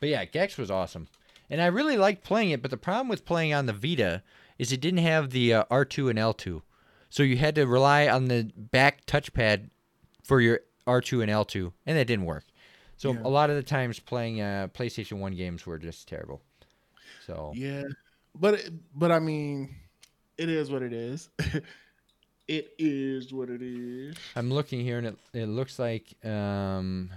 But 0.00 0.08
yeah, 0.08 0.24
Gex 0.24 0.56
was 0.56 0.70
awesome. 0.70 1.08
And 1.50 1.60
I 1.62 1.66
really 1.66 1.96
liked 1.96 2.24
playing 2.24 2.50
it, 2.50 2.62
but 2.62 2.70
the 2.70 2.76
problem 2.76 3.08
with 3.08 3.24
playing 3.24 3.54
on 3.54 3.66
the 3.66 3.72
Vita 3.72 4.22
is 4.58 4.72
it 4.72 4.80
didn't 4.80 5.00
have 5.00 5.30
the 5.30 5.54
uh, 5.54 5.64
R2 5.70 6.10
and 6.10 6.18
L2. 6.18 6.62
So 7.10 7.22
you 7.22 7.38
had 7.38 7.54
to 7.54 7.66
rely 7.66 8.06
on 8.06 8.26
the 8.26 8.50
back 8.54 9.06
touchpad 9.06 9.70
for 10.22 10.40
your 10.40 10.60
R2 10.86 11.22
and 11.22 11.30
L2, 11.30 11.72
and 11.86 11.96
that 11.96 12.06
didn't 12.06 12.26
work. 12.26 12.44
So 12.96 13.12
Yeah. 13.12 13.20
a 13.24 13.28
lot 13.28 13.48
of 13.50 13.56
the 13.56 13.62
times 13.62 13.98
playing 13.98 14.40
uh, 14.40 14.68
PlayStation 14.74 15.18
1 15.20 15.34
games 15.36 15.64
were 15.64 15.78
just 15.78 16.06
terrible. 16.08 16.42
So 17.26 17.52
Yeah, 17.54 17.84
but 18.34 18.68
but 18.94 19.10
I 19.10 19.20
mean, 19.20 19.74
it 20.36 20.48
is 20.48 20.70
what 20.70 20.82
it 20.82 20.92
is. 20.92 21.30
it 22.48 22.74
is 22.78 23.32
what 23.32 23.50
it 23.50 23.62
is. 23.62 24.16
I'm 24.36 24.50
looking 24.50 24.80
here, 24.80 24.98
and 24.98 25.06
it, 25.08 25.18
it 25.32 25.46
looks 25.46 25.78
like 25.78 26.14
um, 26.24 27.10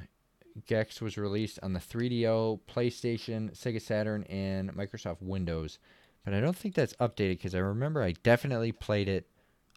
Gex 0.67 1.01
was 1.01 1.17
released 1.17 1.59
on 1.63 1.73
the 1.73 1.79
3DO, 1.79 2.59
PlayStation, 2.67 3.51
Sega 3.55 3.81
Saturn, 3.81 4.23
and 4.23 4.71
Microsoft 4.73 5.21
Windows. 5.21 5.79
But 6.23 6.33
I 6.33 6.39
don't 6.39 6.55
think 6.55 6.75
that's 6.75 6.93
updated 6.93 7.37
because 7.37 7.55
I 7.55 7.59
remember 7.59 8.03
I 8.03 8.13
definitely 8.23 8.71
played 8.71 9.07
it 9.07 9.27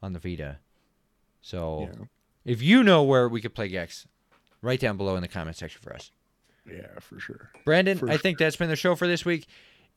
on 0.03 0.13
the 0.13 0.19
Vita. 0.19 0.59
So 1.41 1.89
Yeah, 1.91 2.05
if 2.45 2.63
you 2.63 2.83
know 2.83 3.03
where 3.03 3.29
we 3.29 3.41
could 3.41 3.55
play 3.55 3.69
Gex, 3.69 4.07
write 4.61 4.81
down 4.81 4.97
below 4.97 5.17
in 5.17 5.23
the 5.23 5.29
comment 5.29 5.57
section 5.57 5.81
for 5.83 5.95
us. 5.95 6.11
yeah, 6.71 6.99
for 7.01 7.19
sure. 7.19 7.51
Brandon, 7.65 7.99
For 7.99 8.11
I 8.11 8.17
think 8.17 8.39
that's 8.39 8.57
been 8.57 8.69
the 8.69 8.77
show 8.77 8.95
for 8.95 9.07
this 9.07 9.25
week. 9.25 9.47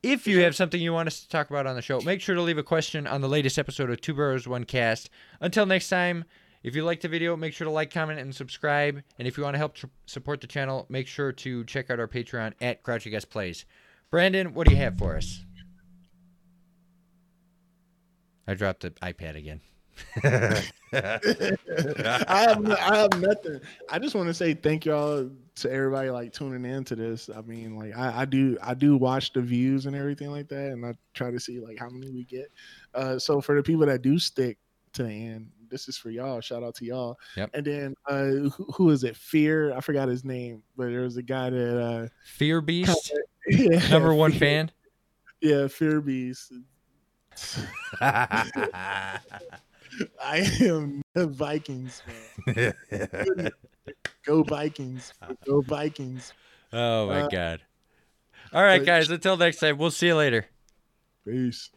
If 0.03 0.27
you 0.27 0.41
have 0.41 0.55
something 0.55 0.79
you 0.79 0.93
want 0.93 1.07
us 1.07 1.21
to 1.21 1.29
talk 1.29 1.49
about 1.49 1.65
on 1.65 1.75
the 1.75 1.81
show, 1.81 1.99
make 2.01 2.21
sure 2.21 2.35
to 2.35 2.41
leave 2.41 2.59
a 2.59 2.63
question 2.63 3.07
on 3.07 3.21
the 3.21 3.27
latest 3.27 3.57
episode 3.57 3.89
of 3.89 3.99
Two 3.99 4.13
Bros 4.13 4.47
One 4.47 4.63
Cast. 4.63 5.09
Until 5.41 5.65
next 5.65 5.89
time, 5.89 6.23
if 6.67 6.75
you 6.75 6.83
liked 6.83 7.01
the 7.01 7.07
video, 7.07 7.37
make 7.37 7.53
sure 7.53 7.63
to 7.63 7.71
like, 7.71 7.93
comment, 7.93 8.19
and 8.19 8.35
subscribe. 8.35 9.01
And 9.17 9.25
if 9.25 9.37
you 9.37 9.43
want 9.43 9.53
to 9.53 9.57
help 9.57 9.75
tr- 9.75 9.85
support 10.05 10.41
the 10.41 10.47
channel, 10.47 10.85
make 10.89 11.07
sure 11.07 11.31
to 11.31 11.63
check 11.63 11.89
out 11.89 11.97
our 11.97 12.09
Patreon 12.09 12.53
at 12.59 12.83
Grouchy 12.83 13.09
Guest 13.09 13.29
Plays. 13.29 13.63
Brandon, 14.11 14.53
what 14.53 14.67
do 14.67 14.73
you 14.73 14.81
have 14.81 14.97
for 14.97 15.15
us? 15.15 15.45
I 18.49 18.53
dropped 18.53 18.81
the 18.81 18.91
iPad 18.91 19.37
again. 19.37 19.61
I 20.23 20.59
have 22.27 22.69
I 22.69 22.97
have 22.97 23.19
nothing. 23.19 23.61
I 23.89 23.97
just 23.97 24.13
want 24.13 24.27
to 24.27 24.33
say 24.33 24.53
thank 24.53 24.85
y'all 24.85 25.29
to 25.55 25.71
everybody 25.71 26.09
like 26.09 26.33
tuning 26.33 26.69
in 26.69 26.83
to 26.83 26.95
this. 26.95 27.29
I 27.35 27.41
mean, 27.41 27.77
like 27.77 27.97
I, 27.97 28.21
I 28.21 28.25
do 28.25 28.57
I 28.61 28.73
do 28.73 28.97
watch 28.97 29.31
the 29.31 29.41
views 29.41 29.85
and 29.85 29.95
everything 29.95 30.31
like 30.31 30.49
that, 30.49 30.71
and 30.73 30.85
I 30.85 30.93
try 31.13 31.31
to 31.31 31.39
see 31.39 31.59
like 31.61 31.79
how 31.79 31.89
many 31.89 32.11
we 32.11 32.25
get. 32.25 32.51
Uh, 32.93 33.17
so 33.17 33.39
for 33.39 33.55
the 33.55 33.63
people 33.63 33.85
that 33.85 34.01
do 34.01 34.19
stick 34.19 34.57
to 34.93 35.03
the 35.03 35.09
end, 35.09 35.49
this 35.69 35.87
is 35.87 35.97
for 35.97 36.09
y'all. 36.09 36.41
Shout 36.41 36.63
out 36.63 36.75
to 36.75 36.85
y'all. 36.85 37.17
Yep. 37.35 37.49
And 37.53 37.65
then 37.65 37.95
uh, 38.07 38.23
who, 38.49 38.65
who 38.75 38.89
is 38.89 39.03
it? 39.03 39.15
Fear. 39.15 39.73
I 39.75 39.81
forgot 39.81 40.07
his 40.07 40.23
name, 40.25 40.63
but 40.75 40.85
there 40.87 41.01
was 41.01 41.17
a 41.17 41.23
guy 41.23 41.49
that 41.49 41.79
uh, 41.81 42.07
Fear 42.25 42.61
Beast, 42.61 43.13
yeah, 43.47 43.87
number 43.89 44.13
one 44.13 44.31
fan. 44.31 44.71
Yeah, 45.41 45.67
Fear 45.67 46.01
Beast. 46.01 46.53
I 48.01 49.19
am 50.61 51.01
the 51.13 51.27
Vikings 51.27 52.01
fan. 52.45 52.73
Go 54.25 54.43
Vikings. 54.43 55.13
Go 55.45 55.61
Vikings. 55.61 56.33
oh 56.73 57.07
my 57.07 57.21
Uh, 57.21 57.27
god. 57.29 57.61
All 58.53 58.63
right, 58.63 58.79
but- 58.79 58.85
guys. 58.85 59.09
Until 59.09 59.37
next 59.37 59.57
time, 59.59 59.77
we'll 59.77 59.91
see 59.91 60.07
you 60.07 60.15
later. 60.15 60.45
Peace. 61.25 61.69